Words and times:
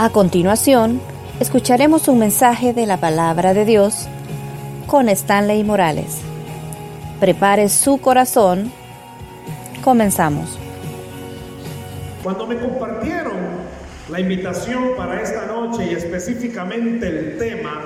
A 0.00 0.10
continuación, 0.10 1.00
escucharemos 1.40 2.06
un 2.06 2.20
mensaje 2.20 2.72
de 2.72 2.86
la 2.86 2.98
palabra 2.98 3.52
de 3.52 3.64
Dios 3.64 4.06
con 4.86 5.08
Stanley 5.08 5.64
Morales. 5.64 6.20
Prepare 7.18 7.68
su 7.68 7.98
corazón. 8.00 8.70
Comenzamos. 9.82 10.56
Cuando 12.22 12.46
me 12.46 12.60
compartieron 12.60 13.38
la 14.08 14.20
invitación 14.20 14.90
para 14.96 15.20
esta 15.20 15.46
noche 15.46 15.88
y 15.90 15.94
específicamente 15.94 17.08
el 17.08 17.36
tema 17.36 17.82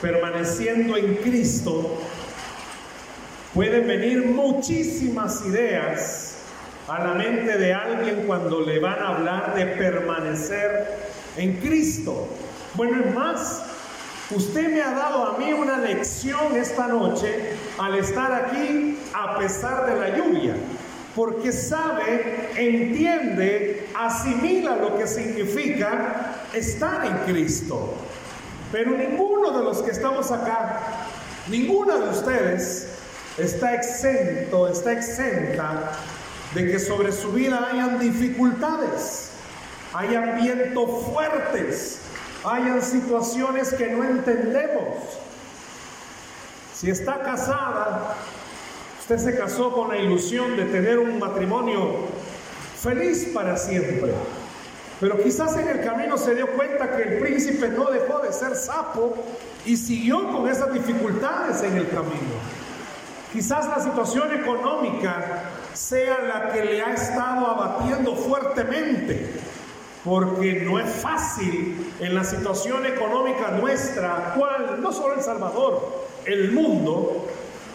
permaneciendo 0.00 0.96
en 0.96 1.16
Cristo, 1.16 1.98
pueden 3.52 3.86
venir 3.86 4.28
muchísimas 4.28 5.44
ideas 5.44 6.38
a 6.88 7.04
la 7.04 7.12
mente 7.12 7.58
de 7.58 7.74
alguien 7.74 8.24
cuando 8.26 8.62
le 8.62 8.78
van 8.78 8.98
a 8.98 9.08
hablar 9.08 9.54
de 9.54 9.66
permanecer 9.66 11.13
en 11.36 11.56
Cristo. 11.56 12.28
Bueno, 12.74 13.02
es 13.04 13.14
más, 13.14 13.62
usted 14.30 14.68
me 14.72 14.82
ha 14.82 14.90
dado 14.90 15.24
a 15.26 15.38
mí 15.38 15.52
una 15.52 15.78
lección 15.78 16.56
esta 16.56 16.88
noche 16.88 17.52
al 17.78 17.96
estar 17.96 18.32
aquí 18.32 18.98
a 19.12 19.38
pesar 19.38 19.86
de 19.86 19.96
la 19.96 20.16
lluvia, 20.16 20.54
porque 21.14 21.52
sabe, 21.52 22.50
entiende, 22.56 23.88
asimila 23.94 24.76
lo 24.76 24.98
que 24.98 25.06
significa 25.06 26.36
estar 26.52 27.04
en 27.06 27.32
Cristo. 27.32 27.94
Pero 28.72 28.92
ninguno 28.92 29.56
de 29.56 29.64
los 29.64 29.82
que 29.82 29.92
estamos 29.92 30.32
acá, 30.32 30.80
ninguna 31.48 31.96
de 31.98 32.08
ustedes 32.10 32.88
está 33.38 33.74
exento, 33.74 34.68
está 34.68 34.92
exenta 34.92 35.92
de 36.54 36.70
que 36.70 36.78
sobre 36.78 37.12
su 37.12 37.32
vida 37.32 37.68
hayan 37.70 38.00
dificultades 38.00 39.23
hayan 39.94 40.40
vientos 40.42 40.90
fuertes, 41.06 42.00
hayan 42.44 42.82
situaciones 42.82 43.72
que 43.72 43.86
no 43.88 44.02
entendemos. 44.02 44.98
Si 46.74 46.90
está 46.90 47.22
casada, 47.22 48.16
usted 49.00 49.18
se 49.18 49.38
casó 49.38 49.72
con 49.72 49.88
la 49.88 49.96
ilusión 49.96 50.56
de 50.56 50.64
tener 50.64 50.98
un 50.98 51.18
matrimonio 51.18 52.08
feliz 52.82 53.30
para 53.32 53.56
siempre. 53.56 54.12
Pero 55.00 55.22
quizás 55.22 55.56
en 55.56 55.68
el 55.68 55.84
camino 55.84 56.18
se 56.18 56.34
dio 56.34 56.48
cuenta 56.48 56.96
que 56.96 57.02
el 57.02 57.18
príncipe 57.20 57.68
no 57.68 57.90
dejó 57.90 58.18
de 58.18 58.32
ser 58.32 58.56
sapo 58.56 59.14
y 59.64 59.76
siguió 59.76 60.30
con 60.32 60.48
esas 60.48 60.72
dificultades 60.72 61.62
en 61.62 61.76
el 61.76 61.88
camino. 61.88 62.34
Quizás 63.32 63.66
la 63.66 63.82
situación 63.82 64.32
económica 64.32 65.44
sea 65.72 66.20
la 66.20 66.52
que 66.52 66.64
le 66.64 66.82
ha 66.82 66.94
estado 66.94 67.46
abatiendo 67.46 68.14
fuertemente 68.14 69.43
porque 70.04 70.60
no 70.64 70.78
es 70.78 70.90
fácil 70.90 71.92
en 71.98 72.14
la 72.14 72.24
situación 72.24 72.84
económica 72.84 73.52
nuestra 73.52 74.16
actual, 74.16 74.80
no 74.80 74.92
solo 74.92 75.14
El 75.14 75.22
Salvador, 75.22 76.06
el 76.26 76.52
mundo, 76.52 77.26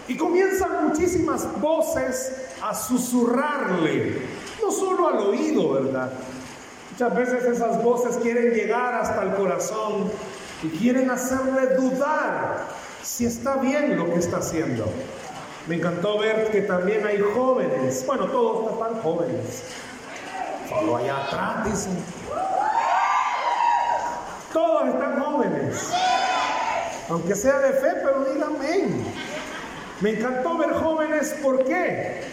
y 0.08 0.16
comienzan 0.16 0.90
muchísimas 0.90 1.60
voces 1.60 2.50
a 2.62 2.76
susurrarle, 2.76 4.22
no 4.62 4.72
solo 4.72 5.08
al 5.08 5.18
oído, 5.20 5.74
¿verdad? 5.74 6.12
Muchas 6.92 7.16
veces 7.16 7.44
esas 7.46 7.84
voces 7.84 8.18
quieren 8.18 8.52
llegar 8.52 8.94
hasta 8.94 9.24
el 9.24 9.34
corazón 9.34 10.12
y 10.64 10.70
quieren 10.70 11.10
hacerle 11.10 11.76
dudar 11.76 12.68
si 13.02 13.26
está 13.26 13.56
bien 13.56 13.98
lo 13.98 14.06
que 14.06 14.20
está 14.20 14.38
haciendo. 14.38 14.86
Me 15.68 15.76
encantó 15.76 16.20
ver 16.20 16.52
que 16.52 16.62
también 16.62 17.06
hay 17.06 17.20
jóvenes, 17.36 18.04
bueno, 18.06 18.26
todos 18.26 18.74
están 18.74 19.02
jóvenes, 19.02 19.64
solo 20.68 20.98
allá 20.98 21.26
atrás 21.26 21.66
dicen, 21.66 22.19
todos 24.54 24.88
están 24.88 25.22
jóvenes. 25.22 25.92
Aunque 27.10 27.36
sea 27.36 27.60
de 27.60 27.74
fe, 27.74 27.94
pero 28.04 28.26
digan 28.26 28.56
amén. 28.56 29.06
Me 30.02 30.12
encantó 30.12 30.58
ver 30.58 30.74
jóvenes, 30.74 31.36
¿por 31.42 31.64
qué? 31.66 32.24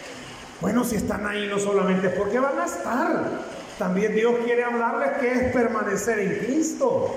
Bueno, 0.61 0.83
si 0.83 0.95
están 0.95 1.25
ahí 1.27 1.47
no 1.47 1.59
solamente 1.59 2.09
porque 2.09 2.39
van 2.39 2.59
a 2.59 2.65
estar, 2.65 3.41
también 3.77 4.15
Dios 4.15 4.35
quiere 4.43 4.63
hablarles 4.63 5.17
que 5.19 5.31
es 5.31 5.53
permanecer 5.53 6.19
en 6.19 6.39
Cristo. 6.39 7.13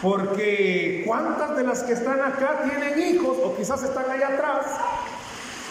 Porque 0.00 1.04
cuántas 1.06 1.56
de 1.56 1.62
las 1.62 1.82
que 1.84 1.92
están 1.92 2.20
acá 2.20 2.62
tienen 2.68 2.98
hijos 2.98 3.36
o 3.42 3.56
quizás 3.56 3.84
están 3.84 4.10
ahí 4.10 4.22
atrás, 4.22 4.66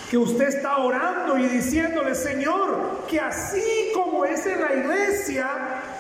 que 0.10 0.18
usted 0.18 0.48
está 0.48 0.78
orando 0.78 1.38
y 1.38 1.48
diciéndole, 1.48 2.16
Señor, 2.16 3.06
que 3.10 3.20
así 3.20 3.92
como 3.94 4.24
es 4.24 4.46
en 4.46 4.62
la 4.62 4.74
iglesia, 4.74 5.50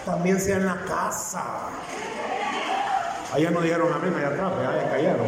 también 0.06 0.40
sea 0.40 0.58
en 0.58 0.66
la 0.66 0.86
casa. 0.86 1.44
Allá 3.34 3.50
no 3.50 3.62
dijeron 3.62 3.94
amén, 3.94 4.14
allá 4.16 4.28
atrás, 4.28 4.52
allá 4.58 4.90
cayeron. 4.90 5.28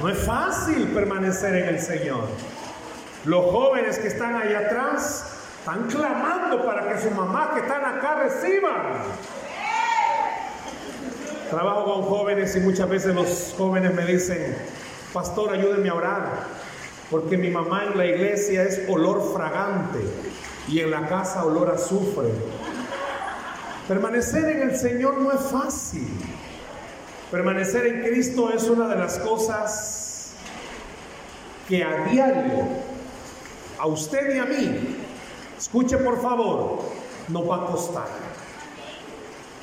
No 0.00 0.08
es 0.08 0.18
fácil 0.24 0.88
permanecer 0.88 1.54
en 1.54 1.74
el 1.74 1.80
Señor. 1.80 2.24
Los 3.26 3.44
jóvenes 3.50 3.98
que 3.98 4.08
están 4.08 4.34
allá 4.34 4.60
atrás 4.60 5.30
están 5.58 5.88
clamando 5.88 6.64
para 6.64 6.88
que 6.88 7.02
sus 7.02 7.12
mamás 7.12 7.50
que 7.50 7.60
están 7.60 7.84
acá 7.84 8.14
reciban. 8.22 8.80
Trabajo 11.50 11.84
con 11.84 12.02
jóvenes 12.04 12.56
y 12.56 12.60
muchas 12.60 12.88
veces 12.88 13.14
los 13.14 13.54
jóvenes 13.58 13.92
me 13.92 14.06
dicen, 14.06 14.56
pastor, 15.12 15.52
ayúdeme 15.52 15.90
a 15.90 15.94
orar, 15.94 16.28
porque 17.10 17.36
mi 17.36 17.50
mamá 17.50 17.84
en 17.84 17.98
la 17.98 18.06
iglesia 18.06 18.62
es 18.62 18.88
olor 18.88 19.34
fragante 19.34 19.98
y 20.66 20.80
en 20.80 20.90
la 20.90 21.06
casa 21.08 21.44
olor 21.44 21.70
azufre. 21.70 22.30
Permanecer 23.90 24.44
en 24.44 24.70
el 24.70 24.76
Señor 24.76 25.18
no 25.18 25.32
es 25.32 25.40
fácil. 25.50 26.06
Permanecer 27.28 27.88
en 27.88 28.02
Cristo 28.04 28.48
es 28.54 28.62
una 28.68 28.86
de 28.86 28.94
las 28.94 29.18
cosas 29.18 30.30
que 31.68 31.82
a 31.82 32.04
diario, 32.04 32.68
a 33.80 33.86
usted 33.88 34.36
y 34.36 34.38
a 34.38 34.44
mí, 34.44 34.96
escuche 35.58 35.96
por 35.96 36.22
favor, 36.22 36.84
nos 37.26 37.50
va 37.50 37.64
a 37.64 37.66
costar. 37.66 38.06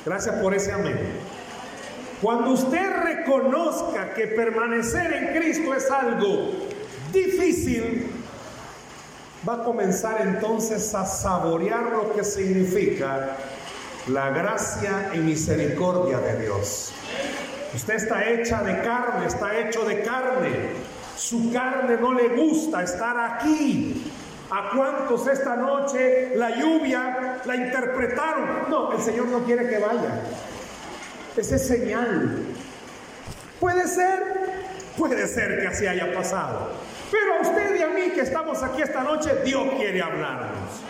Gracias 0.04 0.34
por 0.42 0.52
ese 0.52 0.72
amén. 0.72 0.98
Cuando 2.20 2.50
usted 2.50 2.96
reconozca 3.02 4.12
que 4.12 4.26
permanecer 4.26 5.10
en 5.10 5.40
Cristo 5.40 5.72
es 5.72 5.90
algo 5.90 6.50
difícil, 7.14 8.10
va 9.48 9.54
a 9.54 9.64
comenzar 9.64 10.20
entonces 10.20 10.94
a 10.94 11.06
saborear 11.06 11.92
lo 11.92 12.12
que 12.12 12.22
significa 12.22 13.38
la 14.10 14.30
gracia 14.30 15.10
y 15.14 15.18
misericordia 15.18 16.18
de 16.18 16.42
Dios. 16.42 16.92
Usted 17.74 17.94
está 17.94 18.28
hecha 18.28 18.62
de 18.62 18.80
carne, 18.80 19.26
está 19.26 19.58
hecho 19.58 19.84
de 19.84 20.02
carne. 20.02 20.70
Su 21.16 21.52
carne 21.52 21.96
no 22.00 22.12
le 22.14 22.28
gusta 22.28 22.82
estar 22.82 23.18
aquí. 23.18 24.10
¿A 24.50 24.70
cuántos 24.74 25.26
esta 25.26 25.56
noche 25.56 26.32
la 26.36 26.56
lluvia 26.56 27.40
la 27.44 27.56
interpretaron? 27.56 28.70
No, 28.70 28.92
el 28.92 29.00
Señor 29.02 29.26
no 29.26 29.44
quiere 29.44 29.68
que 29.68 29.78
vaya. 29.78 30.22
Ese 31.36 31.56
es 31.56 31.68
señal. 31.68 32.46
Puede 33.60 33.86
ser, 33.86 34.22
puede 34.96 35.26
ser 35.26 35.60
que 35.60 35.66
así 35.66 35.86
haya 35.86 36.14
pasado. 36.14 36.70
Pero 37.10 37.34
a 37.34 37.40
usted 37.42 37.78
y 37.78 37.82
a 37.82 37.88
mí 37.88 38.10
que 38.14 38.22
estamos 38.22 38.62
aquí 38.62 38.80
esta 38.80 39.02
noche, 39.02 39.30
Dios 39.44 39.66
quiere 39.76 40.00
hablarnos 40.00 40.82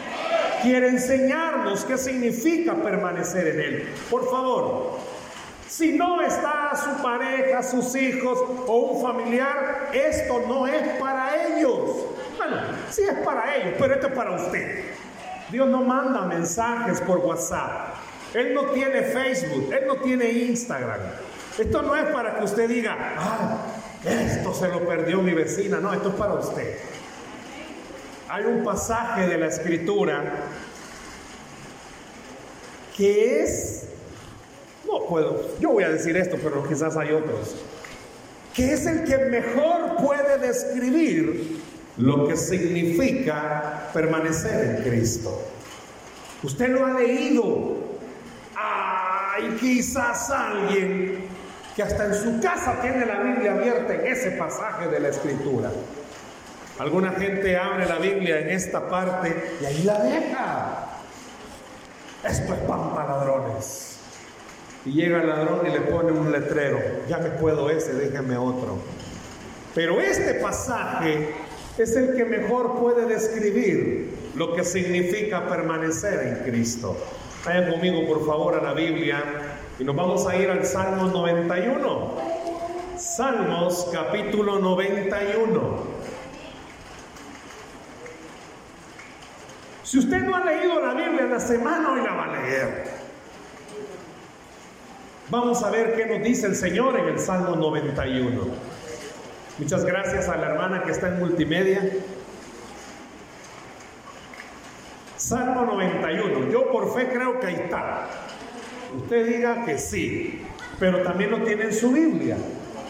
quiere 0.63 0.89
enseñarnos 0.89 1.85
qué 1.85 1.99
significa 1.99 2.75
permanecer 2.75 3.49
en 3.49 3.61
Él. 3.61 3.89
Por 4.11 4.31
favor, 4.31 4.99
si 5.69 5.93
no 5.93 6.21
está 6.23 6.73
su 6.75 7.03
pareja, 7.03 7.63
sus 7.63 7.95
hijos 7.95 8.39
o 8.67 8.77
un 8.77 9.03
familiar, 9.03 9.91
esto 9.93 10.43
no 10.47 10.67
es 10.67 10.99
para 10.99 11.47
ellos. 11.47 12.07
Bueno, 12.37 12.57
sí 12.91 13.03
es 13.03 13.19
para 13.25 13.55
ellos, 13.57 13.75
pero 13.79 13.95
esto 13.95 14.07
es 14.07 14.13
para 14.13 14.33
usted. 14.33 14.85
Dios 15.51 15.69
no 15.69 15.83
manda 15.83 16.23
mensajes 16.23 17.01
por 17.01 17.19
WhatsApp. 17.19 17.95
Él 18.35 18.55
no 18.55 18.67
tiene 18.67 19.03
Facebook, 19.03 19.73
Él 19.73 19.87
no 19.87 19.97
tiene 19.97 20.31
Instagram. 20.31 21.01
Esto 21.59 21.83
no 21.83 21.97
es 21.97 22.05
para 22.07 22.39
que 22.39 22.45
usted 22.45 22.69
diga, 22.69 22.97
ah, 23.19 23.57
esto 24.05 24.55
se 24.55 24.69
lo 24.69 24.87
perdió 24.87 25.21
mi 25.23 25.33
vecina. 25.33 25.81
No, 25.81 25.93
esto 25.93 26.11
es 26.11 26.15
para 26.15 26.35
usted. 26.35 26.79
Hay 28.29 28.45
un 28.45 28.63
pasaje 28.63 29.27
de 29.27 29.39
la 29.39 29.47
escritura 29.47 30.23
que 32.97 33.43
es, 33.43 33.85
no 34.87 35.07
puedo, 35.07 35.59
yo 35.61 35.71
voy 35.71 35.85
a 35.85 35.89
decir 35.89 36.17
esto, 36.17 36.37
pero 36.43 36.67
quizás 36.69 36.97
hay 36.97 37.13
otros, 37.13 37.57
que 38.55 38.73
es 38.73 38.85
el 38.87 39.05
que 39.05 39.17
mejor 39.17 39.97
puede 39.97 40.39
describir 40.39 41.59
lo 41.97 42.29
que 42.29 42.37
significa 42.37 43.89
permanecer 43.95 44.77
en 44.77 44.83
Cristo. 44.83 45.43
Usted 46.43 46.69
lo 46.69 46.87
ha 46.87 46.93
leído. 46.93 47.77
Hay 48.55 49.57
quizás 49.61 50.31
alguien 50.31 51.19
que 51.75 51.83
hasta 51.83 52.07
en 52.07 52.15
su 52.15 52.41
casa 52.41 52.81
tiene 52.81 53.07
la 53.07 53.21
Biblia 53.21 53.53
abierta 53.53 53.95
en 53.95 54.07
ese 54.07 54.33
pasaje 54.33 54.89
de 54.89 55.01
la 55.01 55.09
Escritura. 55.09 55.71
Alguna 56.79 57.11
gente 57.13 57.57
abre 57.57 57.87
la 57.87 57.99
Biblia 57.99 58.39
en 58.39 58.51
esta 58.51 58.89
parte 58.89 59.35
y 59.61 59.65
ahí 59.65 59.83
la 59.83 60.01
deja. 60.01 60.89
Esto 62.25 62.55
es 62.55 62.61
pan 62.61 62.95
para 62.95 63.17
ladrones. 63.17 63.99
y 64.85 64.93
llega 64.93 65.21
el 65.21 65.29
ladrón 65.29 65.67
y 65.67 65.71
le 65.71 65.81
pone 65.81 66.13
un 66.13 66.31
letrero, 66.31 66.79
ya 67.09 67.19
me 67.19 67.31
puedo 67.31 67.69
ese, 67.69 67.95
déjame 67.95 68.37
otro. 68.37 68.79
Pero 69.75 70.01
este 70.01 70.35
pasaje 70.35 71.35
es 71.77 71.97
el 71.97 72.17
que 72.17 72.25
mejor 72.25 72.79
puede 72.79 73.07
describir 73.07 74.15
lo 74.37 74.55
que 74.55 74.65
significa 74.65 75.49
permanecer 75.49 76.27
en 76.27 76.51
Cristo. 76.51 76.97
Vayan 77.45 77.73
conmigo 77.73 78.07
por 78.07 78.25
favor 78.25 78.55
a 78.55 78.63
la 78.63 78.73
Biblia 78.73 79.23
y 79.79 79.85
nos 79.85 79.97
vamos 79.97 80.27
a 80.27 80.37
ir 80.37 80.49
al 80.49 80.65
Salmo 80.65 81.09
91. 81.09 82.15
Salmos 82.97 83.89
capítulo 83.93 84.59
91. 84.59 85.98
Si 89.89 89.99
usted 89.99 90.21
no 90.21 90.37
ha 90.37 90.45
leído 90.45 90.85
la 90.85 90.93
Biblia 90.93 91.23
en 91.23 91.31
la 91.31 91.41
semana, 91.41 91.93
hoy 91.93 92.03
la 92.03 92.13
va 92.13 92.25
a 92.25 92.33
leer. 92.37 92.85
Vamos 95.31 95.63
a 95.63 95.71
ver 95.71 95.97
qué 95.97 96.05
nos 96.05 96.23
dice 96.23 96.47
el 96.47 96.57
Señor 96.57 96.99
en 96.99 97.07
el 97.07 97.19
Salmo 97.19 97.57
91. 97.57 98.39
Muchas 99.57 99.87
gracias 99.87 100.29
a 100.29 100.37
la 100.37 100.49
hermana 100.49 100.83
que 100.83 100.91
está 100.91 101.09
en 101.09 101.21
multimedia. 101.21 101.91
Salmo 105.17 105.63
91. 105.63 106.51
Yo 106.51 106.71
por 106.71 106.95
fe 106.95 107.09
creo 107.09 107.41
que 107.41 107.47
ahí 107.47 107.55
está. 107.55 108.09
Usted 108.95 109.27
diga 109.27 109.65
que 109.65 109.79
sí, 109.79 110.43
pero 110.79 111.03
también 111.03 111.31
lo 111.31 111.39
tiene 111.45 111.65
en 111.65 111.73
su 111.73 111.93
Biblia. 111.93 112.37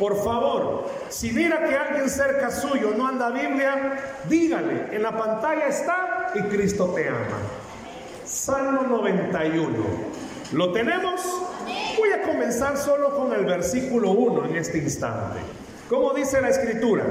Por 0.00 0.16
favor, 0.24 0.90
si 1.10 1.30
mira 1.30 1.64
que 1.64 1.76
alguien 1.76 2.10
cerca 2.10 2.50
suyo 2.50 2.92
no 2.96 3.06
anda 3.06 3.30
Biblia, 3.30 4.00
dígale, 4.28 4.88
en 4.90 5.02
la 5.04 5.16
pantalla 5.16 5.68
está 5.68 6.07
y 6.34 6.42
Cristo 6.42 6.92
te 6.94 7.08
ama. 7.08 7.38
Salmo 8.25 8.82
91. 8.82 9.76
¿Lo 10.52 10.72
tenemos? 10.72 11.20
Voy 11.96 12.10
a 12.12 12.22
comenzar 12.22 12.76
solo 12.76 13.14
con 13.16 13.32
el 13.32 13.44
versículo 13.44 14.10
1 14.10 14.46
en 14.46 14.56
este 14.56 14.78
instante. 14.78 15.40
¿Cómo 15.88 16.12
dice 16.12 16.40
la 16.40 16.50
escritura? 16.50 17.04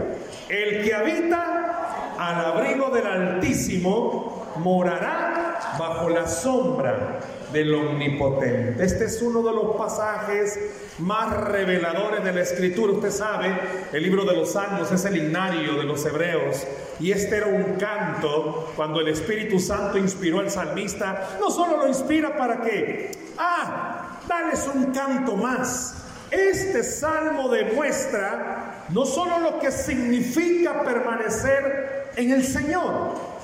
El 0.49 0.83
que 0.83 0.93
habita 0.93 2.15
al 2.17 2.45
abrigo 2.45 2.89
del 2.89 3.07
Altísimo 3.07 4.47
morará 4.57 5.36
bajo 5.77 6.09
la 6.09 6.27
sombra 6.27 7.19
del 7.51 7.73
Omnipotente. 7.73 8.83
Este 8.83 9.05
es 9.05 9.21
uno 9.21 9.41
de 9.41 9.53
los 9.53 9.75
pasajes 9.77 10.59
más 10.99 11.35
reveladores 11.49 12.23
de 12.23 12.33
la 12.33 12.41
Escritura. 12.41 12.93
Usted 12.93 13.11
sabe, 13.11 13.57
el 13.93 14.03
libro 14.03 14.25
de 14.25 14.35
los 14.35 14.51
Salmos 14.51 14.91
es 14.91 15.05
el 15.05 15.17
himnario 15.17 15.75
de 15.75 15.83
los 15.83 16.05
hebreos. 16.05 16.65
Y 16.99 17.11
este 17.11 17.37
era 17.37 17.47
un 17.47 17.75
canto 17.75 18.73
cuando 18.75 18.99
el 18.99 19.07
Espíritu 19.09 19.59
Santo 19.59 19.97
inspiró 19.97 20.39
al 20.39 20.49
salmista. 20.49 21.37
No 21.39 21.49
solo 21.51 21.77
lo 21.77 21.87
inspira 21.87 22.35
para 22.37 22.61
que, 22.61 23.11
ah, 23.37 24.19
dales 24.27 24.69
un 24.73 24.91
canto 24.91 25.35
más. 25.35 25.95
Este 26.31 26.83
salmo 26.83 27.47
demuestra 27.47 28.85
no 28.89 29.05
solo 29.05 29.39
lo 29.39 29.59
que 29.59 29.71
significa 29.71 30.83
permanecer 30.83 32.09
en 32.17 32.31
el 32.31 32.43
Señor, 32.43 33.36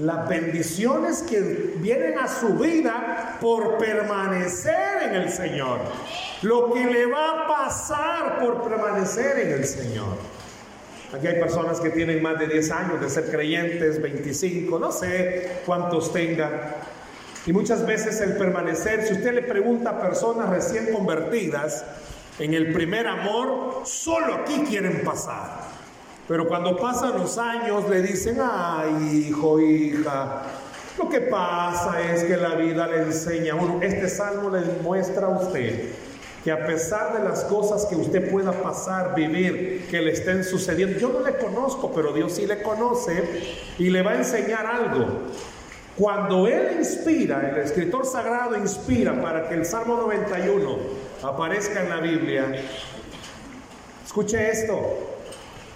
las 0.00 0.28
bendiciones 0.28 1.22
que 1.22 1.74
vienen 1.76 2.18
a 2.18 2.26
su 2.26 2.54
vida 2.54 3.36
por 3.40 3.76
permanecer 3.76 5.02
en 5.02 5.14
el 5.14 5.30
Señor. 5.30 5.80
Lo 6.40 6.72
que 6.72 6.86
le 6.86 7.04
va 7.04 7.42
a 7.42 7.46
pasar 7.46 8.40
por 8.40 8.62
permanecer 8.62 9.38
en 9.40 9.52
el 9.52 9.64
Señor. 9.66 10.16
Aquí 11.12 11.26
hay 11.26 11.38
personas 11.38 11.80
que 11.80 11.90
tienen 11.90 12.22
más 12.22 12.38
de 12.38 12.46
10 12.46 12.70
años 12.70 13.00
de 13.00 13.10
ser 13.10 13.30
creyentes, 13.30 14.00
25, 14.00 14.78
no 14.78 14.90
sé 14.90 15.60
cuántos 15.66 16.12
tengan. 16.12 16.50
Y 17.44 17.52
muchas 17.52 17.84
veces 17.84 18.20
el 18.22 18.36
permanecer, 18.38 19.06
si 19.06 19.14
usted 19.14 19.34
le 19.34 19.42
pregunta 19.42 19.90
a 19.90 20.00
personas 20.00 20.48
recién 20.48 20.92
convertidas, 20.92 21.84
en 22.38 22.54
el 22.54 22.72
primer 22.72 23.06
amor, 23.06 23.82
solo 23.84 24.34
aquí 24.34 24.64
quieren 24.66 25.02
pasar. 25.04 25.79
Pero 26.30 26.46
cuando 26.46 26.76
pasan 26.76 27.18
los 27.18 27.36
años 27.38 27.88
le 27.90 28.02
dicen, 28.02 28.38
ay 28.40 29.26
hijo, 29.26 29.58
hija, 29.58 30.42
lo 30.96 31.08
que 31.08 31.22
pasa 31.22 32.00
es 32.08 32.22
que 32.22 32.36
la 32.36 32.54
vida 32.54 32.86
le 32.86 32.98
enseña 32.98 33.56
uno. 33.56 33.80
Este 33.82 34.08
salmo 34.08 34.48
le 34.48 34.60
muestra 34.80 35.26
a 35.26 35.30
usted 35.30 35.88
que 36.44 36.52
a 36.52 36.64
pesar 36.68 37.18
de 37.18 37.28
las 37.28 37.42
cosas 37.46 37.84
que 37.86 37.96
usted 37.96 38.30
pueda 38.30 38.52
pasar, 38.52 39.16
vivir, 39.16 39.88
que 39.90 40.00
le 40.00 40.12
estén 40.12 40.44
sucediendo, 40.44 41.00
yo 41.00 41.08
no 41.08 41.18
le 41.18 41.36
conozco, 41.36 41.90
pero 41.92 42.12
Dios 42.12 42.30
sí 42.30 42.46
le 42.46 42.62
conoce 42.62 43.24
y 43.76 43.90
le 43.90 44.00
va 44.02 44.12
a 44.12 44.18
enseñar 44.18 44.66
algo. 44.66 45.06
Cuando 45.98 46.46
Él 46.46 46.76
inspira, 46.78 47.50
el 47.50 47.56
escritor 47.58 48.06
sagrado 48.06 48.56
inspira 48.56 49.20
para 49.20 49.48
que 49.48 49.56
el 49.56 49.66
Salmo 49.66 49.96
91 49.96 50.78
aparezca 51.24 51.82
en 51.82 51.88
la 51.88 51.98
Biblia, 51.98 52.54
escuche 54.06 54.48
esto, 54.48 55.09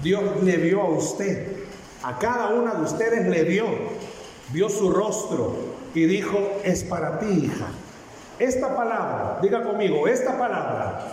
Dios 0.01 0.43
le 0.43 0.57
vio 0.57 0.83
a 0.83 0.89
usted, 0.89 1.49
a 2.03 2.19
cada 2.19 2.49
una 2.49 2.75
de 2.75 2.83
ustedes 2.83 3.27
le 3.27 3.45
vio, 3.45 3.67
vio 4.51 4.69
su 4.69 4.91
rostro 4.91 5.57
y 5.95 6.05
dijo, 6.07 6.39
es 6.65 6.85
para 6.85 7.19
ti, 7.19 7.47
hija. 7.47 7.67
Esta 8.39 8.75
palabra, 8.75 9.39
diga 9.41 9.63
conmigo, 9.63 10.09
esta 10.09 10.37
palabra, 10.37 11.07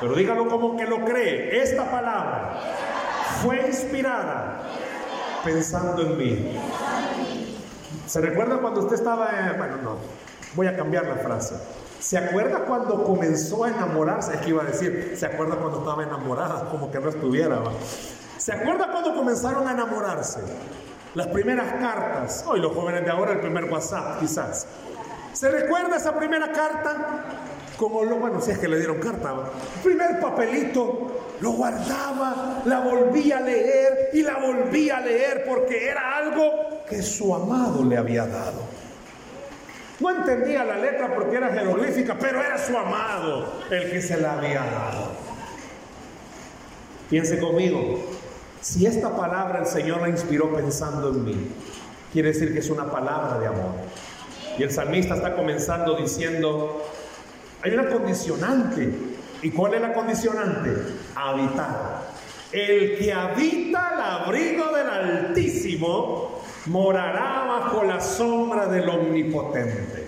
pero 0.00 0.14
dígalo 0.14 0.48
como 0.48 0.76
que 0.76 0.84
lo 0.84 1.04
cree, 1.04 1.62
esta 1.62 1.90
palabra 1.90 2.60
fue 3.42 3.66
inspirada 3.68 4.62
pensando 5.44 6.02
en 6.02 6.18
mí. 6.18 6.56
¿Se 8.06 8.20
recuerda 8.20 8.58
cuando 8.58 8.80
usted 8.80 8.96
estaba, 8.96 9.30
en, 9.30 9.56
bueno, 9.56 9.76
no, 9.82 9.98
voy 10.54 10.66
a 10.66 10.76
cambiar 10.76 11.06
la 11.06 11.16
frase. 11.16 11.54
¿Se 12.02 12.18
acuerda 12.18 12.64
cuando 12.64 13.04
comenzó 13.04 13.62
a 13.62 13.68
enamorarse? 13.68 14.34
Es 14.34 14.40
que 14.40 14.48
iba 14.48 14.64
a 14.64 14.66
decir, 14.66 15.14
¿se 15.16 15.24
acuerda 15.24 15.54
cuando 15.54 15.78
estaba 15.78 16.02
enamorada? 16.02 16.68
Como 16.68 16.90
que 16.90 16.98
no 16.98 17.08
estuviera. 17.08 17.62
¿Se 18.38 18.52
acuerda 18.52 18.90
cuando 18.90 19.14
comenzaron 19.14 19.68
a 19.68 19.70
enamorarse? 19.70 20.40
Las 21.14 21.28
primeras 21.28 21.74
cartas. 21.74 22.44
Hoy 22.48 22.58
los 22.58 22.74
jóvenes 22.74 23.04
de 23.04 23.10
ahora 23.12 23.32
el 23.32 23.40
primer 23.40 23.70
WhatsApp, 23.70 24.18
quizás. 24.18 24.66
¿Se 25.32 25.48
recuerda 25.48 25.96
esa 25.96 26.12
primera 26.18 26.50
carta? 26.50 27.24
Como 27.76 28.02
lo, 28.04 28.16
bueno, 28.16 28.40
si 28.40 28.50
es 28.50 28.58
que 28.58 28.66
le 28.66 28.78
dieron 28.78 28.98
carta. 28.98 29.32
El 29.76 29.82
primer 29.82 30.18
papelito 30.18 31.36
lo 31.40 31.52
guardaba, 31.52 32.62
la 32.64 32.80
volvía 32.80 33.38
a 33.38 33.40
leer 33.42 34.10
y 34.12 34.22
la 34.22 34.38
volvía 34.38 34.96
a 34.96 35.00
leer 35.02 35.44
porque 35.48 35.88
era 35.88 36.16
algo 36.16 36.82
que 36.88 37.00
su 37.00 37.32
amado 37.32 37.84
le 37.84 37.96
había 37.96 38.26
dado. 38.26 38.60
No 40.00 40.10
entendía 40.10 40.64
la 40.64 40.78
letra 40.78 41.14
porque 41.14 41.36
era 41.36 41.48
jeroglífica, 41.48 42.16
pero 42.18 42.40
era 42.40 42.58
su 42.58 42.76
amado 42.76 43.62
el 43.70 43.90
que 43.90 44.02
se 44.02 44.16
la 44.16 44.34
había 44.34 44.64
dado. 44.64 45.12
Piense 47.08 47.38
conmigo, 47.38 48.02
si 48.60 48.86
esta 48.86 49.14
palabra 49.16 49.60
el 49.60 49.66
Señor 49.66 50.00
la 50.00 50.08
inspiró 50.08 50.54
pensando 50.54 51.10
en 51.10 51.24
mí, 51.24 51.48
quiere 52.12 52.28
decir 52.28 52.52
que 52.52 52.60
es 52.60 52.70
una 52.70 52.90
palabra 52.90 53.38
de 53.38 53.46
amor. 53.48 53.72
Y 54.58 54.62
el 54.62 54.70
salmista 54.70 55.16
está 55.16 55.34
comenzando 55.34 55.96
diciendo, 55.96 56.82
hay 57.62 57.72
una 57.74 57.88
condicionante. 57.88 58.92
¿Y 59.42 59.50
cuál 59.50 59.74
es 59.74 59.80
la 59.80 59.92
condicionante? 59.92 60.70
Habitar. 61.14 62.02
El 62.52 62.98
que 62.98 63.12
habita 63.12 63.92
el 63.94 64.00
abrigo 64.00 64.72
del 64.74 64.88
Altísimo 64.88 66.31
morará 66.66 67.44
bajo 67.46 67.82
la 67.84 68.00
sombra 68.00 68.66
del 68.66 68.88
Omnipotente. 68.88 70.06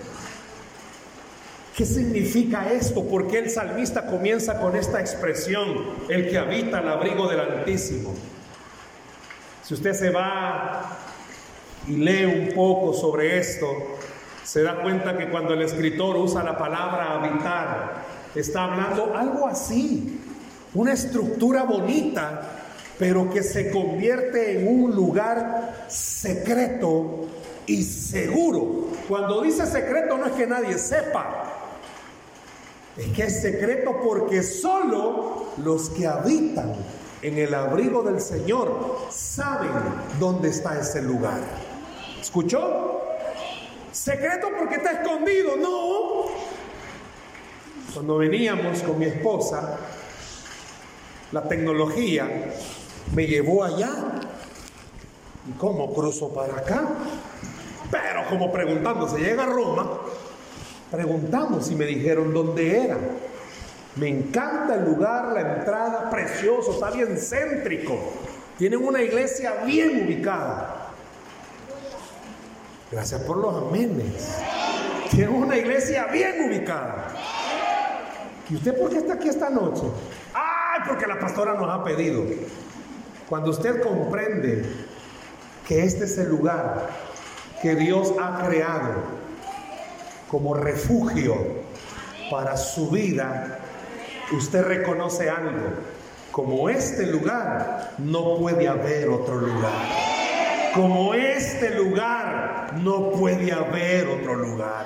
¿Qué 1.75 1.85
significa 1.85 2.71
esto? 2.71 3.03
¿Por 3.03 3.27
qué 3.27 3.39
el 3.39 3.49
salmista 3.49 4.05
comienza 4.05 4.61
con 4.61 4.77
esta 4.77 5.01
expresión, 5.01 5.75
el 6.07 6.29
que 6.29 6.37
habita 6.37 6.79
el 6.79 6.87
abrigo 6.87 7.27
del 7.27 7.41
Altísimo? 7.41 8.13
Si 9.61 9.73
usted 9.73 9.93
se 9.93 10.09
va 10.09 10.97
y 11.87 11.97
lee 11.97 12.25
un 12.25 12.55
poco 12.55 12.93
sobre 12.93 13.37
esto, 13.37 13.67
se 14.43 14.63
da 14.63 14.81
cuenta 14.81 15.17
que 15.17 15.29
cuando 15.29 15.53
el 15.53 15.63
escritor 15.63 16.15
usa 16.15 16.43
la 16.43 16.57
palabra 16.57 17.15
habitar, 17.15 18.03
está 18.33 18.65
hablando 18.65 19.13
algo 19.13 19.45
así, 19.45 20.21
una 20.73 20.93
estructura 20.93 21.63
bonita 21.63 22.64
pero 22.97 23.29
que 23.29 23.43
se 23.43 23.71
convierte 23.71 24.59
en 24.59 24.67
un 24.67 24.95
lugar 24.95 25.85
secreto 25.87 27.25
y 27.65 27.83
seguro. 27.83 28.87
Cuando 29.07 29.41
dice 29.41 29.65
secreto 29.65 30.17
no 30.17 30.27
es 30.27 30.33
que 30.33 30.47
nadie 30.47 30.77
sepa, 30.77 31.45
es 32.97 33.07
que 33.07 33.23
es 33.23 33.41
secreto 33.41 33.99
porque 34.01 34.41
solo 34.41 35.47
los 35.57 35.89
que 35.89 36.07
habitan 36.07 36.73
en 37.21 37.37
el 37.37 37.53
abrigo 37.53 38.03
del 38.03 38.21
Señor 38.21 39.07
saben 39.09 39.71
dónde 40.19 40.49
está 40.49 40.79
ese 40.79 41.01
lugar. 41.01 41.39
¿Escuchó? 42.21 43.01
Secreto 43.91 44.49
porque 44.57 44.75
está 44.75 44.91
escondido, 44.91 45.57
no. 45.57 46.25
Cuando 47.93 48.17
veníamos 48.17 48.81
con 48.81 48.99
mi 48.99 49.05
esposa, 49.05 49.77
la 51.31 51.47
tecnología 51.47 52.27
me 53.13 53.27
llevó 53.27 53.63
allá. 53.63 53.91
¿Y 55.47 55.51
cómo 55.57 55.93
cruzo 55.93 56.33
para 56.33 56.57
acá? 56.57 56.83
Pero 57.91 58.27
como 58.29 58.51
preguntando, 58.51 59.07
¿se 59.07 59.19
llega 59.19 59.43
a 59.43 59.47
Roma? 59.47 59.99
preguntamos 60.91 61.69
y 61.71 61.75
me 61.75 61.85
dijeron 61.85 62.33
dónde 62.33 62.85
era. 62.85 62.97
Me 63.95 64.09
encanta 64.09 64.75
el 64.75 64.85
lugar, 64.85 65.31
la 65.33 65.57
entrada, 65.57 66.09
precioso, 66.09 66.73
está 66.73 66.91
bien 66.91 67.17
céntrico. 67.17 67.97
Tienen 68.57 68.85
una 68.85 69.01
iglesia 69.01 69.63
bien 69.65 70.05
ubicada. 70.05 70.89
Gracias 72.91 73.21
por 73.21 73.37
los 73.37 73.67
amenes. 73.67 74.37
Tienen 75.11 75.35
una 75.35 75.57
iglesia 75.57 76.05
bien 76.07 76.47
ubicada. 76.47 77.07
¿Y 78.49 78.55
usted 78.55 78.77
por 78.77 78.89
qué 78.89 78.97
está 78.97 79.13
aquí 79.13 79.29
esta 79.29 79.49
noche? 79.49 79.83
¡Ay! 80.33 80.81
Porque 80.87 81.07
la 81.07 81.19
pastora 81.19 81.53
nos 81.53 81.69
ha 81.69 81.83
pedido. 81.83 82.23
Cuando 83.29 83.49
usted 83.49 83.81
comprende 83.81 84.63
que 85.67 85.83
este 85.83 86.05
es 86.05 86.17
el 86.19 86.29
lugar 86.29 86.89
que 87.59 87.73
Dios 87.73 88.13
ha 88.21 88.45
creado 88.45 88.93
como 90.29 90.53
refugio 90.53 91.35
para 92.29 92.55
su 92.55 92.91
vida, 92.91 93.59
usted 94.31 94.63
reconoce 94.63 95.27
algo. 95.27 95.73
Como 96.31 96.69
este 96.69 97.07
lugar, 97.07 97.93
no 97.97 98.37
puede 98.37 98.67
haber 98.67 99.09
otro 99.09 99.37
lugar. 99.37 99.87
Como 100.75 101.15
este 101.15 101.71
lugar, 101.71 102.73
no 102.79 103.09
puede 103.11 103.51
haber 103.51 104.07
otro 104.07 104.35
lugar. 104.35 104.85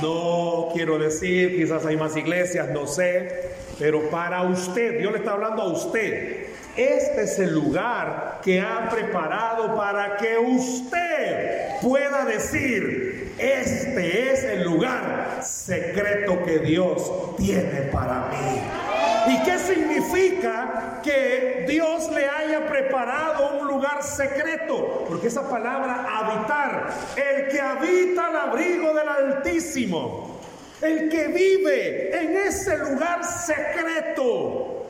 No 0.00 0.70
quiero 0.74 0.98
decir, 0.98 1.54
quizás 1.56 1.86
hay 1.86 1.96
más 1.96 2.16
iglesias, 2.16 2.70
no 2.70 2.88
sé, 2.88 3.52
pero 3.78 4.10
para 4.10 4.42
usted, 4.42 4.98
Dios 4.98 5.12
le 5.12 5.18
está 5.18 5.34
hablando 5.34 5.62
a 5.62 5.72
usted. 5.72 6.51
Este 6.76 7.24
es 7.24 7.38
el 7.38 7.52
lugar 7.52 8.40
que 8.42 8.58
ha 8.58 8.88
preparado 8.88 9.76
para 9.76 10.16
que 10.16 10.38
usted 10.38 11.80
pueda 11.82 12.24
decir, 12.24 13.34
este 13.36 14.32
es 14.32 14.42
el 14.44 14.64
lugar 14.64 15.40
secreto 15.42 16.42
que 16.42 16.60
Dios 16.60 17.36
tiene 17.36 17.82
para 17.92 18.28
mí. 18.30 19.34
¿Y 19.34 19.42
qué 19.42 19.58
significa 19.58 21.00
que 21.02 21.66
Dios 21.68 22.10
le 22.10 22.26
haya 22.26 22.66
preparado 22.66 23.58
un 23.60 23.68
lugar 23.68 24.02
secreto? 24.02 25.04
Porque 25.06 25.26
esa 25.26 25.48
palabra 25.50 26.06
habitar, 26.10 26.90
el 27.16 27.48
que 27.48 27.60
habita 27.60 28.28
al 28.28 28.36
abrigo 28.48 28.94
del 28.94 29.08
Altísimo, 29.08 30.40
el 30.80 31.10
que 31.10 31.28
vive 31.28 32.18
en 32.18 32.34
ese 32.34 32.78
lugar 32.78 33.22
secreto, 33.24 34.81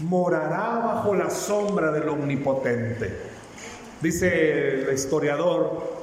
morará 0.00 0.80
bajo 0.84 1.14
la 1.14 1.30
sombra 1.30 1.90
del 1.92 2.08
Omnipotente. 2.08 3.34
Dice 4.00 4.82
el 4.88 4.94
historiador 4.94 5.94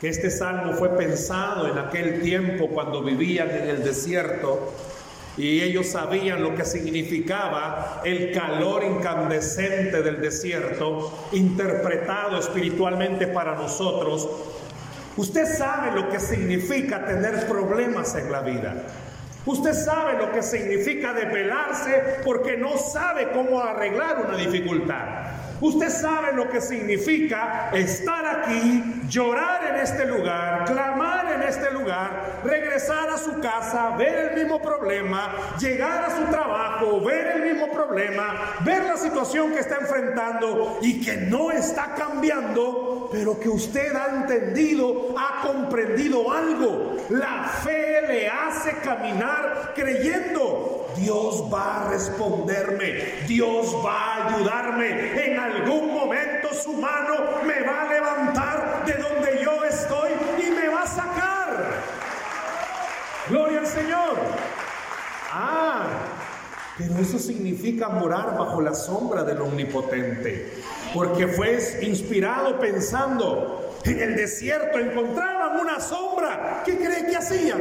que 0.00 0.08
este 0.08 0.30
salmo 0.30 0.74
fue 0.74 0.90
pensado 0.96 1.68
en 1.68 1.78
aquel 1.78 2.22
tiempo 2.22 2.68
cuando 2.68 3.02
vivían 3.02 3.50
en 3.50 3.68
el 3.68 3.84
desierto 3.84 4.72
y 5.36 5.62
ellos 5.62 5.86
sabían 5.86 6.42
lo 6.42 6.54
que 6.54 6.64
significaba 6.64 8.02
el 8.04 8.32
calor 8.32 8.84
incandescente 8.84 10.02
del 10.02 10.20
desierto, 10.20 11.28
interpretado 11.32 12.38
espiritualmente 12.38 13.26
para 13.26 13.54
nosotros. 13.54 14.28
Usted 15.16 15.46
sabe 15.46 16.00
lo 16.00 16.08
que 16.10 16.20
significa 16.20 17.04
tener 17.06 17.46
problemas 17.46 18.14
en 18.14 18.30
la 18.30 18.40
vida. 18.40 18.84
Usted 19.44 19.74
sabe 19.74 20.18
lo 20.18 20.30
que 20.30 20.42
significa 20.42 21.12
desvelarse 21.12 22.20
porque 22.24 22.56
no 22.56 22.78
sabe 22.78 23.30
cómo 23.32 23.60
arreglar 23.60 24.24
una 24.26 24.36
dificultad. 24.36 25.32
Usted 25.60 25.90
sabe 25.90 26.32
lo 26.32 26.48
que 26.48 26.60
significa 26.60 27.70
estar 27.72 28.26
aquí, 28.26 28.82
llorar 29.08 29.74
en 29.74 29.76
este 29.76 30.06
lugar, 30.06 30.64
clamar 30.64 31.34
en 31.34 31.42
este 31.42 31.70
lugar, 31.70 32.40
regresar 32.44 33.08
a 33.08 33.16
su 33.16 33.38
casa, 33.38 33.96
ver 33.96 34.32
el 34.32 34.42
mismo 34.42 34.60
problema, 34.60 35.56
llegar 35.60 36.04
a 36.04 36.16
su 36.16 36.24
trabajo, 36.32 37.00
ver 37.00 37.36
el 37.36 37.42
mismo 37.42 37.70
problema, 37.70 38.56
ver 38.64 38.82
la 38.82 38.96
situación 38.96 39.52
que 39.52 39.60
está 39.60 39.76
enfrentando 39.76 40.78
y 40.82 41.00
que 41.00 41.16
no 41.16 41.52
está 41.52 41.94
cambiando, 41.94 43.08
pero 43.12 43.38
que 43.38 43.48
usted 43.48 43.94
ha 43.94 44.22
entendido, 44.22 45.14
ha 45.16 45.46
comprendido 45.46 46.32
algo. 46.32 46.96
La 47.12 47.44
fe 47.62 48.00
le 48.08 48.26
hace 48.26 48.72
caminar 48.82 49.72
creyendo. 49.74 50.86
Dios 50.96 51.44
va 51.52 51.84
a 51.84 51.90
responderme, 51.90 53.26
Dios 53.26 53.74
va 53.84 54.14
a 54.14 54.28
ayudarme. 54.28 55.22
En 55.22 55.38
algún 55.38 55.92
momento 55.92 56.54
su 56.54 56.72
mano 56.72 57.42
me 57.44 57.60
va 57.64 57.82
a 57.82 57.92
levantar 57.92 58.84
de 58.86 58.94
donde 58.94 59.44
yo 59.44 59.62
estoy 59.62 60.12
y 60.38 60.50
me 60.52 60.68
va 60.68 60.84
a 60.84 60.86
sacar. 60.86 61.82
Gloria 63.28 63.58
al 63.58 63.66
Señor. 63.66 64.16
Ah, 65.30 65.84
pero 66.78 66.98
eso 66.98 67.18
significa 67.18 67.88
morar 67.88 68.36
bajo 68.38 68.60
la 68.60 68.74
sombra 68.74 69.24
del 69.24 69.40
Omnipotente, 69.40 70.52
porque 70.94 71.28
fue 71.28 71.58
inspirado 71.82 72.58
pensando 72.58 73.76
en 73.84 74.00
el 74.00 74.16
desierto, 74.16 74.78
encontraban 74.78 75.60
una 75.60 75.80
sombra. 75.80 76.62
¿Qué 76.64 76.76
cree 76.76 77.06
que 77.06 77.16
hacían? 77.16 77.60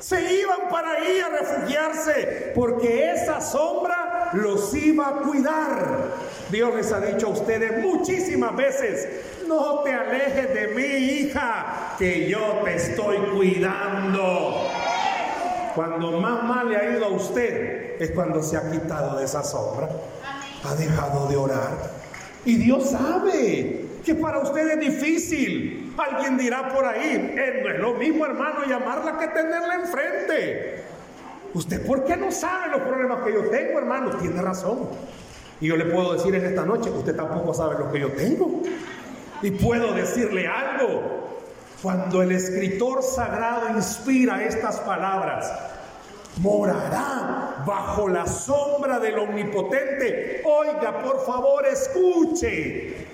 Se 0.00 0.20
iban 0.34 0.68
para 0.70 0.92
ahí 0.92 1.20
a 1.20 1.28
refugiarse, 1.28 2.52
porque 2.54 3.12
esa 3.12 3.40
sombra 3.40 4.30
los 4.32 4.74
iba 4.74 5.08
a 5.08 5.12
cuidar. 5.22 5.98
Dios 6.50 6.74
les 6.74 6.92
ha 6.92 7.00
dicho 7.00 7.28
a 7.28 7.30
ustedes 7.30 7.82
muchísimas 7.82 8.56
veces, 8.56 9.08
no 9.46 9.80
te 9.80 9.92
alejes 9.92 10.52
de 10.52 10.68
mí, 10.68 10.82
hija, 10.82 11.94
que 11.98 12.28
yo 12.28 12.60
te 12.64 12.74
estoy 12.74 13.18
cuidando. 13.34 14.81
Cuando 15.74 16.12
más 16.20 16.42
mal 16.44 16.68
le 16.68 16.76
ha 16.76 16.96
ido 16.96 17.06
a 17.06 17.08
usted 17.08 18.00
es 18.00 18.10
cuando 18.10 18.42
se 18.42 18.56
ha 18.56 18.70
quitado 18.70 19.18
de 19.18 19.24
esa 19.24 19.42
sombra, 19.42 19.88
ha 20.64 20.74
dejado 20.74 21.28
de 21.28 21.36
orar. 21.36 21.90
Y 22.44 22.56
Dios 22.56 22.90
sabe 22.90 23.86
que 24.04 24.14
para 24.14 24.40
usted 24.40 24.70
es 24.70 24.80
difícil. 24.80 25.94
Alguien 25.96 26.36
dirá 26.36 26.68
por 26.68 26.84
ahí, 26.84 27.34
eh, 27.36 27.60
no 27.62 27.70
es 27.70 27.78
lo 27.78 27.94
mismo 27.94 28.26
hermano 28.26 28.64
llamarla 28.66 29.18
que 29.18 29.28
tenerla 29.28 29.74
enfrente. 29.74 30.82
¿Usted 31.54 31.86
por 31.86 32.04
qué 32.04 32.16
no 32.16 32.32
sabe 32.32 32.70
los 32.70 32.80
problemas 32.82 33.22
que 33.24 33.32
yo 33.32 33.50
tengo, 33.50 33.78
hermano? 33.78 34.10
Tiene 34.16 34.40
razón. 34.40 34.88
Y 35.60 35.68
yo 35.68 35.76
le 35.76 35.84
puedo 35.84 36.14
decir 36.14 36.34
en 36.34 36.44
esta 36.44 36.64
noche, 36.64 36.90
usted 36.90 37.14
tampoco 37.14 37.54
sabe 37.54 37.78
lo 37.78 37.92
que 37.92 38.00
yo 38.00 38.10
tengo. 38.12 38.62
Y 39.42 39.50
puedo 39.52 39.92
decirle 39.92 40.48
algo. 40.48 41.41
Cuando 41.82 42.22
el 42.22 42.30
escritor 42.30 43.02
sagrado 43.02 43.70
inspira 43.70 44.44
estas 44.44 44.78
palabras, 44.80 45.52
morará 46.36 47.64
bajo 47.66 48.08
la 48.08 48.24
sombra 48.24 49.00
del 49.00 49.18
omnipotente. 49.18 50.42
Oiga, 50.44 51.02
por 51.02 51.26
favor, 51.26 51.66
escuche. 51.66 53.08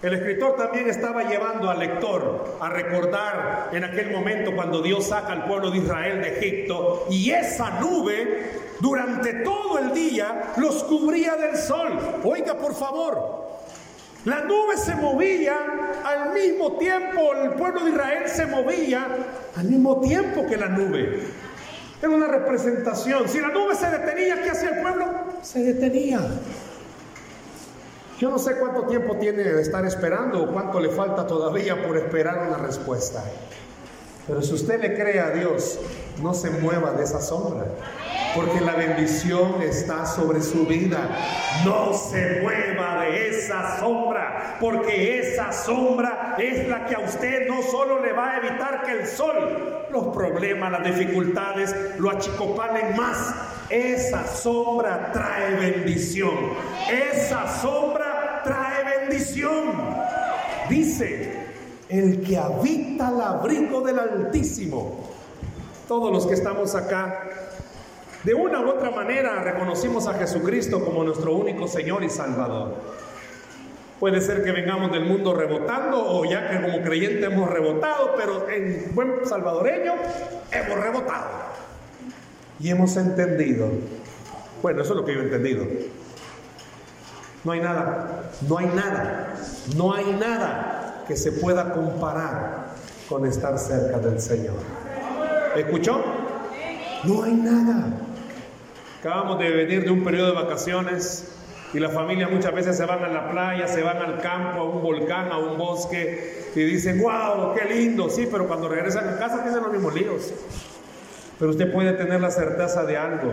El 0.00 0.14
escritor 0.14 0.56
también 0.56 0.88
estaba 0.88 1.24
llevando 1.24 1.68
al 1.68 1.78
lector 1.78 2.56
a 2.58 2.70
recordar 2.70 3.68
en 3.70 3.84
aquel 3.84 4.10
momento 4.10 4.56
cuando 4.56 4.80
Dios 4.80 5.08
saca 5.08 5.32
al 5.32 5.44
pueblo 5.44 5.70
de 5.70 5.76
Israel 5.76 6.22
de 6.22 6.38
Egipto 6.38 7.04
y 7.10 7.32
esa 7.32 7.80
nube 7.80 8.60
durante 8.80 9.34
todo 9.44 9.78
el 9.78 9.92
día 9.92 10.54
los 10.56 10.84
cubría 10.84 11.36
del 11.36 11.54
sol. 11.54 11.98
Oiga, 12.24 12.54
por 12.54 12.74
favor, 12.74 13.49
la 14.24 14.42
nube 14.42 14.76
se 14.76 14.94
movía 14.94 15.56
al 16.04 16.34
mismo 16.34 16.76
tiempo, 16.76 17.34
el 17.34 17.52
pueblo 17.52 17.84
de 17.84 17.90
Israel 17.90 18.28
se 18.28 18.46
movía 18.46 19.06
al 19.56 19.64
mismo 19.64 20.00
tiempo 20.00 20.46
que 20.46 20.56
la 20.56 20.68
nube. 20.68 21.22
Era 22.02 22.10
una 22.10 22.28
representación. 22.28 23.28
Si 23.28 23.40
la 23.40 23.48
nube 23.48 23.74
se 23.74 23.90
detenía, 23.90 24.42
¿qué 24.42 24.50
hacía 24.50 24.70
el 24.70 24.82
pueblo? 24.82 25.06
Se 25.42 25.62
detenía. 25.62 26.20
Yo 28.18 28.28
no 28.28 28.38
sé 28.38 28.56
cuánto 28.56 28.82
tiempo 28.82 29.16
tiene 29.16 29.42
de 29.42 29.62
estar 29.62 29.84
esperando 29.86 30.42
o 30.42 30.52
cuánto 30.52 30.80
le 30.80 30.90
falta 30.90 31.26
todavía 31.26 31.86
por 31.86 31.96
esperar 31.96 32.48
una 32.48 32.58
respuesta. 32.58 33.24
Pero 34.30 34.42
si 34.42 34.54
usted 34.54 34.80
le 34.80 34.94
cree 34.94 35.18
a 35.18 35.30
Dios, 35.30 35.80
no 36.22 36.34
se 36.34 36.50
mueva 36.50 36.92
de 36.92 37.02
esa 37.02 37.20
sombra, 37.20 37.66
porque 38.32 38.60
la 38.60 38.76
bendición 38.76 39.60
está 39.60 40.06
sobre 40.06 40.40
su 40.40 40.66
vida. 40.66 41.18
No 41.64 41.92
se 41.92 42.38
mueva 42.40 43.00
de 43.00 43.28
esa 43.28 43.80
sombra, 43.80 44.56
porque 44.60 45.18
esa 45.18 45.52
sombra 45.52 46.36
es 46.38 46.68
la 46.68 46.86
que 46.86 46.94
a 46.94 47.00
usted 47.00 47.48
no 47.48 47.60
solo 47.60 48.00
le 48.00 48.12
va 48.12 48.34
a 48.34 48.36
evitar 48.36 48.84
que 48.84 49.00
el 49.00 49.08
sol, 49.08 49.86
los 49.90 50.14
problemas, 50.14 50.70
las 50.70 50.84
dificultades 50.84 51.74
lo 51.98 52.08
achicopalen 52.08 52.94
más. 52.94 53.34
Esa 53.68 54.28
sombra 54.28 55.10
trae 55.12 55.56
bendición. 55.56 56.52
Esa 56.88 57.60
sombra 57.60 58.42
trae 58.44 59.00
bendición. 59.00 59.72
Dice, 60.68 61.49
el 61.90 62.22
que 62.22 62.38
habita 62.38 63.08
al 63.08 63.20
abrigo 63.20 63.80
del 63.80 63.98
Altísimo. 63.98 65.10
Todos 65.88 66.12
los 66.12 66.26
que 66.26 66.34
estamos 66.34 66.74
acá, 66.76 67.28
de 68.22 68.32
una 68.32 68.60
u 68.60 68.68
otra 68.68 68.90
manera 68.90 69.42
reconocimos 69.42 70.06
a 70.06 70.14
Jesucristo 70.14 70.84
como 70.84 71.02
nuestro 71.02 71.34
único 71.34 71.66
Señor 71.66 72.04
y 72.04 72.10
Salvador. 72.10 72.76
Puede 73.98 74.20
ser 74.20 74.44
que 74.44 74.52
vengamos 74.52 74.92
del 74.92 75.04
mundo 75.04 75.34
rebotando 75.34 76.00
o 76.00 76.24
ya 76.24 76.48
que 76.48 76.62
como 76.62 76.80
creyente 76.82 77.26
hemos 77.26 77.50
rebotado, 77.50 78.14
pero 78.16 78.48
en 78.48 78.94
buen 78.94 79.26
salvadoreño 79.26 79.94
hemos 80.52 80.80
rebotado. 80.80 81.28
Y 82.60 82.70
hemos 82.70 82.96
entendido. 82.96 83.68
Bueno, 84.62 84.82
eso 84.82 84.92
es 84.92 85.00
lo 85.00 85.04
que 85.04 85.14
yo 85.14 85.20
he 85.20 85.24
entendido. 85.24 85.66
No 87.42 87.52
hay 87.52 87.60
nada, 87.60 88.30
no 88.48 88.58
hay 88.58 88.66
nada, 88.66 89.34
no 89.76 89.94
hay 89.94 90.16
nada 90.18 90.79
que 91.10 91.16
se 91.16 91.32
pueda 91.32 91.72
comparar 91.72 92.66
con 93.08 93.26
estar 93.26 93.58
cerca 93.58 93.98
del 93.98 94.20
Señor. 94.20 94.54
¿Escuchó? 95.56 96.00
No 97.02 97.24
hay 97.24 97.32
nada. 97.32 97.88
Acabamos 99.00 99.40
de 99.40 99.50
venir 99.50 99.82
de 99.82 99.90
un 99.90 100.04
periodo 100.04 100.28
de 100.28 100.34
vacaciones 100.34 101.32
y 101.74 101.80
la 101.80 101.88
familia 101.88 102.28
muchas 102.28 102.54
veces 102.54 102.76
se 102.76 102.84
van 102.84 103.02
a 103.02 103.08
la 103.08 103.28
playa, 103.28 103.66
se 103.66 103.82
van 103.82 103.96
al 103.96 104.20
campo, 104.20 104.60
a 104.60 104.64
un 104.70 104.82
volcán, 104.84 105.32
a 105.32 105.38
un 105.38 105.58
bosque 105.58 106.44
y 106.54 106.60
dicen, 106.60 107.02
wow, 107.02 107.56
qué 107.56 107.74
lindo. 107.74 108.08
Sí, 108.08 108.28
pero 108.30 108.46
cuando 108.46 108.68
regresan 108.68 109.08
a 109.08 109.18
casa 109.18 109.42
tienen 109.42 109.64
los 109.64 109.72
mismos 109.72 109.92
líos. 109.92 110.32
Pero 111.40 111.50
usted 111.50 111.72
puede 111.72 111.94
tener 111.94 112.20
la 112.20 112.30
certeza 112.30 112.84
de 112.84 112.96
algo. 112.96 113.32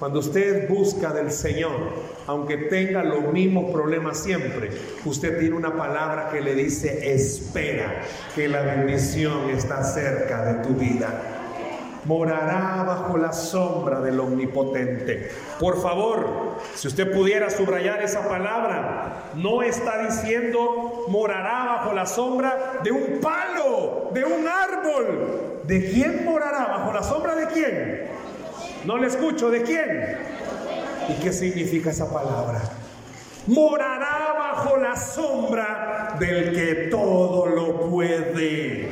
Cuando 0.00 0.20
usted 0.20 0.66
busca 0.66 1.12
del 1.12 1.30
Señor, 1.30 1.92
aunque 2.26 2.56
tenga 2.56 3.04
los 3.04 3.30
mismos 3.34 3.70
problemas 3.70 4.18
siempre, 4.18 4.70
usted 5.04 5.38
tiene 5.38 5.54
una 5.54 5.76
palabra 5.76 6.30
que 6.30 6.40
le 6.40 6.54
dice, 6.54 7.12
espera, 7.12 8.00
que 8.34 8.48
la 8.48 8.62
bendición 8.62 9.50
está 9.50 9.84
cerca 9.84 10.54
de 10.54 10.64
tu 10.66 10.70
vida 10.70 11.36
morará 12.06 12.82
bajo 12.86 13.18
la 13.18 13.30
sombra 13.30 14.00
del 14.00 14.18
Omnipotente. 14.20 15.30
Por 15.58 15.82
favor, 15.82 16.56
si 16.74 16.88
usted 16.88 17.12
pudiera 17.12 17.50
subrayar 17.50 18.02
esa 18.02 18.26
palabra, 18.26 19.24
no 19.34 19.62
está 19.62 20.06
diciendo 20.06 21.04
morará 21.08 21.66
bajo 21.66 21.92
la 21.92 22.06
sombra 22.06 22.80
de 22.82 22.90
un 22.90 23.20
palo, 23.20 24.10
de 24.12 24.24
un 24.24 24.48
árbol. 24.48 25.60
¿De 25.64 25.90
quién 25.90 26.24
morará? 26.24 26.68
¿Bajo 26.68 26.92
la 26.92 27.02
sombra 27.02 27.34
de 27.34 27.46
quién? 27.48 28.08
No 28.84 28.96
le 28.96 29.08
escucho, 29.08 29.50
¿de 29.50 29.62
quién? 29.62 30.16
¿Y 31.08 31.22
qué 31.22 31.32
significa 31.32 31.90
esa 31.90 32.10
palabra? 32.10 32.60
Morará 33.46 34.34
bajo 34.38 34.76
la 34.76 34.96
sombra 34.96 36.16
del 36.18 36.52
que 36.52 36.74
todo 36.90 37.46
lo 37.46 37.90
puede. 37.90 38.88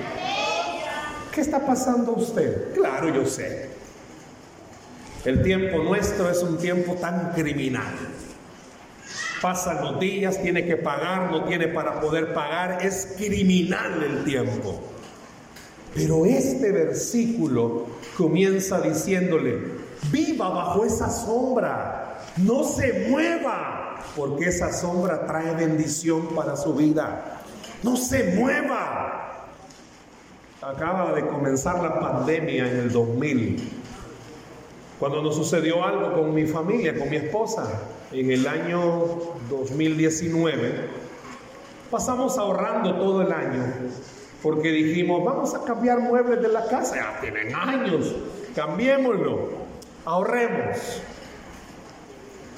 ¿Qué 1.33 1.41
está 1.41 1.65
pasando 1.65 2.13
usted? 2.13 2.75
Claro, 2.75 3.15
yo 3.15 3.25
sé. 3.25 3.69
El 5.25 5.43
tiempo 5.43 5.79
nuestro 5.83 6.31
es 6.31 6.43
un 6.43 6.59
tiempo 6.59 6.95
tan 6.95 7.33
criminal. 7.33 7.95
Pasan 9.41 9.81
los 9.83 10.01
días, 10.01 10.43
tiene 10.43 10.67
que 10.67 10.77
pagar, 10.77 11.31
no 11.31 11.45
tiene 11.45 11.69
para 11.69 12.01
poder 12.01 12.35
pagar. 12.35 12.85
Es 12.85 13.15
criminal 13.17 14.03
el 14.03 14.25
tiempo. 14.25 14.81
Pero 15.95 16.27
este 16.27 16.73
versículo 16.73 17.87
comienza 18.17 18.81
diciéndole, 18.81 19.78
viva 20.11 20.49
bajo 20.49 20.85
esa 20.85 21.11
sombra, 21.11 22.19
no 22.37 22.65
se 22.65 23.09
mueva, 23.09 23.97
porque 24.17 24.47
esa 24.47 24.73
sombra 24.73 25.27
trae 25.27 25.55
bendición 25.55 26.29
para 26.35 26.57
su 26.57 26.75
vida. 26.75 27.43
No 27.83 27.97
se 27.97 28.35
mueva, 28.35 29.29
Acaba 30.61 31.13
de 31.13 31.25
comenzar 31.25 31.81
la 31.81 32.01
pandemia 32.01 32.69
en 32.69 32.79
el 32.79 32.93
2000, 32.93 33.71
cuando 34.99 35.23
nos 35.23 35.37
sucedió 35.37 35.85
algo 35.85 36.15
con 36.15 36.35
mi 36.35 36.47
familia, 36.47 36.99
con 36.99 37.09
mi 37.09 37.17
esposa, 37.17 37.81
en 38.11 38.33
el 38.33 38.45
año 38.45 39.05
2019. 39.49 40.89
Pasamos 41.93 42.37
ahorrando 42.39 42.97
todo 42.99 43.23
el 43.23 43.31
año 43.31 43.63
porque 44.43 44.73
dijimos, 44.73 45.25
vamos 45.25 45.55
a 45.55 45.63
cambiar 45.65 46.01
muebles 46.01 46.43
de 46.43 46.49
la 46.49 46.67
casa, 46.67 47.19
tienen 47.21 47.55
años, 47.55 48.17
cambiémoslo, 48.57 49.51
ahorremos. 50.09 51.03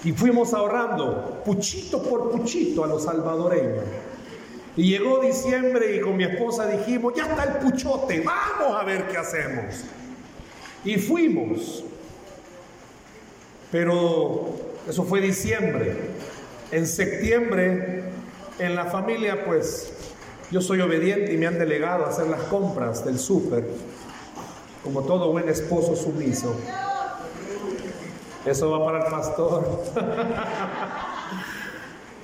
Y 0.04 0.12
fuimos 0.12 0.54
ahorrando 0.54 1.42
puchito 1.44 2.02
por 2.02 2.30
puchito 2.30 2.84
a 2.84 2.86
los 2.86 3.04
salvadoreños. 3.04 3.84
Y 4.76 4.90
llegó 4.90 5.18
diciembre 5.18 5.96
y 5.96 6.00
con 6.00 6.16
mi 6.16 6.24
esposa 6.24 6.66
dijimos, 6.66 7.12
ya 7.14 7.26
está 7.26 7.44
el 7.44 7.52
puchote, 7.56 8.20
vamos 8.20 8.80
a 8.80 8.84
ver 8.84 9.08
qué 9.08 9.18
hacemos. 9.18 9.84
Y 10.84 10.96
fuimos. 10.96 11.84
Pero 13.70 14.54
eso 14.88 15.04
fue 15.04 15.20
diciembre. 15.20 15.96
En 16.70 16.86
septiembre, 16.86 18.04
en 18.58 18.74
la 18.76 18.86
familia, 18.86 19.44
pues 19.44 19.92
yo 20.50 20.60
soy 20.60 20.80
obediente 20.80 21.32
y 21.32 21.36
me 21.36 21.48
han 21.48 21.58
delegado 21.58 22.06
a 22.06 22.10
hacer 22.10 22.28
las 22.28 22.42
compras 22.44 23.04
del 23.04 23.18
súper, 23.18 23.68
como 24.82 25.02
todo 25.02 25.30
buen 25.30 25.48
esposo 25.48 25.96
sumiso. 25.96 26.56
Eso 28.44 28.70
va 28.70 28.84
para 28.84 29.04
el 29.04 29.10
pastor. 29.10 29.82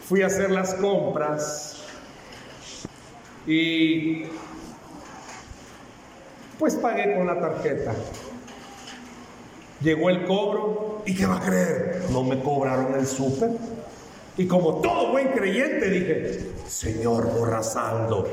Fui 0.09 0.23
a 0.23 0.27
hacer 0.27 0.51
las 0.51 0.75
compras 0.75 1.83
y 3.47 4.25
pues 6.59 6.75
pagué 6.77 7.17
con 7.17 7.27
la 7.27 7.41
tarjeta. 7.41 7.95
Llegó 9.81 10.09
el 10.09 10.25
cobro 10.25 11.03
y 11.05 11.15
¿qué 11.15 11.27
va 11.27 11.37
a 11.37 11.41
creer? 11.41 12.05
No 12.11 12.23
me 12.23 12.43
cobraron 12.43 12.95
el 12.95 13.07
súper. 13.07 13.51
Y 14.39 14.47
como 14.47 14.81
todo 14.81 15.13
buen 15.13 15.29
creyente 15.29 15.91
dije, 15.91 16.53
Señor, 16.67 17.31
borra 17.33 17.63
saldo. 17.63 18.27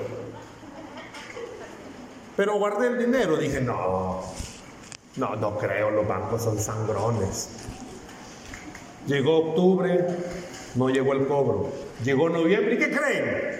Pero 2.36 2.58
guardé 2.58 2.88
el 2.88 2.98
dinero, 2.98 3.38
dije, 3.38 3.62
no, 3.62 4.22
no, 5.18 5.36
no 5.36 5.58
creo, 5.58 5.92
los 5.92 6.08
bancos 6.08 6.44
son 6.44 6.58
sangrones. 6.58 7.50
Llegó 9.08 9.50
octubre, 9.50 10.08
no 10.76 10.90
llegó 10.90 11.14
el 11.14 11.28
cobro. 11.28 11.70
Llegó 12.04 12.30
noviembre, 12.30 12.76
¿y 12.76 12.78
qué 12.78 12.90
creen? 12.90 13.60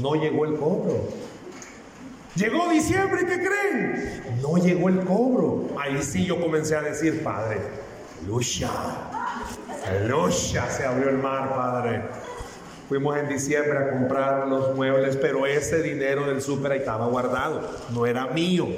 No 0.00 0.14
llegó 0.14 0.44
el 0.44 0.54
cobro. 0.54 1.08
Llegó 2.36 2.68
diciembre, 2.68 3.26
¿qué 3.26 3.38
creen? 3.38 4.40
No 4.40 4.56
llegó 4.56 4.88
el 4.88 5.00
cobro. 5.00 5.68
Ahí 5.78 6.00
sí 6.02 6.26
yo 6.26 6.40
comencé 6.40 6.76
a 6.76 6.82
decir, 6.82 7.22
Padre, 7.22 7.58
lucha, 8.26 8.70
lucha, 10.06 10.68
se 10.70 10.84
abrió 10.84 11.10
el 11.10 11.18
mar, 11.18 11.54
Padre. 11.54 12.02
Fuimos 12.88 13.16
en 13.16 13.28
diciembre 13.28 13.78
a 13.78 13.90
comprar 13.90 14.46
los 14.46 14.74
muebles, 14.76 15.16
pero 15.16 15.46
ese 15.46 15.82
dinero 15.82 16.26
del 16.26 16.42
súper 16.42 16.72
ahí 16.72 16.78
estaba 16.78 17.06
guardado, 17.06 17.70
no 17.92 18.06
era 18.06 18.26
mío. 18.26 18.68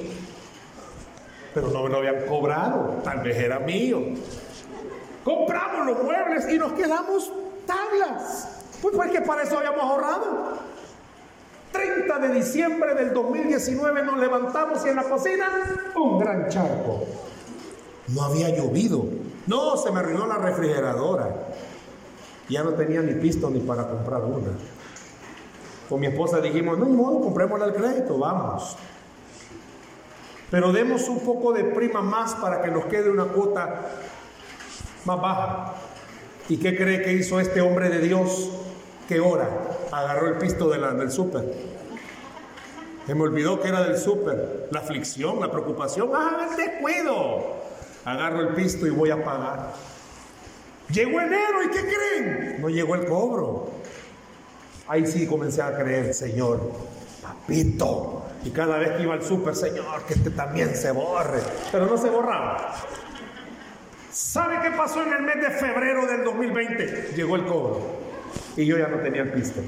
Pero 1.53 1.69
no 1.71 1.83
me 1.85 1.89
lo 1.89 1.97
habían 1.99 2.27
cobrado, 2.27 3.01
tal 3.03 3.21
vez 3.21 3.37
era 3.37 3.59
mío. 3.59 4.03
Compramos 5.27 5.87
los 5.87 6.05
muebles 6.05 6.49
y 6.49 6.57
nos 6.57 6.73
quedamos 6.75 7.33
tablas. 7.67 8.63
Pues 8.81 8.95
porque 8.95 9.21
para 9.23 9.43
eso 9.43 9.59
habíamos 9.59 9.81
ahorrado. 9.81 10.53
30 11.73 12.19
de 12.21 12.29
diciembre 12.29 12.95
del 12.95 13.13
2019 13.13 14.05
nos 14.05 14.19
levantamos 14.19 14.87
y 14.87 14.91
en 14.91 14.95
la 14.95 15.03
cocina 15.03 15.49
un 15.97 16.21
gran 16.21 16.49
charco. 16.49 17.03
No 18.15 18.23
había 18.23 18.51
llovido. 18.51 19.05
No, 19.49 19.77
se 19.77 19.91
me 19.91 19.99
arruinó 19.99 20.29
la 20.29 20.37
refrigeradora. 20.37 21.35
Ya 22.49 22.63
no 22.63 22.75
tenía 22.75 23.03
ni 23.03 23.15
pisto 23.15 23.51
ni 23.51 23.59
para 23.59 23.89
comprar 23.89 24.23
una. 24.23 24.53
Con 25.89 25.99
mi 25.99 26.07
esposa 26.07 26.41
dijimos, 26.41 26.79
no, 26.79 26.85
no, 26.85 27.21
comprémosla 27.21 27.65
al 27.65 27.75
crédito, 27.75 28.17
vamos. 28.17 28.77
Pero 30.53 30.71
demos 30.71 31.09
un 31.09 31.19
poco 31.19 31.53
de 31.53 31.65
prima 31.65 32.01
más 32.01 32.35
para 32.37 32.63
que 32.63 32.71
nos 32.71 32.85
quede 32.85 33.11
una 33.11 33.25
cuota 33.25 33.81
más. 35.15 35.73
¿Y 36.49 36.59
qué 36.59 36.77
cree 36.77 37.03
que 37.03 37.13
hizo 37.13 37.39
este 37.39 37.61
hombre 37.61 37.89
de 37.89 38.01
Dios? 38.01 38.51
¿Qué 39.09 39.21
hora? 39.21 39.49
Agarró 39.93 40.29
el 40.29 40.39
pisto 40.39 40.69
del 40.69 41.11
súper. 41.11 41.45
Se 43.07 43.15
me 43.15 43.23
olvidó 43.23 43.61
que 43.61 43.69
era 43.69 43.83
del 43.85 43.99
súper. 43.99 44.69
La 44.73 44.81
aflicción, 44.81 45.41
la 45.41 45.51
preocupación. 45.51 46.11
¡Ah, 46.15 46.49
el 46.51 46.57
descuido! 46.57 47.55
Agarro 48.05 48.41
el 48.41 48.49
pisto 48.55 48.87
y 48.87 48.91
voy 48.91 49.11
a 49.11 49.25
pagar. 49.25 49.73
Llegó 50.91 51.21
enero 51.21 51.63
y 51.65 51.69
¿qué 51.69 51.81
creen? 51.85 52.61
No 52.61 52.69
llegó 52.69 52.95
el 52.95 53.07
cobro. 53.07 53.71
Ahí 54.89 55.07
sí 55.07 55.27
comencé 55.27 55.63
a 55.63 55.77
creer, 55.77 56.15
Señor, 56.15 56.61
papito. 57.23 58.23
Y 58.45 58.51
cada 58.51 58.79
vez 58.79 58.93
que 58.93 59.03
iba 59.03 59.15
al 59.15 59.23
súper, 59.23 59.57
Señor, 59.57 60.03
que 60.07 60.15
este 60.15 60.31
también 60.31 60.75
se 60.77 60.93
borre. 60.93 61.41
Pero 61.73 61.87
no 61.87 61.97
se 61.97 62.09
borraba. 62.09 62.75
¿Sabe 64.17 64.59
qué 64.63 64.71
pasó 64.71 65.03
en 65.03 65.13
el 65.13 65.21
mes 65.21 65.43
de 65.43 65.51
febrero 65.51 66.07
del 66.07 66.25
2020? 66.25 67.13
Llegó 67.15 67.37
el 67.37 67.45
cobro 67.45 67.83
y 68.57 68.65
yo 68.65 68.79
ya 68.79 68.89
no 68.89 68.97
tenía 69.01 69.21
el 69.21 69.31
pisto. 69.31 69.61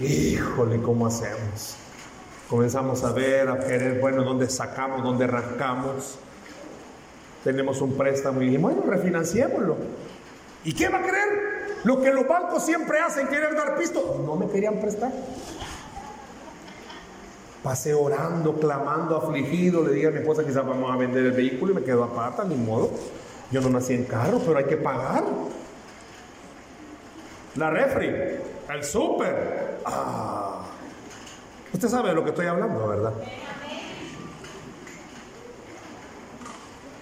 Híjole, 0.00 0.80
¿cómo 0.80 1.06
hacemos? 1.06 1.76
Comenzamos 2.48 3.04
a 3.04 3.12
ver, 3.12 3.50
a 3.50 3.58
querer, 3.58 4.00
bueno, 4.00 4.22
¿dónde 4.24 4.48
sacamos, 4.48 5.02
dónde 5.02 5.24
arrancamos? 5.24 6.18
Tenemos 7.44 7.82
un 7.82 7.94
préstamo 7.94 8.40
y 8.40 8.46
dijimos, 8.46 8.74
bueno, 8.74 8.90
refinanciémoslo. 8.90 9.76
¿Y 10.64 10.72
qué 10.72 10.88
va 10.88 11.00
a 11.00 11.02
creer? 11.02 11.82
Lo 11.84 12.00
que 12.00 12.10
los 12.10 12.26
bancos 12.26 12.64
siempre 12.64 13.00
hacen, 13.00 13.26
quieren 13.26 13.54
dar 13.54 13.76
pisto, 13.76 14.22
no 14.24 14.34
me 14.36 14.48
querían 14.48 14.80
prestar. 14.80 15.12
Pasé 17.64 17.94
orando, 17.94 18.54
clamando, 18.60 19.16
afligido. 19.16 19.82
Le 19.82 19.94
dije 19.94 20.08
a 20.08 20.10
mi 20.10 20.18
esposa, 20.18 20.44
quizás 20.44 20.64
vamos 20.64 20.92
a 20.92 20.96
vender 20.96 21.24
el 21.24 21.32
vehículo 21.32 21.72
y 21.72 21.74
me 21.76 21.82
quedo 21.82 22.04
a 22.04 22.14
pata, 22.14 22.44
ni 22.44 22.54
modo. 22.54 22.90
Yo 23.50 23.60
no 23.62 23.70
nací 23.70 23.94
en 23.94 24.04
carro, 24.04 24.38
pero 24.46 24.58
hay 24.58 24.66
que 24.66 24.76
pagar. 24.76 25.24
La 27.56 27.70
refri, 27.70 28.06
el 28.06 28.84
súper. 28.84 29.78
Ah. 29.86 30.66
Usted 31.72 31.88
sabe 31.88 32.10
de 32.10 32.14
lo 32.14 32.22
que 32.22 32.30
estoy 32.30 32.46
hablando, 32.46 32.86
¿verdad? 32.86 33.14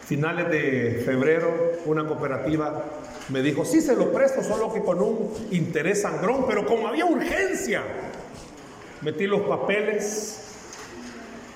Finales 0.05 0.48
de 0.48 1.03
febrero, 1.05 1.51
una 1.87 2.07
cooperativa 2.07 2.85
me 3.29 3.42
dijo, 3.42 3.64
sí 3.64 3.81
se 3.81 3.96
lo 3.96 4.12
presto, 4.12 4.42
solo 4.42 4.72
que 4.72 4.83
con 4.83 5.01
un 5.01 5.33
interés 5.51 6.03
sangrón, 6.03 6.44
pero 6.46 6.66
como 6.66 6.88
había 6.88 7.07
urgencia, 7.07 7.83
metí 9.01 9.27
los 9.27 9.42
papeles, 9.42 10.41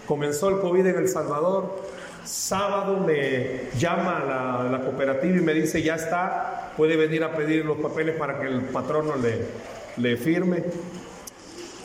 comenzó 0.07 0.49
el 0.49 0.61
COVID 0.61 0.87
en 0.87 0.97
El 0.97 1.09
Salvador, 1.09 1.83
sábado 2.25 2.99
me 3.01 3.71
llama 3.79 4.23
la, 4.27 4.69
la, 4.71 4.85
cooperativa 4.85 5.37
y 5.37 5.41
me 5.41 5.55
dice, 5.55 5.83
ya 5.83 5.95
está, 5.95 6.73
puede 6.77 6.97
venir 6.97 7.23
a 7.25 7.35
pedir 7.35 7.65
los 7.65 7.79
papeles 7.79 8.17
para 8.17 8.41
que 8.41 8.47
el 8.47 8.63
patrono 8.63 9.17
le, 9.17 9.41
le 9.97 10.17
firme. 10.17 10.65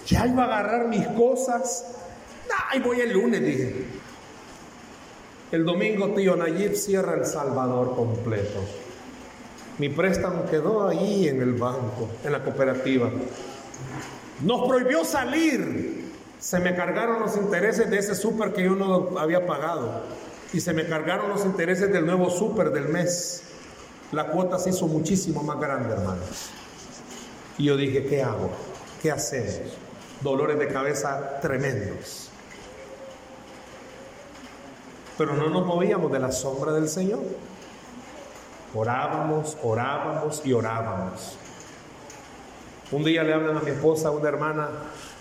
Ya 0.08 0.28
iba 0.28 0.44
a 0.44 0.46
agarrar 0.48 0.88
mis 0.88 1.08
cosas. 1.10 1.96
Ay, 2.70 2.80
voy 2.80 3.00
el 3.00 3.14
lunes, 3.14 3.42
dije. 3.42 3.86
El 5.52 5.66
domingo 5.66 6.14
tío 6.14 6.36
Nayib 6.36 6.76
cierra 6.76 7.16
El 7.16 7.26
Salvador 7.26 7.96
completo. 7.96 8.60
Mi 9.78 9.90
préstamo 9.90 10.46
quedó 10.46 10.88
ahí 10.88 11.28
en 11.28 11.42
el 11.42 11.54
banco, 11.54 12.10
en 12.24 12.32
la 12.32 12.44
cooperativa. 12.44 13.10
Nos 14.44 14.68
prohibió 14.68 15.04
salir. 15.04 16.01
Se 16.42 16.60
me 16.60 16.76
cargaron 16.76 17.20
los 17.20 17.38
intereses 17.38 17.90
de 17.92 18.00
ese 18.00 18.16
súper 18.16 18.52
que 18.52 18.64
yo 18.64 18.76
no 18.76 19.20
había 19.20 19.46
pagado. 19.46 20.02
Y 20.52 20.60
se 20.60 20.74
me 20.74 20.88
cargaron 20.88 21.30
los 21.30 21.46
intereses 21.46 21.94
del 21.94 22.06
nuevo 22.06 22.32
súper 22.32 22.72
del 22.72 22.90
mes. 22.90 23.44
La 24.12 24.28
cuota 24.28 24.58
se 24.58 24.72
hizo 24.72 24.88
muchísimo 24.88 25.44
más 25.44 25.60
grande, 25.60 25.94
hermanos. 25.94 26.50
Y 27.60 27.66
yo 27.66 27.78
dije, 27.78 28.06
¿qué 28.08 28.24
hago? 28.24 28.50
¿Qué 29.04 29.12
hacemos? 29.12 29.78
Dolores 30.22 30.58
de 30.58 30.68
cabeza 30.68 31.40
tremendos. 31.42 32.30
Pero 35.20 35.36
no 35.36 35.48
nos 35.48 35.64
movíamos 35.64 36.12
de 36.12 36.20
la 36.20 36.32
sombra 36.32 36.74
del 36.74 36.90
Señor. 36.90 37.22
Orábamos, 38.74 39.58
orábamos 39.62 40.42
y 40.44 40.54
orábamos. 40.54 41.38
Un 42.92 43.04
día 43.04 43.22
le 43.22 43.34
hablan 43.34 43.58
a 43.58 43.62
mi 43.62 43.70
esposa, 43.70 44.08
a 44.08 44.12
una 44.12 44.28
hermana, 44.28 44.70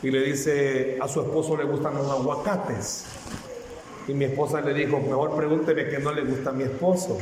y 0.02 0.10
le 0.10 0.22
dice, 0.22 0.98
a 1.00 1.08
su 1.08 1.20
esposo 1.20 1.56
le 1.56 1.64
gustan 1.64 1.94
los 1.94 2.10
aguacates. 2.10 3.04
Y 4.08 4.14
mi 4.14 4.24
esposa 4.24 4.60
le 4.60 4.72
dijo, 4.72 4.98
mejor 4.98 5.36
pregúnteme 5.36 5.88
que 5.88 5.98
no 5.98 6.12
le 6.12 6.22
gusta 6.22 6.50
a 6.50 6.52
mi 6.52 6.64
esposo. 6.64 7.18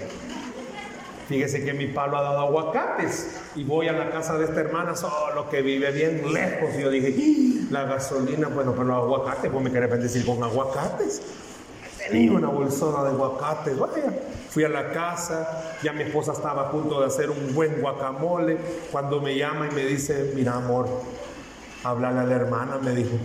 Fíjese 1.29 1.63
que 1.63 1.75
mi 1.75 1.89
palo 1.89 2.17
ha 2.17 2.23
dado 2.23 2.39
aguacates 2.39 3.37
y 3.55 3.63
voy 3.63 3.89
a 3.89 3.93
la 3.93 4.11
casa 4.11 4.39
de 4.39 4.47
esta 4.47 4.61
hermana, 4.61 4.97
solo 4.97 5.51
que 5.51 5.61
vive 5.61 5.91
bien 5.91 6.33
lejos. 6.33 6.71
Y 6.79 6.83
yo 6.83 6.91
dije, 6.91 7.69
la 7.71 7.85
gasolina, 7.85 8.49
bueno, 8.49 8.73
pero 8.73 8.85
los 8.85 8.97
aguacates, 8.97 9.51
pues 9.51 9.63
me 9.63 9.71
querés 9.71 9.91
bendecir 9.91 10.25
con 10.25 10.43
aguacates. 10.43 11.21
Tenía 11.99 12.33
una 12.33 12.49
bolsona 12.49 13.03
de 13.03 13.11
aguacates, 13.11 13.79
vaya. 13.79 14.19
Fui 14.49 14.65
a 14.65 14.71
la 14.71 14.91
casa, 14.93 15.77
ya 15.83 15.93
mi 15.93 16.05
esposa 16.05 16.33
estaba 16.33 16.63
a 16.63 16.71
punto 16.71 17.01
de 17.01 17.07
hacer 17.07 17.29
un 17.29 17.55
buen 17.55 17.83
guacamole. 17.83 18.57
Cuando 18.91 19.21
me 19.21 19.37
llama 19.37 19.69
y 19.71 19.75
me 19.75 19.85
dice, 19.85 20.33
mira 20.35 20.55
amor, 20.55 20.89
háblale 21.85 22.21
a 22.21 22.25
la 22.25 22.35
hermana, 22.35 22.79
me 22.83 22.93
dijo, 22.93 23.17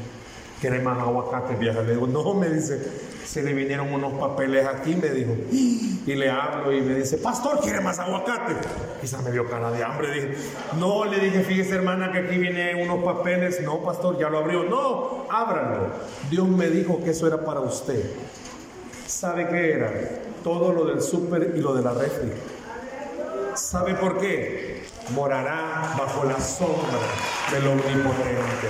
¿quieres 0.61 0.83
más 0.83 0.97
aguacates, 0.97 1.59
vieja? 1.59 1.81
Le 1.81 1.91
digo, 1.91 2.07
no, 2.07 2.33
me 2.33 2.49
dice, 2.49 2.79
se 3.25 3.41
le 3.41 3.53
vinieron 3.53 3.91
unos 3.91 4.13
papeles 4.13 4.65
aquí, 4.65 4.95
me 4.95 5.09
dijo. 5.09 5.35
Y 5.51 6.15
le 6.15 6.29
hablo 6.29 6.71
y 6.71 6.81
me 6.81 6.95
dice, 6.95 7.17
pastor, 7.17 7.59
¿quiere 7.61 7.79
más 7.81 7.97
aguacate? 7.99 8.55
Quizás 9.01 9.23
me 9.23 9.31
dio 9.31 9.49
cara 9.49 9.71
de 9.71 9.83
hambre. 9.83 10.11
Dije, 10.11 10.35
no, 10.77 11.05
le 11.05 11.19
dije, 11.19 11.41
fíjese 11.43 11.75
hermana 11.75 12.11
que 12.11 12.19
aquí 12.19 12.37
vienen 12.37 12.89
unos 12.89 13.03
papeles. 13.03 13.61
No, 13.61 13.81
pastor, 13.81 14.19
ya 14.19 14.29
lo 14.29 14.39
abrió. 14.39 14.63
No, 14.65 15.25
ábralo. 15.29 15.87
Dios 16.29 16.47
me 16.47 16.69
dijo 16.69 17.03
que 17.03 17.11
eso 17.11 17.25
era 17.27 17.43
para 17.43 17.61
usted. 17.61 18.03
¿Sabe 19.07 19.47
qué 19.47 19.71
era? 19.71 19.91
Todo 20.43 20.73
lo 20.73 20.85
del 20.85 21.01
súper 21.01 21.53
y 21.55 21.61
lo 21.61 21.73
de 21.73 21.81
la 21.81 21.93
refri. 21.93 22.31
¿Sabe 23.55 23.95
por 23.95 24.19
qué? 24.19 24.72
Morará 25.09 25.95
bajo 25.97 26.23
la 26.23 26.39
sombra 26.39 26.99
del 27.51 27.67
omnipotente. 27.67 28.69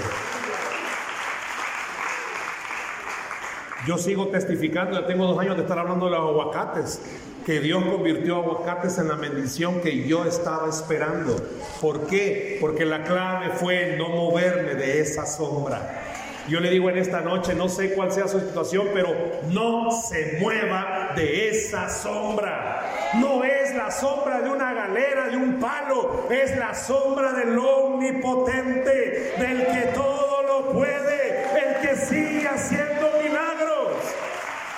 Yo 3.85 3.97
sigo 3.97 4.27
testificando, 4.29 4.99
ya 4.99 5.05
tengo 5.05 5.27
dos 5.27 5.37
años 5.39 5.57
de 5.57 5.63
estar 5.63 5.77
hablando 5.77 6.05
de 6.05 6.11
los 6.11 6.21
aguacates, 6.21 7.01
que 7.45 7.59
Dios 7.59 7.83
convirtió 7.83 8.37
aguacates 8.37 8.97
en 8.97 9.09
la 9.09 9.15
bendición 9.15 9.81
que 9.81 10.07
yo 10.07 10.23
estaba 10.25 10.69
esperando. 10.69 11.35
¿Por 11.81 12.07
qué? 12.07 12.57
Porque 12.61 12.85
la 12.85 13.03
clave 13.03 13.49
fue 13.49 13.95
no 13.97 14.09
moverme 14.09 14.75
de 14.75 15.01
esa 15.01 15.25
sombra. 15.25 16.01
Yo 16.47 16.59
le 16.59 16.69
digo 16.69 16.89
en 16.89 16.97
esta 16.97 17.21
noche, 17.21 17.55
no 17.55 17.69
sé 17.69 17.93
cuál 17.93 18.11
sea 18.11 18.27
su 18.27 18.39
situación, 18.39 18.87
pero 18.93 19.09
no 19.49 19.91
se 19.91 20.37
mueva 20.41 21.11
de 21.15 21.49
esa 21.49 21.89
sombra. 21.89 23.11
No 23.15 23.43
es 23.43 23.75
la 23.75 23.91
sombra 23.91 24.41
de 24.41 24.49
una 24.49 24.72
galera, 24.93 25.27
de 25.27 25.37
un 25.37 25.59
palo, 25.59 26.27
es 26.29 26.55
la 26.57 26.73
sombra 26.75 27.33
del 27.33 27.57
omnipotente, 27.57 29.33
del 29.39 29.65
que 29.65 29.91
todo 29.93 30.43
lo 30.43 30.73
puede, 30.73 31.45
el 31.57 31.81
que 31.81 31.95
sigue 31.95 32.47
haciendo 32.47 33.09
milagros. 33.21 33.97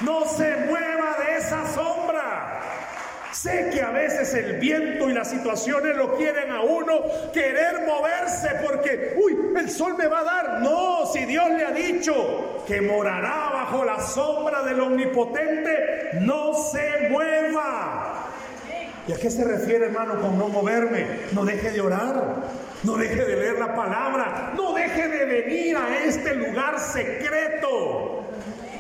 No 0.02 0.26
se 0.26 0.56
mueva 0.68 1.18
de 1.20 1.38
esa 1.38 1.68
sombra. 1.74 2.62
Sé 3.34 3.70
que 3.74 3.82
a 3.82 3.92
veces 3.92 4.34
el 4.34 4.58
viento 4.60 5.10
y 5.10 5.14
las 5.14 5.30
situaciones 5.30 5.96
lo 5.98 6.16
quieren 6.16 6.50
a 6.52 6.62
uno 6.62 7.04
querer 7.34 7.86
moverse 7.86 8.50
porque, 8.66 9.16
uy, 9.18 9.38
el 9.58 9.70
sol 9.70 9.96
me 9.98 10.08
va 10.08 10.22
a 10.22 10.24
dar. 10.24 10.62
No, 10.62 11.06
si 11.12 11.26
Dios 11.26 11.50
le 11.50 11.66
ha 11.66 11.72
dicho 11.72 12.64
que 12.66 12.82
morará 12.82 13.52
bajo 13.54 13.84
la 13.84 14.00
sombra 14.00 14.64
del 14.64 14.80
omnipotente, 14.80 16.12
no 16.22 16.54
se 16.54 17.10
mueva. 17.10 18.26
¿Y 19.08 19.14
a 19.14 19.18
qué 19.18 19.30
se 19.30 19.44
refiere, 19.44 19.86
hermano, 19.86 20.20
con 20.20 20.38
no 20.38 20.48
moverme? 20.48 21.06
No 21.32 21.46
deje 21.46 21.72
de 21.72 21.82
orar, 21.82 22.44
no 22.84 22.98
deje 22.98 23.24
de 23.24 23.36
leer 23.36 23.60
la 23.60 23.76
palabra, 23.76 24.54
no 24.56 24.74
deje 24.74 25.08
de 25.08 25.26
venir 25.26 25.78
a 25.78 26.04
este 26.04 26.34
lugar 26.34 26.80
secreto. 26.80 28.24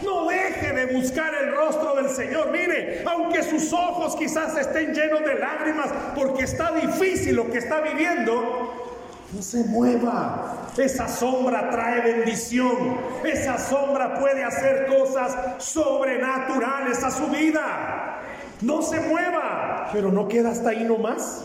No 0.03 0.27
deje 0.27 0.73
de 0.73 0.85
buscar 0.97 1.33
el 1.33 1.55
rostro 1.55 1.95
del 1.95 2.09
Señor. 2.09 2.51
Mire, 2.51 3.03
aunque 3.07 3.43
sus 3.43 3.71
ojos 3.73 4.15
quizás 4.15 4.55
estén 4.57 4.93
llenos 4.93 5.21
de 5.21 5.35
lágrimas 5.35 5.89
porque 6.15 6.43
está 6.43 6.71
difícil 6.71 7.35
lo 7.35 7.49
que 7.49 7.57
está 7.57 7.81
viviendo, 7.81 8.85
no 9.33 9.41
se 9.41 9.63
mueva. 9.63 10.69
Esa 10.77 11.07
sombra 11.07 11.69
trae 11.69 12.01
bendición. 12.01 12.97
Esa 13.23 13.57
sombra 13.57 14.19
puede 14.19 14.43
hacer 14.43 14.87
cosas 14.87 15.63
sobrenaturales 15.63 17.03
a 17.03 17.11
su 17.11 17.27
vida. 17.27 18.21
No 18.61 18.81
se 18.81 18.99
mueva. 19.01 19.64
Pero 19.91 20.11
no 20.11 20.27
queda 20.27 20.51
hasta 20.51 20.69
ahí 20.69 20.83
nomás. 20.83 21.41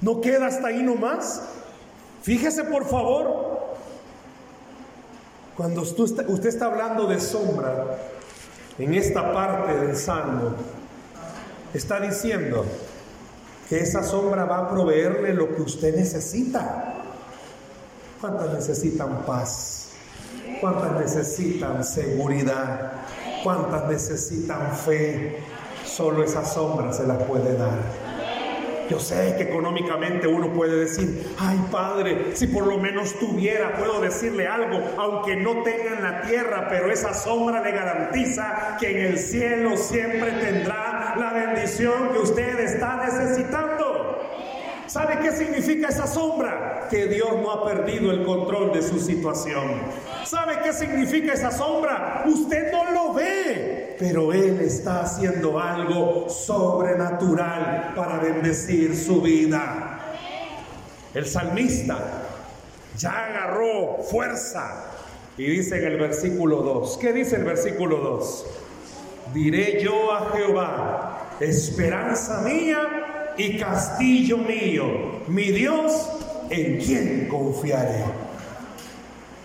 No 0.00 0.20
queda 0.20 0.46
hasta 0.46 0.68
ahí 0.68 0.82
nomás. 0.82 1.42
Fíjese 2.22 2.64
por 2.64 2.86
favor 2.86 3.56
cuando 5.56 5.80
usted 5.80 6.46
está, 6.46 6.66
hablando 6.66 7.06
de 7.06 7.18
sombra, 7.18 7.96
en 8.78 8.92
esta 8.92 9.32
parte 9.32 9.74
del 9.74 9.96
salmo, 9.96 10.54
está 11.72 11.98
diciendo 11.98 12.66
que 13.66 13.78
esa 13.78 14.02
sombra 14.02 14.44
va 14.44 14.58
a 14.58 14.70
proveerle 14.70 15.32
lo 15.32 15.54
que 15.56 15.62
usted 15.62 15.96
necesita. 15.96 16.94
¿Cuántas 18.20 18.52
necesitan 18.52 19.24
paz? 19.24 19.92
¿Cuántas 20.60 20.92
necesitan 20.92 21.82
seguridad? 21.82 22.92
¿Cuántas 23.42 23.88
necesitan 23.88 24.76
fe? 24.76 25.38
Solo 25.96 26.22
esa 26.22 26.44
sombra 26.44 26.92
se 26.92 27.06
la 27.06 27.16
puede 27.16 27.56
dar. 27.56 27.78
Yo 28.90 29.00
sé 29.00 29.34
que 29.38 29.44
económicamente 29.44 30.28
uno 30.28 30.52
puede 30.52 30.80
decir, 30.80 31.34
ay 31.38 31.58
Padre, 31.72 32.36
si 32.36 32.48
por 32.48 32.66
lo 32.66 32.76
menos 32.76 33.18
tuviera, 33.18 33.78
puedo 33.78 34.02
decirle 34.02 34.46
algo, 34.46 34.78
aunque 34.98 35.36
no 35.36 35.62
tenga 35.62 35.96
en 35.96 36.02
la 36.02 36.20
tierra, 36.20 36.66
pero 36.68 36.92
esa 36.92 37.14
sombra 37.14 37.62
le 37.62 37.70
garantiza 37.70 38.76
que 38.78 38.90
en 38.90 39.06
el 39.06 39.18
cielo 39.18 39.74
siempre 39.78 40.32
tendrá 40.32 41.14
la 41.18 41.32
bendición 41.32 42.10
que 42.12 42.18
usted 42.18 42.60
está 42.60 43.02
necesitando. 43.06 43.75
¿Sabe 44.86 45.18
qué 45.20 45.32
significa 45.32 45.88
esa 45.88 46.06
sombra? 46.06 46.86
Que 46.88 47.06
Dios 47.06 47.30
no 47.42 47.50
ha 47.50 47.64
perdido 47.64 48.12
el 48.12 48.24
control 48.24 48.72
de 48.72 48.82
su 48.82 49.00
situación. 49.00 49.82
¿Sabe 50.24 50.58
qué 50.62 50.72
significa 50.72 51.32
esa 51.32 51.50
sombra? 51.50 52.22
Usted 52.26 52.70
no 52.70 52.92
lo 52.92 53.12
ve, 53.12 53.96
pero 53.98 54.32
Él 54.32 54.60
está 54.60 55.00
haciendo 55.00 55.58
algo 55.58 56.28
sobrenatural 56.28 57.94
para 57.96 58.18
bendecir 58.18 58.96
su 58.96 59.20
vida. 59.20 59.98
El 61.12 61.26
salmista 61.26 61.98
ya 62.96 63.26
agarró 63.26 64.02
fuerza 64.08 64.84
y 65.36 65.46
dice 65.46 65.78
en 65.78 65.92
el 65.92 65.98
versículo 65.98 66.62
2, 66.62 66.98
¿qué 66.98 67.12
dice 67.12 67.36
el 67.36 67.44
versículo 67.44 67.98
2? 67.98 68.46
Diré 69.34 69.82
yo 69.82 70.12
a 70.12 70.30
Jehová, 70.30 71.28
esperanza 71.40 72.42
mía 72.42 73.15
y 73.36 73.58
castillo 73.58 74.38
mío, 74.38 74.84
mi 75.28 75.50
Dios, 75.50 76.10
en 76.50 76.78
quien 76.78 77.28
confiaré. 77.28 78.04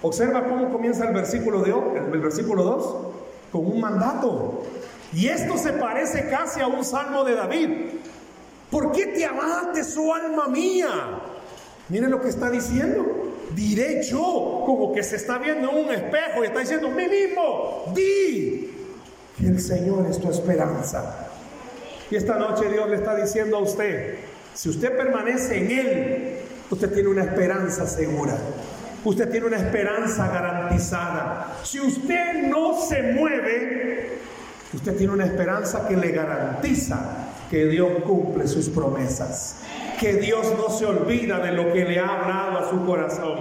Observa 0.01 0.45
cómo 0.45 0.71
comienza 0.71 1.07
el 1.07 1.13
versículo, 1.13 1.61
de, 1.61 1.71
el 1.71 2.19
versículo 2.19 2.63
2 2.63 2.95
con 3.51 3.65
un 3.65 3.79
mandato. 3.79 4.63
Y 5.13 5.27
esto 5.27 5.57
se 5.57 5.73
parece 5.73 6.29
casi 6.29 6.61
a 6.61 6.67
un 6.67 6.83
salmo 6.83 7.23
de 7.23 7.35
David. 7.35 7.69
¿Por 8.69 8.91
qué 8.93 9.07
te 9.07 9.25
amaste, 9.25 9.83
su 9.83 10.13
alma 10.13 10.47
mía? 10.47 11.19
Miren 11.89 12.09
lo 12.09 12.21
que 12.21 12.29
está 12.29 12.49
diciendo. 12.49 13.05
Diré 13.53 14.01
yo, 14.03 14.63
como 14.65 14.93
que 14.93 15.03
se 15.03 15.17
está 15.17 15.37
viendo 15.37 15.69
en 15.69 15.85
un 15.85 15.91
espejo 15.91 16.41
y 16.41 16.47
está 16.47 16.59
diciendo, 16.59 16.89
mí 16.89 17.05
mismo, 17.07 17.91
di 17.93 18.71
que 19.37 19.47
el 19.47 19.59
Señor 19.59 20.07
es 20.09 20.17
tu 20.19 20.31
esperanza. 20.31 21.30
Y 22.11 22.15
esta 22.15 22.35
noche 22.35 22.69
Dios 22.69 22.87
le 22.89 22.97
está 22.97 23.15
diciendo 23.15 23.57
a 23.57 23.61
usted, 23.61 24.17
si 24.53 24.69
usted 24.69 24.95
permanece 24.95 25.57
en 25.57 25.71
Él, 25.71 26.33
usted 26.69 26.93
tiene 26.93 27.09
una 27.09 27.23
esperanza 27.23 27.87
segura. 27.87 28.37
Usted 29.03 29.31
tiene 29.31 29.47
una 29.47 29.57
esperanza 29.57 30.27
garantizada. 30.27 31.57
Si 31.63 31.79
usted 31.79 32.43
no 32.43 32.79
se 32.79 33.01
mueve, 33.13 34.19
usted 34.73 34.95
tiene 34.95 35.13
una 35.13 35.25
esperanza 35.25 35.87
que 35.87 35.97
le 35.97 36.11
garantiza 36.11 37.29
que 37.49 37.65
Dios 37.65 38.03
cumple 38.05 38.47
sus 38.47 38.69
promesas 38.69 39.55
que 40.01 40.13
Dios 40.15 40.47
no 40.57 40.75
se 40.75 40.87
olvida 40.87 41.37
de 41.37 41.51
lo 41.51 41.71
que 41.71 41.85
le 41.85 41.99
ha 41.99 42.07
hablado 42.07 42.57
a 42.57 42.69
su 42.71 42.83
corazón. 42.87 43.37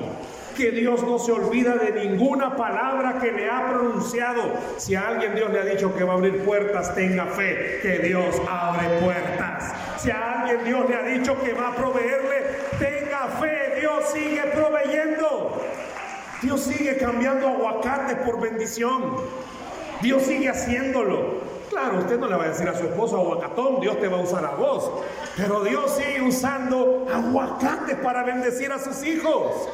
Que 0.61 0.73
Dios 0.73 1.03
no 1.05 1.19
se 1.19 1.33
olvida 1.33 1.77
de 1.77 1.91
ninguna 2.05 2.55
palabra 2.55 3.19
que 3.19 3.33
le 3.33 3.49
ha 3.49 3.71
pronunciado. 3.71 4.43
Si 4.77 4.95
a 4.95 5.09
alguien 5.09 5.35
Dios 5.35 5.51
le 5.51 5.59
ha 5.59 5.65
dicho 5.65 5.97
que 5.97 6.05
va 6.05 6.13
a 6.13 6.17
abrir 6.17 6.45
puertas, 6.45 6.95
tenga 6.95 7.25
fe 7.29 7.79
que 7.81 8.01
Dios 8.01 8.39
abre 8.47 8.87
puertas. 8.99 9.73
Si 9.97 10.11
a 10.11 10.43
alguien 10.43 10.63
Dios 10.67 10.87
le 10.87 10.97
ha 10.97 11.03
dicho 11.03 11.41
que 11.41 11.55
va 11.55 11.69
a 11.69 11.75
proveerle, 11.75 12.59
tenga 12.79 13.29
fe, 13.41 13.81
Dios 13.81 14.11
sigue 14.13 14.43
proveyendo. 14.55 15.63
Dios 16.43 16.61
sigue 16.61 16.99
cambiando 16.99 17.49
aguacate 17.49 18.17
por 18.17 18.39
bendición. 18.39 19.17
Dios 20.03 20.25
sigue 20.25 20.51
haciéndolo. 20.51 21.41
Claro, 21.71 22.01
usted 22.01 22.19
no 22.19 22.27
le 22.27 22.37
va 22.37 22.45
a 22.45 22.49
decir 22.49 22.69
a 22.69 22.77
su 22.77 22.85
esposo 22.85 23.17
aguacatón, 23.17 23.81
Dios 23.81 23.99
te 23.99 24.09
va 24.09 24.19
a 24.19 24.21
usar 24.21 24.45
a 24.45 24.57
vos. 24.57 24.91
Pero 25.39 25.65
Dios 25.65 25.97
sigue 25.97 26.21
usando 26.21 27.07
aguacates 27.11 27.97
para 27.97 28.25
bendecir 28.25 28.71
a 28.71 28.79
sus 28.79 29.03
hijos. 29.07 29.71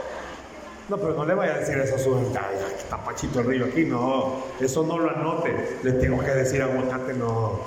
No, 0.89 0.97
pero 0.99 1.15
no 1.15 1.25
le 1.25 1.35
vaya 1.35 1.55
a 1.55 1.59
decir 1.59 1.77
eso 1.79 1.97
a 1.97 1.99
su 1.99 2.17
está 2.17 3.05
Pachito 3.05 3.41
el 3.41 3.47
río 3.47 3.65
aquí, 3.67 3.85
no, 3.85 4.45
eso 4.61 4.85
no 4.85 4.99
lo 4.99 5.11
anote, 5.11 5.81
le 5.83 5.93
tengo 5.93 6.23
que 6.23 6.31
decir 6.31 6.63
aguacate, 6.63 7.13
no. 7.13 7.61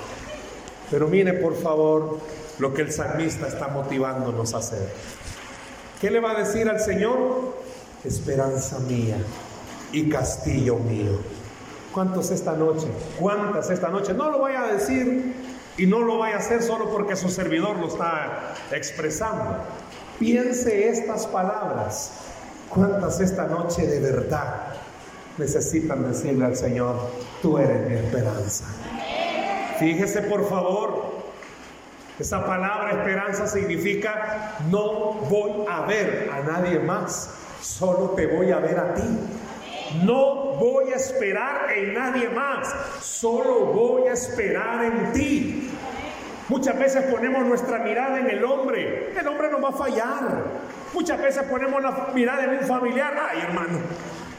Pero 0.89 1.07
mire 1.07 1.33
por 1.33 1.55
favor 1.55 2.17
lo 2.59 2.73
que 2.73 2.81
el 2.81 2.91
salmista 2.91 3.47
está 3.47 3.67
motivándonos 3.67 4.53
a 4.53 4.59
hacer. 4.59 4.89
¿Qué 5.99 6.09
le 6.09 6.21
va 6.21 6.31
a 6.31 6.39
decir 6.39 6.69
al 6.69 6.79
Señor? 6.79 7.57
Esperanza 8.05 8.79
mía 8.79 9.17
y 9.91 10.09
castillo 10.09 10.77
mío. 10.77 11.19
¿Cuántos 11.93 12.31
esta 12.31 12.53
noche? 12.53 12.87
¿Cuántas 13.19 13.69
esta 13.69 13.89
noche? 13.89 14.13
No 14.13 14.31
lo 14.31 14.39
vaya 14.39 14.63
a 14.63 14.73
decir 14.73 15.33
y 15.77 15.85
no 15.85 15.99
lo 15.99 16.19
vaya 16.19 16.35
a 16.35 16.39
hacer 16.39 16.63
solo 16.63 16.89
porque 16.89 17.17
su 17.17 17.29
servidor 17.29 17.77
lo 17.77 17.87
está 17.87 18.53
expresando. 18.71 19.57
Piense 20.19 20.87
estas 20.87 21.27
palabras. 21.27 22.11
¿Cuántas 22.69 23.19
esta 23.19 23.47
noche 23.47 23.87
de 23.87 23.99
verdad 23.99 24.67
necesitan 25.39 26.07
decirle 26.07 26.45
al 26.45 26.55
Señor, 26.55 26.97
tú 27.41 27.57
eres 27.57 27.89
mi 27.89 27.95
esperanza? 27.95 28.65
Fíjese 29.79 30.21
por 30.23 30.47
favor, 30.47 31.09
esa 32.19 32.45
palabra 32.45 32.91
esperanza 32.91 33.47
significa 33.47 34.57
no 34.69 35.13
voy 35.29 35.65
a 35.67 35.81
ver 35.87 36.29
a 36.31 36.41
nadie 36.41 36.77
más, 36.79 37.31
solo 37.59 38.11
te 38.11 38.27
voy 38.27 38.51
a 38.51 38.59
ver 38.59 38.77
a 38.77 38.93
ti. 38.93 39.19
No 40.03 40.53
voy 40.53 40.93
a 40.93 40.97
esperar 40.97 41.71
en 41.75 41.95
nadie 41.95 42.29
más, 42.29 42.71
solo 43.01 43.65
voy 43.67 44.07
a 44.07 44.13
esperar 44.13 44.85
en 44.85 45.13
ti. 45.13 45.71
Muchas 46.49 46.77
veces 46.77 47.05
ponemos 47.05 47.45
nuestra 47.45 47.79
mirada 47.79 48.19
en 48.19 48.29
el 48.29 48.43
hombre, 48.43 49.11
el 49.17 49.27
hombre 49.27 49.49
no 49.49 49.59
va 49.59 49.69
a 49.69 49.73
fallar. 49.73 50.43
Muchas 50.93 51.21
veces 51.21 51.43
ponemos 51.43 51.81
la 51.81 52.09
mirada 52.13 52.43
en 52.45 52.59
un 52.59 52.61
familiar, 52.61 53.13
ay 53.31 53.41
hermano, 53.41 53.79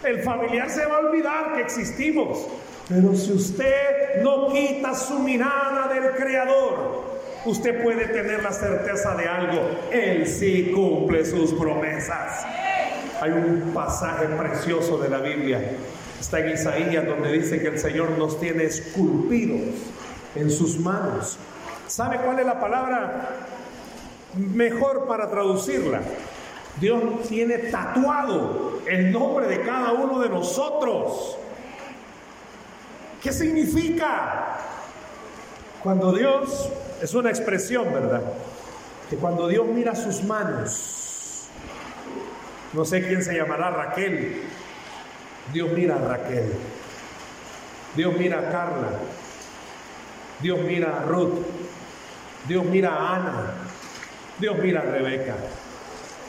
el 0.02 0.22
familiar 0.22 0.68
se 0.68 0.84
va 0.86 0.96
a 0.96 0.98
olvidar 1.00 1.54
que 1.54 1.62
existimos. 1.62 2.46
Pero 2.88 3.14
si 3.14 3.32
usted 3.32 4.22
no 4.22 4.48
quita 4.48 4.94
su 4.94 5.20
mirada 5.20 5.86
del 5.94 6.10
Creador, 6.10 7.04
usted 7.44 7.82
puede 7.82 8.08
tener 8.08 8.42
la 8.42 8.52
certeza 8.52 9.14
de 9.14 9.28
algo, 9.28 9.60
Él 9.92 10.26
sí 10.26 10.72
cumple 10.74 11.24
sus 11.24 11.52
promesas. 11.54 12.44
Hay 13.20 13.30
un 13.30 13.70
pasaje 13.72 14.26
precioso 14.26 14.98
de 14.98 15.08
la 15.08 15.18
Biblia, 15.18 15.60
está 16.18 16.40
en 16.40 16.50
Isaías, 16.50 17.06
donde 17.06 17.30
dice 17.30 17.60
que 17.60 17.68
el 17.68 17.78
Señor 17.78 18.18
nos 18.18 18.40
tiene 18.40 18.64
esculpidos 18.64 19.60
en 20.34 20.50
sus 20.50 20.80
manos. 20.80 21.38
¿Sabe 21.86 22.18
cuál 22.18 22.40
es 22.40 22.46
la 22.46 22.58
palabra 22.58 23.28
mejor 24.34 25.06
para 25.06 25.30
traducirla? 25.30 26.00
Dios 26.78 27.02
tiene 27.28 27.58
tatuado 27.58 28.80
el 28.86 29.10
nombre 29.12 29.46
de 29.48 29.62
cada 29.62 29.92
uno 29.92 30.20
de 30.20 30.28
nosotros. 30.28 31.36
¿Qué 33.22 33.32
significa? 33.32 34.58
Cuando 35.82 36.12
Dios, 36.12 36.68
es 37.02 37.14
una 37.14 37.30
expresión, 37.30 37.92
¿verdad? 37.92 38.22
Que 39.08 39.16
cuando 39.16 39.48
Dios 39.48 39.66
mira 39.66 39.94
sus 39.94 40.22
manos, 40.24 41.48
no 42.72 42.84
sé 42.84 43.06
quién 43.06 43.22
se 43.22 43.34
llamará 43.34 43.70
Raquel. 43.70 44.42
Dios 45.52 45.70
mira 45.72 45.96
a 45.96 45.98
Raquel. 45.98 46.52
Dios 47.96 48.14
mira 48.16 48.38
a 48.38 48.52
Carla. 48.52 48.90
Dios 50.40 50.60
mira 50.60 51.00
a 51.00 51.02
Ruth. 51.06 51.44
Dios 52.46 52.64
mira 52.64 52.94
a 52.94 53.16
Ana. 53.16 53.54
Dios 54.38 54.56
mira 54.58 54.80
a 54.80 54.84
Rebeca. 54.84 55.34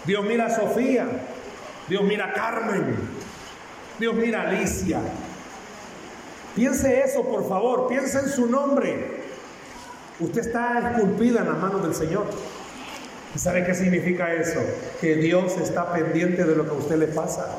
Dios 0.06 0.26
mira 0.26 0.48
a 0.48 0.50
Sofía. 0.50 1.06
Dios 1.88 2.04
mira 2.04 2.26
a 2.26 2.34
Carmen. 2.34 2.96
Dios 4.00 4.16
mira 4.16 4.42
a 4.42 4.50
Alicia. 4.50 5.00
Piense 6.56 7.02
eso, 7.02 7.24
por 7.24 7.48
favor. 7.48 7.88
Piense 7.88 8.20
en 8.20 8.30
su 8.30 8.48
nombre. 8.48 9.22
Usted 10.20 10.42
está 10.42 10.92
esculpida 10.92 11.42
en 11.42 11.48
las 11.48 11.58
manos 11.58 11.84
del 11.84 11.96
Señor. 11.96 12.26
¿Y 13.34 13.40
sabe 13.40 13.64
qué 13.66 13.74
significa 13.74 14.34
eso? 14.34 14.60
Que 15.00 15.16
Dios 15.16 15.58
está 15.58 15.94
pendiente 15.94 16.44
de 16.44 16.56
lo 16.56 16.66
que 16.66 16.72
a 16.72 16.74
usted 16.74 16.98
le 16.98 17.08
pasa. 17.08 17.50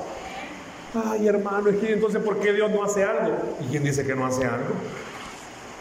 Ay, 0.95 1.27
hermano, 1.27 1.71
es 1.71 1.77
que 1.77 1.95
entonces, 1.95 2.23
¿por 2.23 2.39
qué 2.39 2.53
Dios 2.53 2.71
no 2.71 2.85
hace 2.85 3.03
algo? 3.03 3.57
¿Y 3.61 3.71
quién 3.71 3.83
dice 3.83 4.05
que 4.05 4.15
no 4.15 4.27
hace 4.27 4.45
algo? 4.45 4.75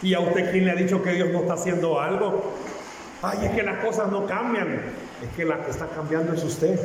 ¿Y 0.00 0.14
a 0.14 0.20
usted 0.20 0.50
quién 0.50 0.64
le 0.64 0.70
ha 0.70 0.74
dicho 0.74 1.02
que 1.02 1.12
Dios 1.12 1.28
no 1.30 1.40
está 1.40 1.54
haciendo 1.54 2.00
algo? 2.00 2.54
Ay, 3.20 3.46
es 3.46 3.50
que 3.52 3.62
las 3.62 3.84
cosas 3.84 4.10
no 4.10 4.26
cambian. 4.26 4.80
Es 5.22 5.28
que 5.36 5.44
la 5.44 5.64
que 5.64 5.70
está 5.70 5.86
cambiando 5.86 6.34
es 6.34 6.42
usted. 6.42 6.78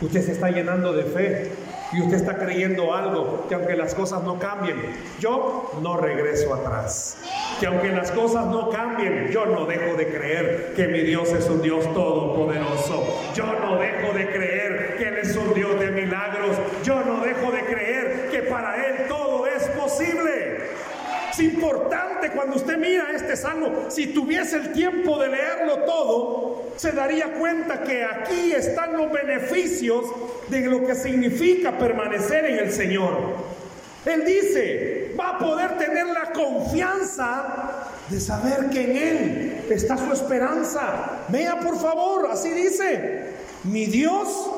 Usted 0.00 0.22
se 0.22 0.32
está 0.32 0.50
llenando 0.50 0.92
de 0.92 1.04
fe 1.04 1.52
y 1.92 2.00
usted 2.00 2.16
está 2.16 2.36
creyendo 2.36 2.92
algo, 2.92 3.46
que 3.48 3.54
aunque 3.54 3.76
las 3.76 3.94
cosas 3.94 4.24
no 4.24 4.38
cambien, 4.38 4.76
yo 5.20 5.70
no 5.80 5.96
regreso 5.98 6.52
atrás. 6.52 7.18
Que 7.60 7.66
aunque 7.66 7.90
las 7.90 8.10
cosas 8.10 8.46
no 8.46 8.70
cambien, 8.70 9.28
yo 9.30 9.46
no 9.46 9.66
dejo 9.66 9.96
de 9.96 10.08
creer 10.08 10.72
que 10.74 10.88
mi 10.88 11.00
Dios 11.02 11.28
es 11.28 11.48
un 11.48 11.62
Dios 11.62 11.84
todopoderoso. 11.94 13.06
Yo 13.34 13.46
no 13.46 13.78
dejo 13.78 14.12
de 14.14 14.26
creer 14.32 14.96
que 14.98 15.08
Él 15.08 15.18
es 15.18 15.36
un 15.36 15.54
Dios 15.54 15.78
de 15.78 15.90
milagros. 15.92 16.56
Yo 16.82 17.04
no 17.04 17.20
dejo 17.20 17.52
de 17.52 17.64
creer 17.64 18.28
que 18.32 18.42
para 18.42 18.84
Él 18.84 19.06
todo 19.06 19.46
es 19.46 19.62
posible. 19.68 20.70
Es 21.30 21.38
importante 21.38 22.30
cuando 22.30 22.56
usted 22.56 22.76
mira 22.76 23.10
este 23.14 23.36
salmo, 23.36 23.86
si 23.88 24.08
tuviese 24.08 24.56
el 24.56 24.72
tiempo 24.72 25.18
de 25.18 25.28
leerlo 25.28 25.78
todo, 25.84 26.51
se 26.76 26.92
daría 26.92 27.34
cuenta 27.34 27.82
que 27.82 28.04
aquí 28.04 28.52
están 28.52 28.96
los 28.96 29.12
beneficios 29.12 30.04
de 30.48 30.60
lo 30.62 30.84
que 30.84 30.94
significa 30.94 31.78
permanecer 31.78 32.44
en 32.46 32.58
el 32.58 32.72
Señor. 32.72 33.52
Él 34.04 34.24
dice, 34.24 35.14
va 35.18 35.30
a 35.30 35.38
poder 35.38 35.78
tener 35.78 36.06
la 36.06 36.32
confianza 36.32 37.88
de 38.08 38.20
saber 38.20 38.68
que 38.70 38.82
en 38.84 38.96
Él 38.96 39.64
está 39.70 39.96
su 39.96 40.12
esperanza. 40.12 41.24
Vea 41.28 41.60
por 41.60 41.78
favor, 41.78 42.28
así 42.30 42.50
dice, 42.50 43.30
mi 43.64 43.86
Dios, 43.86 44.50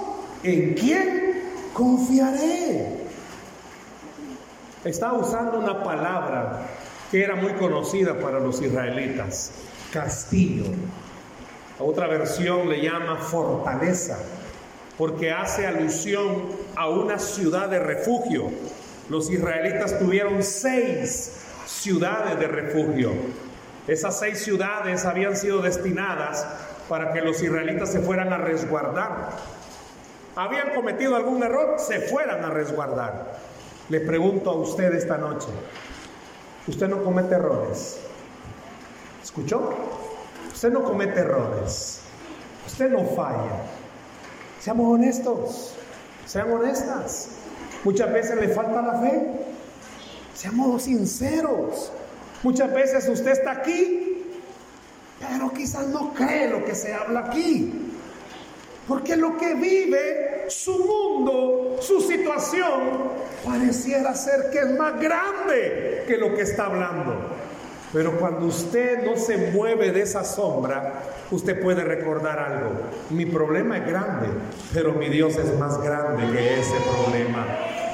¿en 0.42 0.74
quién 0.74 1.42
confiaré? 1.74 3.04
está 4.84 5.14
usando 5.14 5.58
una 5.58 5.82
palabra 5.82 6.66
que 7.10 7.22
era 7.22 7.36
muy 7.36 7.52
conocida 7.54 8.18
para 8.18 8.38
los 8.38 8.60
israelitas, 8.60 9.52
castillo. 9.92 10.64
Otra 11.78 12.06
versión 12.06 12.68
le 12.68 12.80
llama 12.80 13.16
fortaleza, 13.16 14.18
porque 14.96 15.32
hace 15.32 15.66
alusión 15.66 16.48
a 16.76 16.88
una 16.88 17.18
ciudad 17.18 17.68
de 17.68 17.80
refugio. 17.80 18.50
Los 19.08 19.28
israelitas 19.30 19.98
tuvieron 19.98 20.42
seis 20.42 21.44
ciudades 21.66 22.38
de 22.38 22.46
refugio. 22.46 23.10
Esas 23.88 24.18
seis 24.18 24.42
ciudades 24.42 25.04
habían 25.04 25.36
sido 25.36 25.60
destinadas 25.60 26.46
para 26.88 27.12
que 27.12 27.20
los 27.20 27.42
israelitas 27.42 27.90
se 27.90 28.00
fueran 28.00 28.32
a 28.32 28.38
resguardar. 28.38 29.30
Habían 30.36 30.74
cometido 30.74 31.16
algún 31.16 31.42
error, 31.42 31.78
se 31.78 32.00
fueran 32.00 32.44
a 32.44 32.50
resguardar. 32.50 33.38
Le 33.88 34.00
pregunto 34.00 34.50
a 34.50 34.54
usted 34.54 34.94
esta 34.94 35.18
noche, 35.18 35.48
usted 36.66 36.88
no 36.88 37.02
comete 37.02 37.34
errores. 37.34 38.00
¿Escuchó? 39.22 40.03
Usted 40.54 40.70
no 40.70 40.84
comete 40.84 41.18
errores. 41.18 42.00
Usted 42.66 42.88
no 42.90 43.04
falla. 43.04 43.64
Seamos 44.60 44.94
honestos. 44.94 45.74
Sean 46.26 46.50
honestas. 46.52 47.28
Muchas 47.82 48.12
veces 48.12 48.36
le 48.36 48.48
falta 48.48 48.80
la 48.80 49.00
fe. 49.00 49.30
Seamos 50.32 50.84
sinceros. 50.84 51.90
Muchas 52.44 52.72
veces 52.72 53.08
usted 53.08 53.32
está 53.32 53.50
aquí, 53.50 54.22
pero 55.20 55.52
quizás 55.52 55.88
no 55.88 56.14
cree 56.14 56.48
lo 56.48 56.64
que 56.64 56.74
se 56.74 56.94
habla 56.94 57.20
aquí. 57.20 57.90
Porque 58.86 59.16
lo 59.16 59.36
que 59.36 59.54
vive, 59.54 60.44
su 60.48 60.78
mundo, 60.78 61.76
su 61.80 62.00
situación, 62.00 63.10
pareciera 63.44 64.14
ser 64.14 64.50
que 64.50 64.58
es 64.60 64.70
más 64.78 65.00
grande 65.00 66.04
que 66.06 66.16
lo 66.16 66.34
que 66.34 66.42
está 66.42 66.66
hablando. 66.66 67.30
Pero 67.94 68.18
cuando 68.18 68.46
usted 68.46 69.04
no 69.04 69.16
se 69.16 69.52
mueve 69.52 69.92
de 69.92 70.02
esa 70.02 70.24
sombra, 70.24 71.04
usted 71.30 71.62
puede 71.62 71.84
recordar 71.84 72.40
algo. 72.40 72.72
Mi 73.10 73.24
problema 73.24 73.78
es 73.78 73.86
grande, 73.86 74.26
pero 74.72 74.94
mi 74.94 75.08
Dios 75.08 75.36
es 75.36 75.56
más 75.60 75.80
grande 75.80 76.24
que 76.36 76.58
ese 76.58 76.74
problema. 76.92 77.46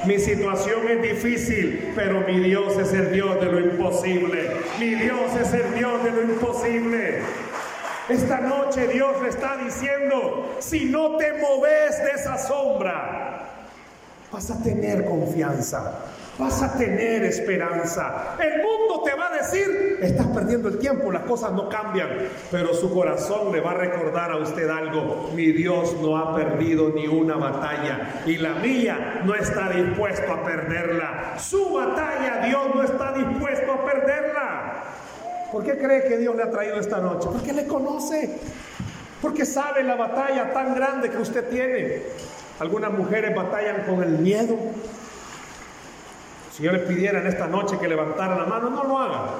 Mi 0.07 0.17
situación 0.17 0.87
es 0.89 1.03
difícil, 1.03 1.93
pero 1.95 2.21
mi 2.21 2.39
Dios 2.39 2.75
es 2.79 2.91
el 2.93 3.11
Dios 3.11 3.39
de 3.39 3.45
lo 3.45 3.59
imposible. 3.59 4.49
Mi 4.79 4.95
Dios 4.95 5.35
es 5.39 5.53
el 5.53 5.75
Dios 5.75 6.03
de 6.03 6.11
lo 6.11 6.23
imposible. 6.23 7.19
Esta 8.09 8.41
noche 8.41 8.87
Dios 8.87 9.21
le 9.21 9.29
está 9.29 9.57
diciendo, 9.57 10.55
si 10.59 10.85
no 10.85 11.17
te 11.17 11.33
moves 11.33 12.03
de 12.03 12.11
esa 12.19 12.39
sombra, 12.39 13.51
vas 14.31 14.49
a 14.49 14.63
tener 14.63 15.05
confianza, 15.05 15.99
vas 16.37 16.61
a 16.61 16.77
tener 16.77 17.23
esperanza. 17.23 18.35
El 18.39 18.61
mundo 18.63 19.03
te 19.03 19.13
va 19.13 19.27
a 19.27 19.37
decir, 19.37 19.99
estás 20.01 20.27
perdiendo 20.27 20.69
el 20.69 20.79
tiempo, 20.79 21.11
las 21.11 21.23
cosas 21.23 21.51
no 21.51 21.69
cambian, 21.69 22.09
pero 22.49 22.73
su 22.73 22.93
corazón 22.93 23.51
le 23.51 23.61
va 23.61 23.71
a 23.71 23.75
recordar 23.75 24.31
a 24.31 24.37
usted 24.37 24.69
algo, 24.69 25.29
mi 25.35 25.51
Dios 25.51 25.95
no 26.01 26.17
ha 26.17 26.35
perdido 26.35 26.89
ni 26.89 27.07
una 27.07 27.35
batalla 27.35 28.21
y 28.25 28.37
la 28.37 28.55
mía 28.55 29.21
no 29.25 29.35
está 29.35 29.69
dispuesto 29.69 30.31
a 30.31 30.43
perderla. 30.43 31.35
Su 31.39 31.73
batalla 31.73 32.45
Dios 32.45 32.75
no 32.75 32.83
está 32.83 33.11
dispuesto 33.13 33.71
a 33.71 33.85
perderla. 33.85 34.83
¿Por 35.51 35.63
qué 35.63 35.77
cree 35.77 36.03
que 36.05 36.17
Dios 36.17 36.35
le 36.35 36.43
ha 36.43 36.49
traído 36.49 36.79
esta 36.79 36.99
noche? 36.99 37.27
Porque 37.31 37.51
le 37.51 37.67
conoce, 37.67 38.39
porque 39.21 39.45
sabe 39.45 39.83
la 39.83 39.95
batalla 39.95 40.53
tan 40.53 40.73
grande 40.73 41.09
que 41.09 41.17
usted 41.17 41.49
tiene. 41.49 42.03
Algunas 42.59 42.93
mujeres 42.93 43.35
batallan 43.35 43.83
con 43.83 44.01
el 44.01 44.19
miedo, 44.19 44.55
si 46.61 46.65
yo 46.65 46.73
les 46.73 46.83
pidiera 46.83 47.19
en 47.19 47.25
esta 47.25 47.47
noche 47.47 47.79
que 47.79 47.87
levantaran 47.87 48.37
la 48.37 48.45
mano, 48.45 48.69
no 48.69 48.83
lo 48.83 48.99
hagan. 48.99 49.31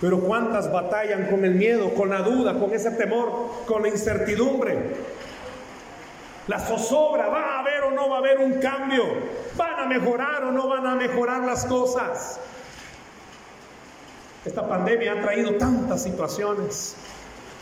Pero 0.00 0.20
cuántas 0.20 0.72
batallan 0.72 1.26
con 1.26 1.44
el 1.44 1.54
miedo, 1.54 1.92
con 1.92 2.08
la 2.08 2.22
duda, 2.22 2.58
con 2.58 2.72
ese 2.72 2.92
temor, 2.92 3.50
con 3.66 3.82
la 3.82 3.88
incertidumbre. 3.88 4.96
La 6.48 6.58
zozobra, 6.58 7.28
¿va 7.28 7.56
a 7.56 7.58
haber 7.58 7.82
o 7.82 7.90
no 7.90 8.08
va 8.08 8.16
a 8.16 8.18
haber 8.20 8.38
un 8.38 8.54
cambio? 8.54 9.04
¿Van 9.54 9.80
a 9.80 9.86
mejorar 9.86 10.44
o 10.44 10.50
no 10.50 10.66
van 10.66 10.86
a 10.86 10.94
mejorar 10.94 11.42
las 11.42 11.66
cosas? 11.66 12.40
Esta 14.46 14.66
pandemia 14.66 15.12
ha 15.12 15.20
traído 15.20 15.56
tantas 15.56 16.02
situaciones, 16.02 16.96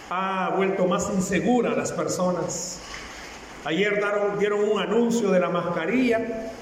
ha 0.09 0.53
vuelto 0.55 0.87
más 0.87 1.11
insegura 1.13 1.73
a 1.73 1.75
las 1.75 1.91
personas. 1.91 2.79
Ayer 3.65 4.01
dieron 4.39 4.71
un 4.71 4.81
anuncio 4.81 5.33
de 5.33 5.41
la 5.41 5.49
mascarilla 5.49 6.53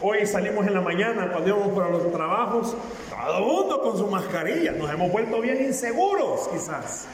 Hoy 0.00 0.24
salimos 0.26 0.64
en 0.64 0.74
la 0.74 0.80
mañana 0.80 1.28
cuando 1.32 1.48
íbamos 1.48 1.76
para 1.76 1.90
los 1.90 2.12
trabajos, 2.12 2.76
todo 3.10 3.38
el 3.38 3.44
mundo 3.44 3.82
con 3.82 3.98
su 3.98 4.06
mascarilla. 4.06 4.70
Nos 4.70 4.88
hemos 4.92 5.10
vuelto 5.10 5.40
bien 5.40 5.60
inseguros 5.64 6.46
quizás. 6.52 7.06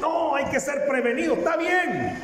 No, 0.00 0.34
hay 0.34 0.46
que 0.46 0.58
ser 0.58 0.84
prevenidos, 0.88 1.38
está 1.38 1.56
bien. 1.56 2.18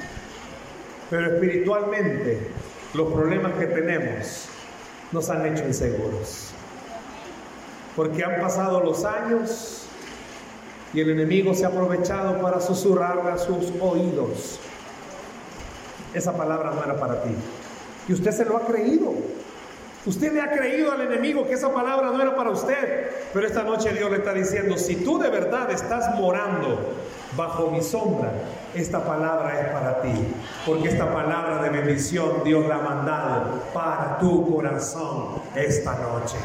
Pero 1.11 1.35
espiritualmente 1.35 2.51
los 2.95 3.13
problemas 3.13 3.53
que 3.53 3.67
tenemos 3.67 4.49
nos 5.13 5.31
han 5.31 5.47
hecho 5.47 5.65
inseguros. 5.65 6.51
Porque 7.95 8.25
han 8.25 8.41
pasado 8.41 8.81
los 8.81 9.05
años 9.05 9.87
y 10.93 11.01
el 11.03 11.11
enemigo 11.11 11.55
se 11.55 11.67
ha 11.67 11.69
aprovechado 11.69 12.43
para 12.43 12.61
susurrarle 12.61 13.31
a 13.31 13.39
sus 13.39 13.73
oídos. 13.81 14.59
Esa 16.15 16.37
palabra 16.37 16.73
no 16.73 16.83
era 16.83 16.99
para 16.99 17.23
ti. 17.23 17.31
Y 18.09 18.13
usted 18.13 18.33
se 18.33 18.45
lo 18.45 18.57
ha 18.57 18.67
creído. 18.67 19.15
Usted 20.07 20.33
le 20.33 20.41
ha 20.41 20.51
creído 20.51 20.93
al 20.93 21.03
enemigo 21.03 21.47
que 21.47 21.55
esa 21.55 21.75
palabra 21.75 22.11
no 22.11 22.23
era 22.23 22.35
para 22.35 22.51
usted, 22.51 23.11
pero 23.35 23.47
esta 23.47 23.65
noche 23.65 23.93
Dios 23.93 24.11
le 24.11 24.17
está 24.19 24.33
diciendo, 24.33 24.79
si 24.79 24.97
tú 24.97 25.19
de 25.19 25.29
verdad 25.29 25.71
estás 25.71 26.15
morando 26.15 26.95
bajo 27.37 27.71
mi 27.71 27.83
sombra, 27.83 28.33
esta 28.75 29.05
palabra 29.05 29.61
es 29.61 29.69
para 29.69 30.01
ti, 30.01 30.13
porque 30.65 30.89
esta 30.89 31.13
palabra 31.13 31.63
de 31.63 31.69
bendición 31.69 32.43
Dios 32.45 32.67
la 32.67 32.77
ha 32.77 32.83
mandado 32.83 33.63
para 33.75 34.19
tu 34.19 34.51
corazón 34.51 35.43
esta 35.55 35.93
noche. 35.99 36.37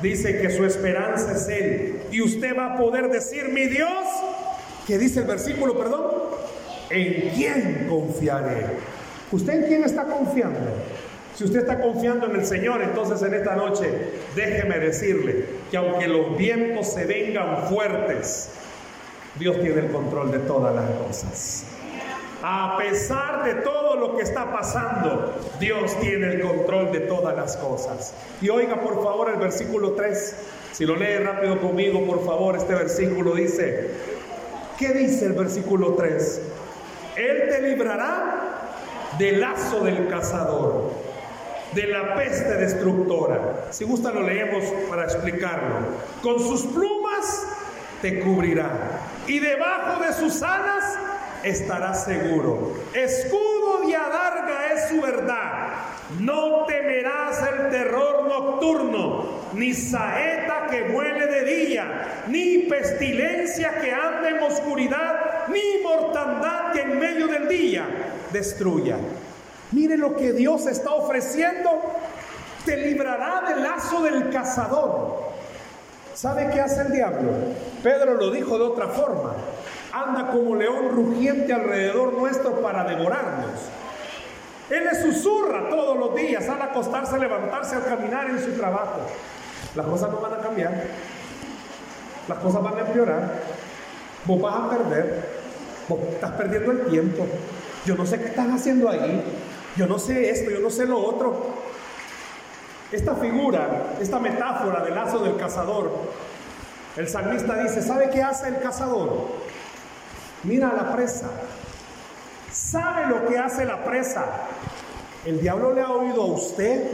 Dice 0.00 0.40
que 0.40 0.50
su 0.50 0.64
esperanza 0.64 1.32
es 1.32 1.48
Él 1.48 2.02
y 2.12 2.22
usted 2.22 2.56
va 2.56 2.74
a 2.74 2.76
poder 2.76 3.08
decir, 3.08 3.48
mi 3.48 3.66
Dios, 3.66 4.04
que 4.86 4.96
dice 4.96 5.20
el 5.20 5.26
versículo, 5.26 5.76
perdón, 5.76 6.06
¿en 6.90 7.30
quién 7.30 7.88
confiaré? 7.88 8.66
¿Usted 9.32 9.54
en 9.54 9.64
quién 9.64 9.84
está 9.84 10.04
confiando? 10.04 10.60
Si 11.36 11.44
usted 11.44 11.60
está 11.60 11.82
confiando 11.82 12.24
en 12.24 12.36
el 12.36 12.46
Señor, 12.46 12.80
entonces 12.80 13.20
en 13.20 13.34
esta 13.34 13.56
noche 13.56 13.90
déjeme 14.34 14.78
decirle 14.78 15.44
que 15.70 15.76
aunque 15.76 16.08
los 16.08 16.34
vientos 16.38 16.94
se 16.94 17.04
vengan 17.04 17.68
fuertes, 17.68 18.52
Dios 19.38 19.60
tiene 19.60 19.80
el 19.80 19.92
control 19.92 20.30
de 20.30 20.38
todas 20.38 20.74
las 20.74 20.90
cosas. 20.92 21.64
A 22.42 22.78
pesar 22.78 23.44
de 23.44 23.56
todo 23.56 23.96
lo 23.96 24.16
que 24.16 24.22
está 24.22 24.50
pasando, 24.50 25.34
Dios 25.60 25.94
tiene 26.00 26.28
el 26.28 26.40
control 26.40 26.90
de 26.90 27.00
todas 27.00 27.36
las 27.36 27.58
cosas. 27.58 28.14
Y 28.40 28.48
oiga 28.48 28.80
por 28.80 29.02
favor 29.04 29.28
el 29.28 29.36
versículo 29.36 29.92
3. 29.92 30.36
Si 30.72 30.86
lo 30.86 30.96
lee 30.96 31.18
rápido 31.18 31.60
conmigo, 31.60 32.02
por 32.06 32.24
favor, 32.24 32.56
este 32.56 32.74
versículo 32.74 33.34
dice, 33.34 33.90
¿qué 34.78 34.88
dice 34.94 35.26
el 35.26 35.32
versículo 35.34 35.96
3? 35.96 36.40
Él 37.16 37.48
te 37.50 37.60
librará 37.60 38.70
del 39.18 39.40
lazo 39.40 39.84
del 39.84 40.08
cazador 40.08 41.05
de 41.72 41.86
la 41.86 42.14
peste 42.14 42.54
destructora. 42.56 43.66
Si 43.70 43.84
gusta 43.84 44.12
lo 44.12 44.22
leemos 44.22 44.64
para 44.88 45.04
explicarlo. 45.04 45.76
Con 46.22 46.38
sus 46.38 46.62
plumas 46.66 47.46
te 48.02 48.20
cubrirá 48.20 49.00
y 49.26 49.38
debajo 49.38 50.02
de 50.02 50.12
sus 50.12 50.42
alas 50.42 50.98
estarás 51.42 52.04
seguro. 52.04 52.74
Escudo 52.94 53.88
y 53.88 53.94
adarga 53.94 54.72
es 54.74 54.88
su 54.88 55.00
verdad. 55.00 55.68
No 56.20 56.64
temerás 56.66 57.42
el 57.52 57.70
terror 57.70 58.28
nocturno, 58.28 59.40
ni 59.54 59.74
saeta 59.74 60.68
que 60.70 60.84
vuele 60.84 61.26
de 61.26 61.44
día, 61.44 62.24
ni 62.28 62.58
pestilencia 62.58 63.80
que 63.80 63.92
ande 63.92 64.28
en 64.30 64.42
oscuridad, 64.42 65.48
ni 65.48 65.82
mortandad 65.82 66.72
que 66.72 66.82
en 66.82 66.98
medio 66.98 67.26
del 67.26 67.48
día 67.48 67.86
destruya. 68.32 68.98
Mire 69.72 69.96
lo 69.96 70.16
que 70.16 70.32
Dios 70.32 70.66
está 70.66 70.90
ofreciendo. 70.90 71.70
Te 72.64 72.76
librará 72.76 73.42
del 73.48 73.62
lazo 73.62 74.02
del 74.02 74.30
cazador. 74.30 75.26
¿Sabe 76.14 76.50
qué 76.52 76.60
hace 76.60 76.82
el 76.82 76.92
diablo? 76.92 77.30
Pedro 77.82 78.14
lo 78.14 78.30
dijo 78.30 78.58
de 78.58 78.64
otra 78.64 78.88
forma. 78.88 79.34
Anda 79.92 80.28
como 80.30 80.54
león 80.54 80.90
rugiente 80.90 81.52
alrededor 81.52 82.12
nuestro 82.14 82.60
para 82.62 82.84
devorarnos. 82.84 83.50
Él 84.70 84.84
le 84.84 85.00
susurra 85.00 85.68
todos 85.68 85.96
los 85.96 86.14
días 86.16 86.48
al 86.48 86.60
acostarse, 86.60 87.18
levantarse, 87.18 87.76
al 87.76 87.84
caminar 87.84 88.28
en 88.30 88.40
su 88.42 88.52
trabajo. 88.52 89.00
Las 89.74 89.86
cosas 89.86 90.10
no 90.10 90.20
van 90.20 90.34
a 90.34 90.38
cambiar. 90.38 90.84
Las 92.28 92.38
cosas 92.38 92.62
van 92.62 92.76
a 92.78 92.80
empeorar. 92.80 93.30
Vos 94.24 94.40
vas 94.40 94.54
a 94.54 94.70
perder. 94.70 95.28
Vos 95.88 96.00
estás 96.12 96.32
perdiendo 96.32 96.72
el 96.72 96.86
tiempo. 96.86 97.26
Yo 97.84 97.94
no 97.94 98.04
sé 98.04 98.18
qué 98.18 98.26
estás 98.26 98.48
haciendo 98.48 98.88
ahí 98.88 99.22
yo 99.76 99.86
no 99.86 99.98
sé 99.98 100.30
esto, 100.30 100.50
yo 100.50 100.60
no 100.60 100.70
sé 100.70 100.86
lo 100.86 100.98
otro. 100.98 101.34
Esta 102.92 103.14
figura, 103.16 103.94
esta 104.00 104.18
metáfora 104.18 104.84
del 104.84 104.94
lazo 104.94 105.18
del 105.18 105.36
cazador, 105.36 105.90
el 106.96 107.08
salmista 107.08 107.62
dice, 107.62 107.82
¿sabe 107.82 108.10
qué 108.10 108.22
hace 108.22 108.48
el 108.48 108.58
cazador? 108.60 109.28
Mira 110.44 110.70
a 110.70 110.74
la 110.74 110.92
presa 110.94 111.30
sabe 112.56 113.06
lo 113.06 113.26
que 113.26 113.38
hace 113.38 113.64
la 113.64 113.84
presa. 113.84 114.24
El 115.24 115.40
diablo 115.40 115.74
le 115.74 115.82
ha 115.82 115.90
oído 115.90 116.22
a 116.22 116.26
usted 116.26 116.90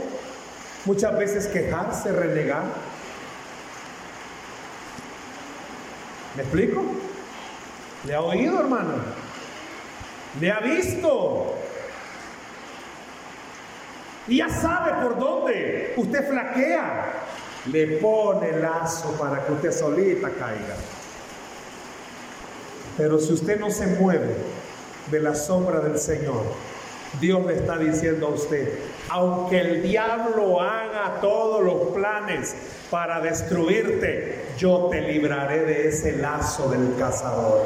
muchas 0.85 1.17
veces 1.17 1.47
quejarse, 1.47 2.11
renegar. 2.11 2.63
¿Me 6.35 6.41
explico? 6.41 6.83
¿Le 8.05 8.15
ha 8.15 8.21
oído, 8.21 8.59
hermano? 8.59 8.95
¿Le 10.41 10.51
ha 10.51 10.59
visto? 10.59 11.55
Y 14.27 14.37
ya 14.37 14.49
sabe 14.49 15.03
por 15.03 15.19
dónde 15.19 15.93
usted 15.97 16.27
flaquea. 16.27 17.11
Le 17.71 17.97
pone 17.97 18.59
lazo 18.59 19.11
para 19.13 19.45
que 19.45 19.53
usted 19.53 19.71
solita 19.71 20.29
caiga. 20.29 20.75
Pero 22.97 23.19
si 23.19 23.33
usted 23.33 23.59
no 23.59 23.71
se 23.71 23.87
mueve 23.87 24.35
de 25.09 25.19
la 25.19 25.33
sombra 25.33 25.79
del 25.79 25.97
Señor, 25.97 26.43
Dios 27.19 27.45
le 27.45 27.55
está 27.55 27.77
diciendo 27.77 28.27
a 28.27 28.29
usted, 28.31 28.79
aunque 29.09 29.59
el 29.59 29.83
diablo 29.83 30.59
haga 30.59 31.19
todos 31.21 31.63
los 31.63 31.93
planes 31.93 32.55
para 32.89 33.21
destruirte, 33.21 34.45
yo 34.57 34.89
te 34.91 35.01
libraré 35.01 35.61
de 35.65 35.87
ese 35.87 36.17
lazo 36.17 36.69
del 36.69 36.95
cazador. 36.97 37.65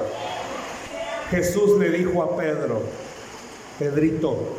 Jesús 1.31 1.77
le 1.79 1.89
dijo 1.89 2.23
a 2.23 2.37
Pedro, 2.37 2.81
Pedrito, 3.79 4.57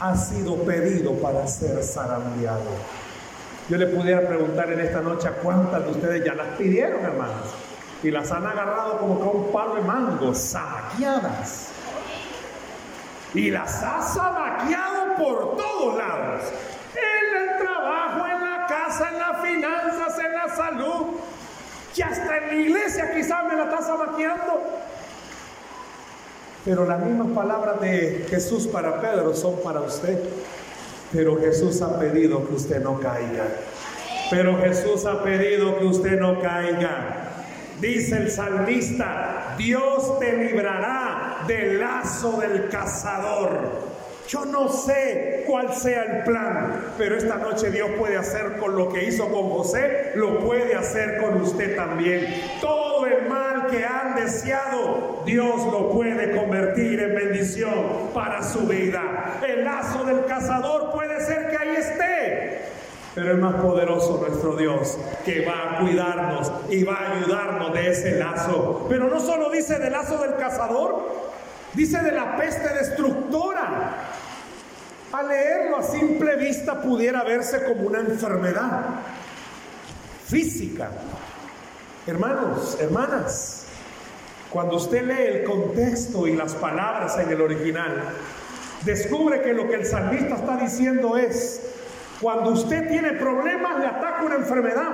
ha 0.00 0.16
sido 0.16 0.56
pedido 0.64 1.12
para 1.14 1.46
ser 1.46 1.82
zarandeado. 1.82 2.70
Yo 3.68 3.76
le 3.76 3.86
pudiera 3.86 4.26
preguntar 4.26 4.72
en 4.72 4.80
esta 4.80 5.00
noche 5.00 5.28
a 5.28 5.32
cuántas 5.32 5.84
de 5.84 5.90
ustedes 5.90 6.24
ya 6.24 6.34
las 6.34 6.56
pidieron, 6.56 7.04
hermanos, 7.04 7.54
y 8.02 8.10
las 8.10 8.30
han 8.32 8.46
agarrado 8.46 8.98
como 8.98 9.18
con 9.18 9.36
un 9.44 9.52
palo 9.52 9.74
de 9.74 9.82
mango, 9.82 10.34
saqueadas. 10.34 11.68
Y 13.34 13.50
las 13.50 13.82
ha 13.82 14.00
sabaqueado 14.00 15.16
por 15.16 15.56
todos 15.56 15.98
lados. 15.98 16.44
En 16.94 17.36
el 17.42 17.58
trabajo, 17.58 18.26
en 18.26 18.40
la 18.40 18.66
casa, 18.66 19.10
en 19.10 19.18
las 19.18 19.42
finanzas, 19.42 20.18
en 20.18 20.32
la 20.32 20.56
salud. 20.56 21.06
Y 21.94 22.02
hasta 22.02 22.38
en 22.38 22.46
la 22.46 22.54
iglesia 22.54 23.12
quizás 23.12 23.44
me 23.44 23.56
la 23.56 23.64
está 23.64 23.82
sabaqueando. 23.82 24.62
Pero 26.68 26.84
las 26.84 27.02
mismas 27.02 27.28
palabras 27.28 27.80
de 27.80 28.26
Jesús 28.28 28.66
para 28.66 29.00
Pedro 29.00 29.34
son 29.34 29.54
para 29.64 29.80
usted. 29.80 30.18
Pero 31.10 31.40
Jesús 31.40 31.80
ha 31.80 31.98
pedido 31.98 32.46
que 32.46 32.56
usted 32.56 32.82
no 32.82 33.00
caiga. 33.00 33.46
Pero 34.30 34.58
Jesús 34.58 35.06
ha 35.06 35.22
pedido 35.22 35.78
que 35.78 35.86
usted 35.86 36.20
no 36.20 36.38
caiga. 36.42 37.30
Dice 37.80 38.18
el 38.18 38.30
salmista, 38.30 39.54
Dios 39.56 40.18
te 40.18 40.36
librará 40.36 41.38
del 41.46 41.80
lazo 41.80 42.38
del 42.38 42.68
cazador. 42.68 43.48
Yo 44.28 44.44
no 44.44 44.68
sé 44.68 45.44
cuál 45.46 45.74
sea 45.74 46.02
el 46.02 46.24
plan, 46.24 46.92
pero 46.98 47.16
esta 47.16 47.36
noche 47.36 47.70
Dios 47.70 47.88
puede 47.98 48.18
hacer 48.18 48.58
con 48.58 48.76
lo 48.76 48.90
que 48.90 49.04
hizo 49.04 49.26
con 49.30 49.48
José, 49.48 50.12
lo 50.16 50.40
puede 50.40 50.74
hacer 50.74 51.16
con 51.18 51.40
usted 51.40 51.74
también. 51.76 52.26
Todo 52.60 52.87
que 53.68 53.84
han 53.84 54.14
deseado, 54.14 55.22
Dios 55.24 55.64
lo 55.66 55.90
puede 55.90 56.36
convertir 56.36 57.00
en 57.00 57.14
bendición 57.14 58.10
para 58.14 58.42
su 58.42 58.66
vida. 58.66 59.38
El 59.46 59.64
lazo 59.64 60.04
del 60.04 60.24
cazador 60.26 60.92
puede 60.92 61.20
ser 61.24 61.50
que 61.50 61.56
ahí 61.56 61.76
esté, 61.76 62.60
pero 63.14 63.32
es 63.32 63.38
más 63.38 63.54
poderoso 63.56 64.24
nuestro 64.26 64.56
Dios 64.56 64.98
que 65.24 65.44
va 65.44 65.78
a 65.78 65.80
cuidarnos 65.80 66.52
y 66.68 66.84
va 66.84 66.94
a 66.94 67.16
ayudarnos 67.16 67.72
de 67.72 67.90
ese 67.90 68.18
lazo. 68.18 68.86
Pero 68.88 69.08
no 69.08 69.20
solo 69.20 69.50
dice 69.50 69.78
del 69.78 69.92
lazo 69.92 70.18
del 70.18 70.36
cazador, 70.36 71.08
dice 71.74 72.00
de 72.02 72.12
la 72.12 72.36
peste 72.36 72.68
destructora. 72.74 73.94
A 75.10 75.22
leerlo 75.22 75.78
a 75.78 75.82
simple 75.82 76.36
vista 76.36 76.82
pudiera 76.82 77.24
verse 77.24 77.64
como 77.64 77.88
una 77.88 78.00
enfermedad 78.00 78.82
física. 80.26 80.90
Hermanos, 82.06 82.78
hermanas, 82.80 83.57
cuando 84.50 84.76
usted 84.76 85.02
lee 85.04 85.38
el 85.38 85.44
contexto 85.44 86.26
y 86.26 86.34
las 86.34 86.54
palabras 86.54 87.18
en 87.18 87.30
el 87.30 87.40
original, 87.40 88.02
descubre 88.84 89.42
que 89.42 89.52
lo 89.52 89.68
que 89.68 89.74
el 89.74 89.84
salmista 89.84 90.36
está 90.36 90.56
diciendo 90.56 91.16
es, 91.16 91.60
cuando 92.20 92.50
usted 92.50 92.88
tiene 92.88 93.12
problemas, 93.12 93.78
le 93.78 93.86
ataca 93.86 94.22
una 94.24 94.36
enfermedad 94.36 94.90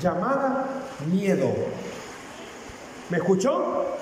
llamada 0.00 0.66
miedo. 1.10 1.52
¿Me 3.10 3.18
escuchó? 3.18 3.96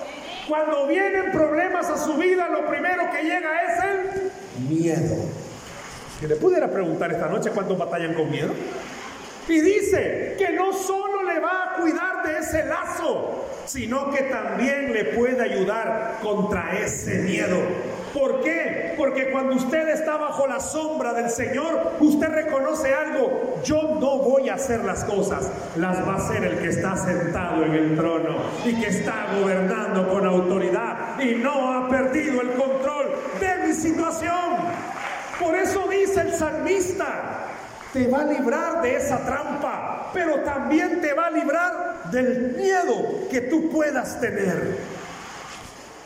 Cuando 0.47 0.87
vienen 0.87 1.33
problemas 1.33 1.89
a 1.89 1.97
su 1.97 2.15
vida, 2.15 2.49
lo 2.49 2.67
primero 2.69 3.11
que 3.11 3.23
llega 3.23 3.63
es 3.63 3.85
el 3.85 4.69
miedo. 4.69 5.17
Que 6.21 6.29
le 6.29 6.37
pudiera 6.37 6.71
preguntar 6.71 7.13
esta 7.13 7.29
noche 7.29 7.51
cuántos 7.51 7.79
batallan 7.79 8.15
con 8.15 8.31
miedo. 8.31 8.53
Y 9.49 9.61
dice 9.61 10.35
que 10.39 10.51
no 10.51 10.73
solo 10.73 11.23
le 11.23 11.39
va 11.39 11.65
a 11.65 11.77
cuidar 11.81 12.27
de 12.27 12.39
ese 12.39 12.65
lazo, 12.67 13.47
sino 13.67 14.11
que 14.11 14.23
también 14.25 14.93
le 14.93 15.05
puede 15.05 15.43
ayudar 15.43 16.19
contra 16.23 16.79
ese 16.79 17.21
miedo. 17.21 17.57
¿Por 18.13 18.43
qué? 18.43 18.95
Porque 18.97 19.31
cuando 19.31 19.55
usted 19.55 19.89
está 19.89 20.17
bajo 20.17 20.47
la 20.47 20.59
sombra 20.59 21.13
del 21.13 21.29
Señor, 21.29 21.97
usted 22.01 22.29
reconoce 22.29 22.95
algo. 22.95 23.61
Yo 23.63 23.99
no 24.01 24.19
voy 24.19 24.49
a 24.49 24.55
hacer 24.55 24.85
las 24.85 25.05
cosas, 25.05 25.51
las 25.77 25.99
va 26.07 26.15
a 26.15 26.17
hacer 26.17 26.45
el 26.45 26.59
que 26.59 26.69
está 26.69 26.97
sentado 26.97 27.65
en 27.65 27.75
el 27.75 27.97
trono 27.97 28.37
y 28.65 28.75
que 28.81 28.89
está 28.89 29.27
gobernando 29.39 30.09
con 30.09 30.27
autoridad 30.27 31.21
y 31.21 31.35
no 31.35 31.73
ha 31.75 31.89
perdido 31.89 32.41
el 32.41 32.53
control 32.53 33.07
de 33.39 33.67
mi 33.67 33.75
situación. 33.75 34.57
Por 35.39 35.55
eso 35.55 35.87
dice 35.89 36.23
el 36.23 36.33
salmista, 36.33 37.46
te 37.97 38.07
va 38.09 38.21
a 38.21 38.25
librar 38.25 38.83
de 38.83 38.95
esa 38.95 39.25
trampa, 39.25 40.11
pero 40.13 40.41
también 40.41 41.01
te 41.01 41.15
va 41.15 41.29
a 41.29 41.31
librar 41.31 42.11
del 42.11 42.55
miedo 42.55 43.27
que 43.31 43.41
tú 43.41 43.71
puedas 43.71 44.21
tener. 44.21 44.77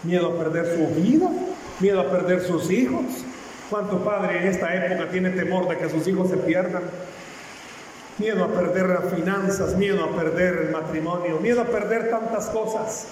Miedo 0.04 0.28
a 0.28 0.38
perder 0.38 0.76
su 0.76 0.86
vida, 0.94 1.28
miedo 1.80 2.00
a 2.00 2.08
perder 2.08 2.42
sus 2.42 2.70
hijos. 2.70 3.04
¿Cuánto 3.68 4.04
padre 4.04 4.38
en 4.38 4.46
esta 4.46 4.72
época 4.74 5.10
tiene 5.10 5.30
temor 5.30 5.68
de 5.68 5.78
que 5.78 5.88
sus 5.88 6.06
hijos 6.06 6.30
se 6.30 6.36
pierdan? 6.36 6.84
Miedo 8.18 8.44
a 8.44 8.48
perder 8.48 8.86
las 8.86 9.12
finanzas, 9.12 9.74
miedo 9.76 10.04
a 10.04 10.16
perder 10.16 10.66
el 10.66 10.70
matrimonio, 10.70 11.40
miedo 11.40 11.60
a 11.60 11.64
perder 11.64 12.08
tantas 12.08 12.46
cosas. 12.46 13.08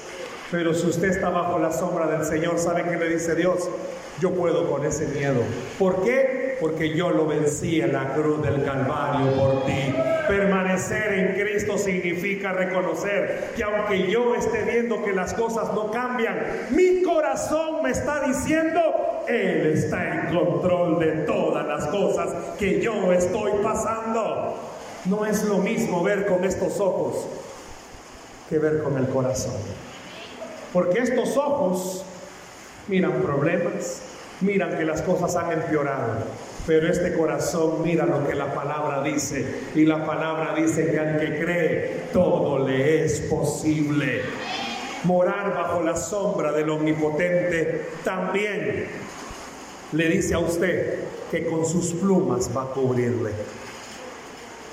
Pero 0.52 0.72
si 0.72 0.86
usted 0.86 1.08
está 1.08 1.30
bajo 1.30 1.58
la 1.58 1.72
sombra 1.72 2.06
del 2.06 2.24
Señor, 2.24 2.58
¿sabe 2.60 2.84
qué 2.84 2.96
le 2.96 3.08
dice 3.08 3.34
Dios? 3.34 3.68
Yo 4.20 4.32
puedo 4.32 4.70
con 4.70 4.84
ese 4.86 5.08
miedo. 5.08 5.42
¿Por 5.78 6.04
qué? 6.04 6.37
Porque 6.60 6.94
yo 6.94 7.10
lo 7.10 7.26
vencí 7.26 7.80
en 7.80 7.92
la 7.92 8.14
cruz 8.14 8.42
del 8.42 8.64
Calvario 8.64 9.32
por 9.36 9.66
ti. 9.66 9.94
Permanecer 10.26 11.12
en 11.12 11.40
Cristo 11.40 11.78
significa 11.78 12.52
reconocer 12.52 13.52
que 13.56 13.62
aunque 13.62 14.10
yo 14.10 14.34
esté 14.34 14.62
viendo 14.64 15.04
que 15.04 15.12
las 15.12 15.34
cosas 15.34 15.72
no 15.74 15.90
cambian, 15.90 16.38
mi 16.70 17.02
corazón 17.02 17.82
me 17.82 17.90
está 17.90 18.26
diciendo, 18.26 18.80
Él 19.28 19.66
está 19.74 20.26
en 20.26 20.36
control 20.36 20.98
de 20.98 21.12
todas 21.26 21.66
las 21.66 21.86
cosas 21.86 22.28
que 22.58 22.80
yo 22.80 23.12
estoy 23.12 23.52
pasando. 23.62 24.56
No 25.04 25.24
es 25.24 25.44
lo 25.44 25.58
mismo 25.58 26.02
ver 26.02 26.26
con 26.26 26.44
estos 26.44 26.80
ojos 26.80 27.26
que 28.48 28.58
ver 28.58 28.82
con 28.82 28.96
el 28.96 29.06
corazón. 29.08 29.54
Porque 30.72 31.00
estos 31.00 31.36
ojos 31.36 32.04
miran 32.88 33.22
problemas, 33.22 34.00
miran 34.40 34.76
que 34.76 34.84
las 34.84 35.02
cosas 35.02 35.36
han 35.36 35.52
empeorado, 35.52 36.24
pero 36.68 36.86
este 36.86 37.14
corazón 37.14 37.82
mira 37.82 38.04
lo 38.04 38.28
que 38.28 38.34
la 38.34 38.52
palabra 38.52 39.02
dice 39.02 39.62
y 39.74 39.86
la 39.86 40.04
palabra 40.04 40.54
dice 40.54 40.90
que 40.90 40.98
al 40.98 41.18
que 41.18 41.38
cree 41.42 42.02
todo 42.12 42.58
le 42.68 43.06
es 43.06 43.20
posible. 43.20 44.20
Morar 45.04 45.54
bajo 45.54 45.82
la 45.82 45.96
sombra 45.96 46.52
del 46.52 46.68
omnipotente 46.68 47.86
también 48.04 48.84
le 49.92 50.08
dice 50.10 50.34
a 50.34 50.40
usted 50.40 51.04
que 51.30 51.46
con 51.46 51.64
sus 51.64 51.94
plumas 51.94 52.50
va 52.54 52.64
a 52.64 52.66
cubrirle. 52.66 53.30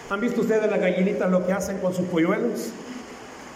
¿Han 0.10 0.20
visto 0.20 0.42
ustedes 0.42 0.70
las 0.70 0.80
gallinitas 0.82 1.32
lo 1.32 1.48
que 1.48 1.54
hacen 1.54 1.78
con 1.78 1.94
sus 1.94 2.08
polluelos? 2.08 2.72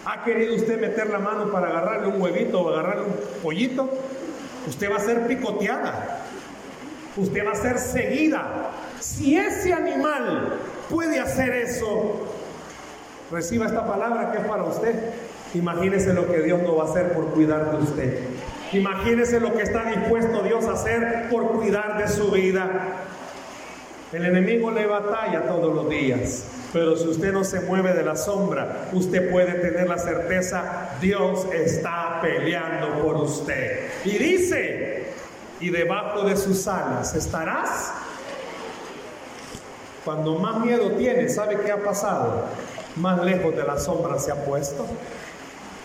¿Ha 0.06 0.24
querido 0.24 0.56
usted 0.56 0.80
meter 0.80 1.10
la 1.10 1.20
mano 1.20 1.52
para 1.52 1.68
agarrarle 1.68 2.08
un 2.08 2.22
huevito 2.22 2.62
o 2.62 2.70
agarrarle 2.70 3.04
un 3.04 3.16
pollito? 3.44 3.90
Usted 4.66 4.90
va 4.90 4.96
a 4.96 5.02
ser 5.02 5.28
picoteada. 5.28 6.19
Usted 7.18 7.46
va 7.46 7.52
a 7.52 7.56
ser 7.56 7.78
seguida. 7.80 8.72
Si 9.00 9.38
ese 9.38 9.74
animal 9.74 10.60
puede 10.90 11.20
hacer 11.20 11.50
eso, 11.54 12.28
reciba 13.32 13.66
esta 13.66 13.86
palabra 13.88 14.32
que 14.32 14.40
es 14.40 14.46
para 14.46 14.64
usted. 14.64 14.94
Imagínese 15.54 16.14
lo 16.14 16.32
que 16.32 16.42
Dios 16.42 16.62
no 16.62 16.76
va 16.76 16.86
a 16.86 16.90
hacer 16.90 17.14
por 17.14 17.26
cuidar 17.32 17.72
de 17.72 17.84
usted. 17.84 18.20
Imagínese 18.72 19.40
lo 19.40 19.56
que 19.56 19.64
está 19.64 19.86
dispuesto 19.86 20.44
Dios 20.44 20.66
a 20.66 20.74
hacer 20.74 21.28
por 21.32 21.54
cuidar 21.54 21.98
de 21.98 22.08
su 22.08 22.30
vida. 22.30 22.88
El 24.12 24.26
enemigo 24.26 24.72
le 24.72 24.86
batalla 24.86 25.48
todos 25.48 25.74
los 25.74 25.90
días, 25.90 26.46
pero 26.74 26.96
si 26.96 27.08
usted 27.08 27.32
no 27.32 27.44
se 27.44 27.62
mueve 27.62 27.94
de 27.94 28.04
la 28.04 28.16
sombra, 28.16 28.90
usted 28.92 29.30
puede 29.30 29.54
tener 29.54 29.88
la 29.88 30.00
certeza, 30.00 30.90
Dios 31.00 31.48
está 31.54 32.20
peleando 32.22 33.04
por 33.04 33.18
usted. 33.18 33.88
Y 34.06 34.18
dice 34.18 34.89
y 35.60 35.70
debajo 35.70 36.24
de 36.24 36.38
sus 36.38 36.68
alas 36.68 37.14
estarás. 37.16 37.92
Cuando 40.06 40.36
más 40.36 40.60
miedo 40.60 40.92
tienes, 40.92 41.36
¿sabe 41.36 41.60
qué 41.60 41.72
ha 41.72 41.84
pasado? 41.84 42.46
Más 42.96 43.24
lejos 43.24 43.56
de 43.56 43.64
la 43.64 43.78
sombra 43.78 44.18
se 44.18 44.32
ha 44.32 44.46
puesto. 44.46 44.86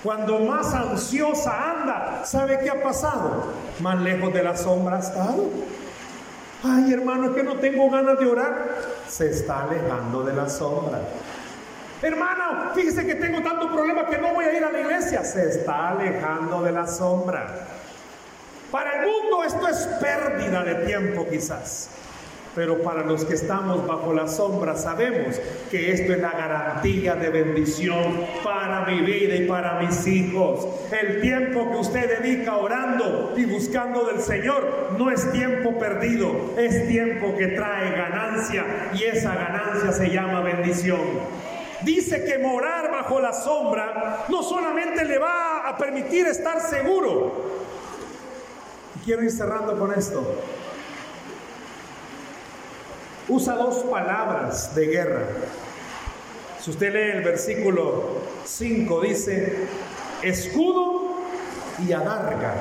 Cuando 0.02 0.38
más 0.40 0.72
ansiosa 0.74 1.72
anda, 1.72 2.24
¿sabe 2.24 2.58
qué 2.62 2.70
ha 2.70 2.82
pasado? 2.82 3.46
Más 3.80 4.00
lejos 4.00 4.32
de 4.32 4.42
la 4.42 4.56
sombra 4.56 4.96
ha 4.96 5.00
estado. 5.00 5.46
Ay, 6.62 6.92
hermano, 6.92 7.30
es 7.30 7.36
que 7.36 7.42
no 7.42 7.56
tengo 7.56 7.90
ganas 7.90 8.18
de 8.18 8.26
orar. 8.26 8.68
Se 9.08 9.30
está 9.30 9.64
alejando 9.64 10.22
de 10.22 10.34
la 10.34 10.48
sombra. 10.48 11.00
Hermano, 12.00 12.72
fíjese 12.74 13.06
que 13.06 13.14
tengo 13.14 13.42
tanto 13.42 13.70
problema 13.72 14.06
que 14.06 14.18
no 14.18 14.34
voy 14.34 14.44
a 14.44 14.56
ir 14.56 14.64
a 14.64 14.70
la 14.70 14.80
iglesia. 14.80 15.24
Se 15.24 15.48
está 15.48 15.90
alejando 15.90 16.62
de 16.62 16.72
la 16.72 16.86
sombra. 16.86 17.66
Para 18.74 19.04
el 19.04 19.06
mundo 19.06 19.44
esto 19.44 19.68
es 19.68 19.86
pérdida 20.00 20.64
de 20.64 20.74
tiempo 20.84 21.28
quizás. 21.30 21.90
Pero 22.56 22.82
para 22.82 23.04
los 23.04 23.24
que 23.24 23.34
estamos 23.34 23.86
bajo 23.86 24.12
la 24.12 24.26
sombra 24.26 24.74
sabemos 24.74 25.40
que 25.70 25.92
esto 25.92 26.12
es 26.12 26.18
la 26.18 26.32
garantía 26.32 27.14
de 27.14 27.28
bendición 27.28 28.26
para 28.42 28.84
mi 28.86 29.02
vida 29.02 29.36
y 29.36 29.46
para 29.46 29.78
mis 29.78 30.04
hijos. 30.08 30.66
El 30.90 31.20
tiempo 31.20 31.70
que 31.70 31.76
usted 31.76 32.20
dedica 32.20 32.56
orando 32.56 33.34
y 33.36 33.44
buscando 33.44 34.06
del 34.06 34.20
Señor 34.20 34.96
no 34.98 35.08
es 35.08 35.30
tiempo 35.30 35.78
perdido, 35.78 36.32
es 36.58 36.88
tiempo 36.88 37.32
que 37.38 37.46
trae 37.46 37.92
ganancia 37.92 38.90
y 38.92 39.04
esa 39.04 39.36
ganancia 39.36 39.92
se 39.92 40.10
llama 40.10 40.40
bendición. 40.40 40.98
Dice 41.82 42.24
que 42.24 42.38
morar 42.38 42.90
bajo 42.90 43.20
la 43.20 43.34
sombra 43.34 44.24
no 44.28 44.42
solamente 44.42 45.04
le 45.04 45.18
va 45.18 45.68
a 45.68 45.78
permitir 45.78 46.26
estar 46.26 46.60
seguro. 46.60 47.62
Quiero 49.05 49.22
ir 49.22 49.30
cerrando 49.30 49.78
con 49.78 49.92
esto 49.92 50.24
usa 53.28 53.55
dos 53.55 53.76
palabras 53.84 54.74
de 54.74 54.86
guerra. 54.86 55.26
Si 56.61 56.70
usted 56.70 56.92
lee 56.92 57.18
el 57.18 57.24
versículo 57.24 58.20
5, 58.44 59.00
dice 59.00 59.66
escudo 60.22 61.14
y 61.86 61.92
adarga. 61.92 62.55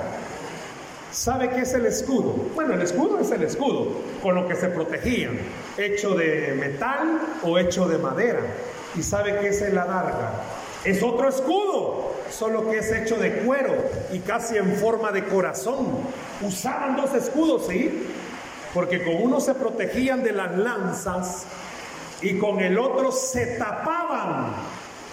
¿Sabe 1.11 1.49
qué 1.49 1.61
es 1.61 1.73
el 1.73 1.85
escudo? 1.85 2.35
Bueno, 2.55 2.73
el 2.73 2.81
escudo 2.81 3.19
es 3.19 3.29
el 3.31 3.43
escudo 3.43 3.89
con 4.21 4.35
lo 4.35 4.47
que 4.47 4.55
se 4.55 4.69
protegían, 4.69 5.37
hecho 5.77 6.15
de 6.15 6.55
metal 6.59 7.19
o 7.43 7.59
hecho 7.59 7.87
de 7.87 7.99
madera. 7.99 8.41
¿Y 8.95 9.03
sabe 9.03 9.37
qué 9.39 9.49
es 9.49 9.61
el 9.61 9.77
adarga? 9.77 10.31
Es 10.83 11.03
otro 11.03 11.29
escudo, 11.29 12.12
solo 12.31 12.69
que 12.69 12.79
es 12.79 12.91
hecho 12.91 13.15
de 13.17 13.39
cuero 13.39 13.75
y 14.11 14.19
casi 14.19 14.57
en 14.57 14.75
forma 14.75 15.11
de 15.11 15.25
corazón. 15.25 15.87
Usaban 16.41 16.95
dos 16.95 17.13
escudos, 17.13 17.67
¿sí? 17.67 18.07
porque 18.73 19.03
con 19.03 19.21
uno 19.21 19.39
se 19.39 19.53
protegían 19.53 20.23
de 20.23 20.31
las 20.31 20.57
lanzas 20.57 21.45
y 22.21 22.37
con 22.39 22.59
el 22.59 22.77
otro 22.79 23.11
se 23.11 23.57
tapaban 23.57 24.53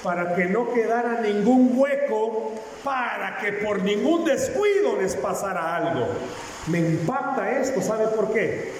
para 0.02 0.34
que 0.34 0.46
no 0.46 0.72
quedara 0.72 1.20
ningún 1.20 1.72
hueco, 1.74 2.52
para 2.82 3.36
que 3.38 3.52
por 3.52 3.82
ningún 3.82 4.24
descuido 4.24 4.96
les 4.98 5.14
pasara 5.14 5.76
algo. 5.76 6.06
Me 6.68 6.78
impacta 6.78 7.58
esto, 7.58 7.82
¿sabe 7.82 8.06
por 8.08 8.32
qué? 8.32 8.72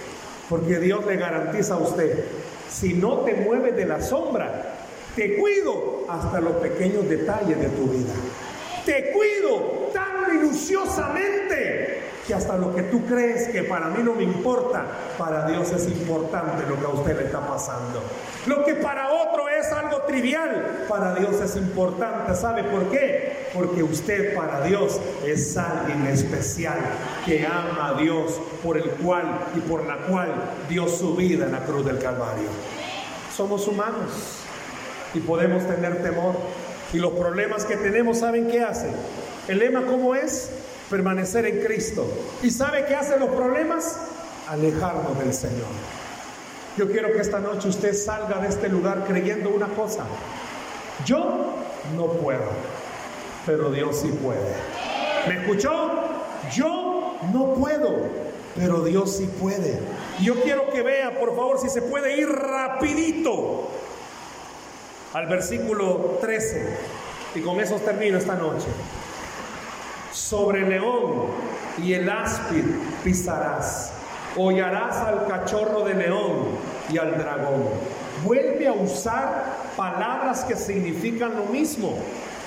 Porque 0.49 0.79
Dios 0.79 1.05
le 1.05 1.17
garantiza 1.17 1.75
a 1.75 1.79
usted, 1.79 2.25
si 2.71 2.95
no 2.95 3.19
te 3.19 3.35
mueves 3.35 3.77
de 3.77 3.85
la 3.85 4.01
sombra, 4.01 4.70
te 5.15 5.37
cuido 5.37 6.05
hasta 6.09 6.41
los 6.41 6.53
pequeños 6.55 7.09
detalles 7.09 7.59
de 7.59 7.69
tu 7.69 7.87
vida. 7.87 8.13
Te 8.85 9.13
cuido 9.13 9.91
tan 9.93 10.33
minuciosamente 10.33 12.01
que 12.27 12.35
hasta 12.35 12.57
lo 12.57 12.75
que 12.75 12.85
tú 12.85 13.05
crees 13.07 13.49
que 13.49 13.65
para 13.65 13.89
mí 13.89 14.03
no 14.03 14.15
me 14.15 14.23
importa, 14.23 14.87
para 15.19 15.47
Dios 15.47 15.71
es 15.73 15.87
importante 15.89 16.65
lo 16.69 16.79
que 16.79 16.87
a 16.87 16.89
usted 16.89 17.19
le 17.19 17.25
está 17.25 17.47
pasando. 17.47 18.03
Lo 18.47 18.65
que 18.65 18.75
para 18.75 19.11
otro 19.13 19.49
es 19.49 19.71
algo 19.73 20.03
trivial, 20.03 20.87
para 20.89 21.15
Dios 21.15 21.41
es 21.41 21.57
importante. 21.57 22.35
¿Sabe 22.35 22.65
por 22.65 22.89
qué? 22.91 23.51
Porque 23.53 23.83
usted 23.83 24.35
para 24.35 24.63
Dios 24.63 25.01
es 25.27 25.57
alguien 25.57 26.07
especial 26.07 26.79
que 27.27 27.47
ama 27.47 27.89
a 27.89 27.95
Dios 28.01 28.41
por 28.63 28.77
el 28.77 28.91
cual 28.91 29.47
y 29.57 29.61
por 29.61 29.85
la 29.87 29.99
cual 30.07 30.33
dio 30.69 30.89
su 30.89 31.17
vida 31.17 31.47
en 31.47 31.53
la 31.53 31.65
cruz 31.65 31.85
del 31.85 31.99
Calvario. 31.99 32.49
Somos 33.35 33.67
humanos 33.67 34.40
y 35.15 35.21
podemos 35.21 35.67
tener 35.67 36.03
temor. 36.03 36.35
Y 36.93 36.99
los 36.99 37.13
problemas 37.13 37.65
que 37.65 37.77
tenemos, 37.77 38.19
¿saben 38.19 38.49
qué 38.49 38.63
hacen? 38.63 38.93
El 39.49 39.59
lema, 39.59 39.87
¿cómo 39.87 40.15
es? 40.15 40.51
permanecer 40.91 41.47
en 41.47 41.65
Cristo. 41.65 42.05
¿Y 42.43 42.51
sabe 42.51 42.85
qué 42.87 42.97
hacen 42.97 43.21
los 43.21 43.31
problemas? 43.31 43.97
Alejarnos 44.49 45.17
del 45.19 45.33
Señor. 45.33 45.69
Yo 46.77 46.91
quiero 46.91 47.13
que 47.13 47.21
esta 47.21 47.39
noche 47.39 47.69
usted 47.69 47.95
salga 47.95 48.39
de 48.39 48.49
este 48.49 48.69
lugar 48.69 49.05
creyendo 49.07 49.51
una 49.51 49.69
cosa. 49.69 50.05
Yo 51.07 51.55
no 51.97 52.07
puedo, 52.07 52.51
pero 53.47 53.71
Dios 53.71 54.01
sí 54.01 54.09
puede. 54.09 54.55
¿Me 55.29 55.41
escuchó? 55.41 55.91
Yo 56.53 57.17
no 57.33 57.55
puedo, 57.55 57.97
pero 58.57 58.83
Dios 58.83 59.17
sí 59.17 59.29
puede. 59.41 59.79
Yo 60.21 60.35
quiero 60.43 60.69
que 60.71 60.83
vea, 60.83 61.19
por 61.19 61.35
favor, 61.37 61.61
si 61.61 61.69
se 61.69 61.83
puede 61.83 62.17
ir 62.19 62.29
rapidito 62.29 63.69
al 65.13 65.27
versículo 65.27 66.19
13. 66.21 66.77
Y 67.35 67.41
con 67.41 67.61
eso 67.61 67.77
termino 67.77 68.19
esta 68.19 68.35
noche 68.35 68.67
sobre 70.13 70.69
león 70.69 71.27
y 71.79 71.95
el 71.95 72.09
áspid 72.09 72.65
pisarás. 73.05 73.93
Hollarás 74.37 74.97
al 74.97 75.27
cachorro 75.27 75.85
de 75.85 75.95
león 75.95 76.47
y 76.93 76.99
al 76.99 77.17
dragón. 77.19 77.65
Vuelve 78.25 78.69
a 78.69 78.73
usar 78.73 79.45
palabras 79.77 80.45
que 80.45 80.57
significan 80.57 81.37
lo 81.37 81.45
mismo. 81.45 81.97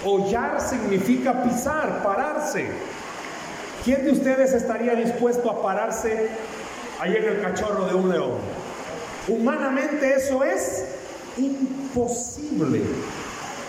Hollar 0.05 0.61
significa 0.61 1.43
pisar, 1.43 2.03
pararse. 2.03 2.67
¿Quién 3.83 4.05
de 4.05 4.11
ustedes 4.11 4.53
estaría 4.53 4.95
dispuesto 4.95 5.49
a 5.49 5.61
pararse 5.61 6.29
ahí 6.99 7.15
en 7.15 7.23
el 7.23 7.41
cachorro 7.41 7.85
de 7.85 7.95
un 7.95 8.09
león? 8.09 8.31
Humanamente 9.27 10.13
eso 10.15 10.43
es 10.43 10.85
imposible. 11.37 11.72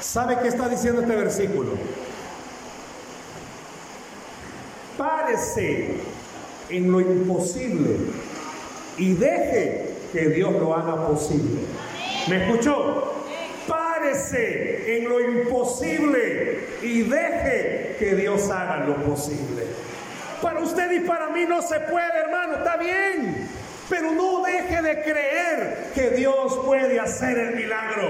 ¿Sabe 0.00 0.38
qué 0.42 0.48
está 0.48 0.68
diciendo 0.68 1.00
este 1.02 1.16
versículo? 1.16 1.72
párese 4.96 5.94
en 6.70 6.92
lo 6.92 7.00
imposible 7.00 7.96
y 8.96 9.14
deje 9.14 9.94
que 10.12 10.28
Dios 10.28 10.52
lo 10.52 10.74
haga 10.74 11.08
posible. 11.08 11.62
¿Me 12.28 12.44
escuchó? 12.44 13.12
Párese 13.66 14.98
en 14.98 15.08
lo 15.08 15.20
imposible 15.20 16.60
y 16.82 17.02
deje 17.02 17.96
que 17.98 18.14
Dios 18.14 18.50
haga 18.50 18.84
lo 18.86 18.96
posible. 18.96 19.64
Para 20.40 20.60
usted 20.60 20.90
y 20.92 21.00
para 21.00 21.30
mí 21.30 21.44
no 21.48 21.62
se 21.62 21.80
puede, 21.80 22.18
hermano, 22.24 22.56
está 22.56 22.76
bien. 22.76 23.48
Pero 23.88 24.12
no 24.12 24.42
deje 24.42 24.80
de 24.80 25.02
creer 25.02 25.90
que 25.94 26.10
Dios 26.10 26.58
puede 26.64 26.98
hacer 26.98 27.38
el 27.38 27.56
milagro. 27.56 28.08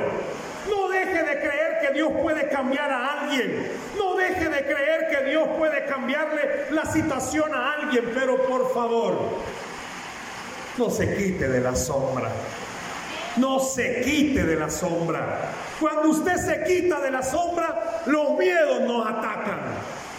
No 0.69 0.89
deje 0.89 1.23
de 1.23 1.41
creer 1.41 1.79
que 1.83 1.93
Dios 1.93 2.13
puede 2.23 2.49
cambiar 2.49 2.91
a 2.91 3.21
alguien. 3.21 3.73
No 3.97 4.17
deje 4.17 4.49
de 4.49 4.65
creer 4.65 5.09
que 5.11 5.31
Dios 5.31 5.49
puede 5.59 5.85
cambiarle 5.87 6.67
la 6.71 6.85
situación 6.87 7.53
a 7.55 7.75
alguien. 7.75 8.13
Pero 8.15 8.45
por 8.47 8.73
favor, 8.73 9.19
no 10.79 10.91
se 10.91 11.17
quite 11.17 11.49
de 11.49 11.61
la 11.61 11.75
sombra. 11.75 12.31
No 13.37 13.59
se 13.59 14.01
quite 14.03 14.45
de 14.45 14.55
la 14.55 14.71
sombra. 14.71 15.51
Cuando 15.81 16.11
usted 16.11 16.37
se 16.37 16.63
quita 16.63 17.01
de 17.01 17.11
la 17.11 17.23
sombra, 17.23 18.03
los 18.07 18.39
miedos 18.39 18.81
nos 18.83 19.07
atacan. 19.07 19.74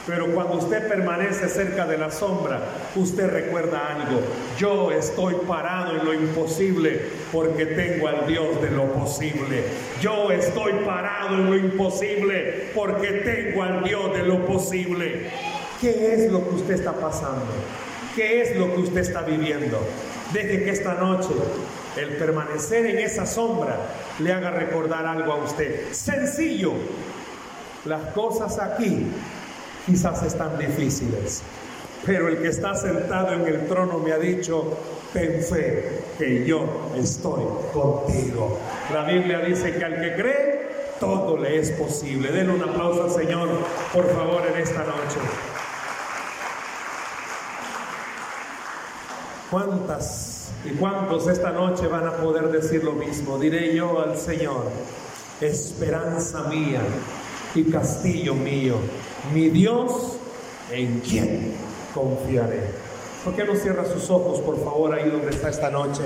Pero 0.07 0.27
cuando 0.35 0.57
usted 0.57 0.87
permanece 0.87 1.49
cerca 1.49 1.87
de 1.87 1.97
la 1.97 2.11
sombra, 2.11 2.61
usted 2.95 3.27
recuerda 3.27 3.95
algo. 3.95 4.21
Yo 4.57 4.91
estoy 4.91 5.35
parado 5.47 5.97
en 5.99 6.05
lo 6.05 6.13
imposible 6.13 7.01
porque 7.31 7.65
tengo 7.65 8.07
al 8.07 8.27
Dios 8.27 8.61
de 8.61 8.69
lo 8.69 8.85
posible. 8.93 9.63
Yo 10.01 10.31
estoy 10.31 10.73
parado 10.85 11.35
en 11.35 11.45
lo 11.45 11.57
imposible 11.57 12.69
porque 12.75 13.07
tengo 13.07 13.63
al 13.63 13.83
Dios 13.83 14.13
de 14.13 14.23
lo 14.23 14.45
posible. 14.45 15.31
¿Qué 15.81 16.13
es 16.13 16.31
lo 16.31 16.47
que 16.49 16.55
usted 16.55 16.75
está 16.75 16.93
pasando? 16.93 17.47
¿Qué 18.15 18.41
es 18.41 18.55
lo 18.57 18.73
que 18.75 18.81
usted 18.81 19.01
está 19.01 19.23
viviendo? 19.23 19.79
Deje 20.33 20.63
que 20.63 20.69
esta 20.69 20.93
noche 20.93 21.29
el 21.97 22.09
permanecer 22.17 22.85
en 22.85 22.99
esa 22.99 23.25
sombra 23.25 23.77
le 24.19 24.31
haga 24.31 24.51
recordar 24.51 25.05
algo 25.05 25.33
a 25.33 25.37
usted. 25.37 25.91
Sencillo. 25.91 26.73
Las 27.85 28.01
cosas 28.13 28.57
aquí 28.59 29.07
quizás 29.85 30.23
están 30.23 30.57
difíciles. 30.57 31.41
Pero 32.05 32.27
el 32.27 32.37
que 32.37 32.49
está 32.49 32.75
sentado 32.75 33.33
en 33.33 33.47
el 33.47 33.67
trono 33.67 33.97
me 33.97 34.11
ha 34.11 34.19
dicho, 34.19 34.77
ten 35.11 35.41
fe 35.41 36.03
que 36.17 36.45
yo 36.45 36.91
estoy 36.95 37.43
contigo. 37.73 38.59
La 38.93 39.05
Biblia 39.05 39.39
dice 39.39 39.73
que 39.73 39.83
al 39.83 39.99
que 39.99 40.13
cree, 40.15 40.65
todo 40.99 41.37
le 41.37 41.59
es 41.59 41.71
posible. 41.71 42.31
Denle 42.31 42.53
un 42.53 42.61
aplauso 42.61 43.03
al 43.03 43.11
Señor, 43.11 43.49
por 43.91 44.07
favor, 44.13 44.43
en 44.53 44.61
esta 44.61 44.83
noche. 44.83 45.19
¿Cuántas 49.49 50.49
y 50.63 50.69
cuántos 50.71 51.27
esta 51.27 51.51
noche 51.51 51.87
van 51.87 52.07
a 52.07 52.17
poder 52.17 52.49
decir 52.49 52.83
lo 52.83 52.93
mismo? 52.93 53.37
Diré 53.37 53.75
yo 53.75 54.01
al 54.01 54.17
Señor, 54.17 54.65
esperanza 55.41 56.43
mía 56.43 56.81
y 57.53 57.63
castillo 57.65 58.33
mío, 58.33 58.75
mi 59.33 59.49
Dios 59.49 60.17
en 60.71 60.99
quien 60.99 61.53
confiaré. 61.93 62.61
¿Por 63.23 63.35
qué 63.35 63.43
no 63.43 63.55
cierra 63.55 63.85
sus 63.85 64.09
ojos, 64.09 64.39
por 64.41 64.63
favor, 64.63 64.93
ahí 64.93 65.09
donde 65.09 65.31
está 65.31 65.49
esta 65.49 65.71
noche? 65.71 66.03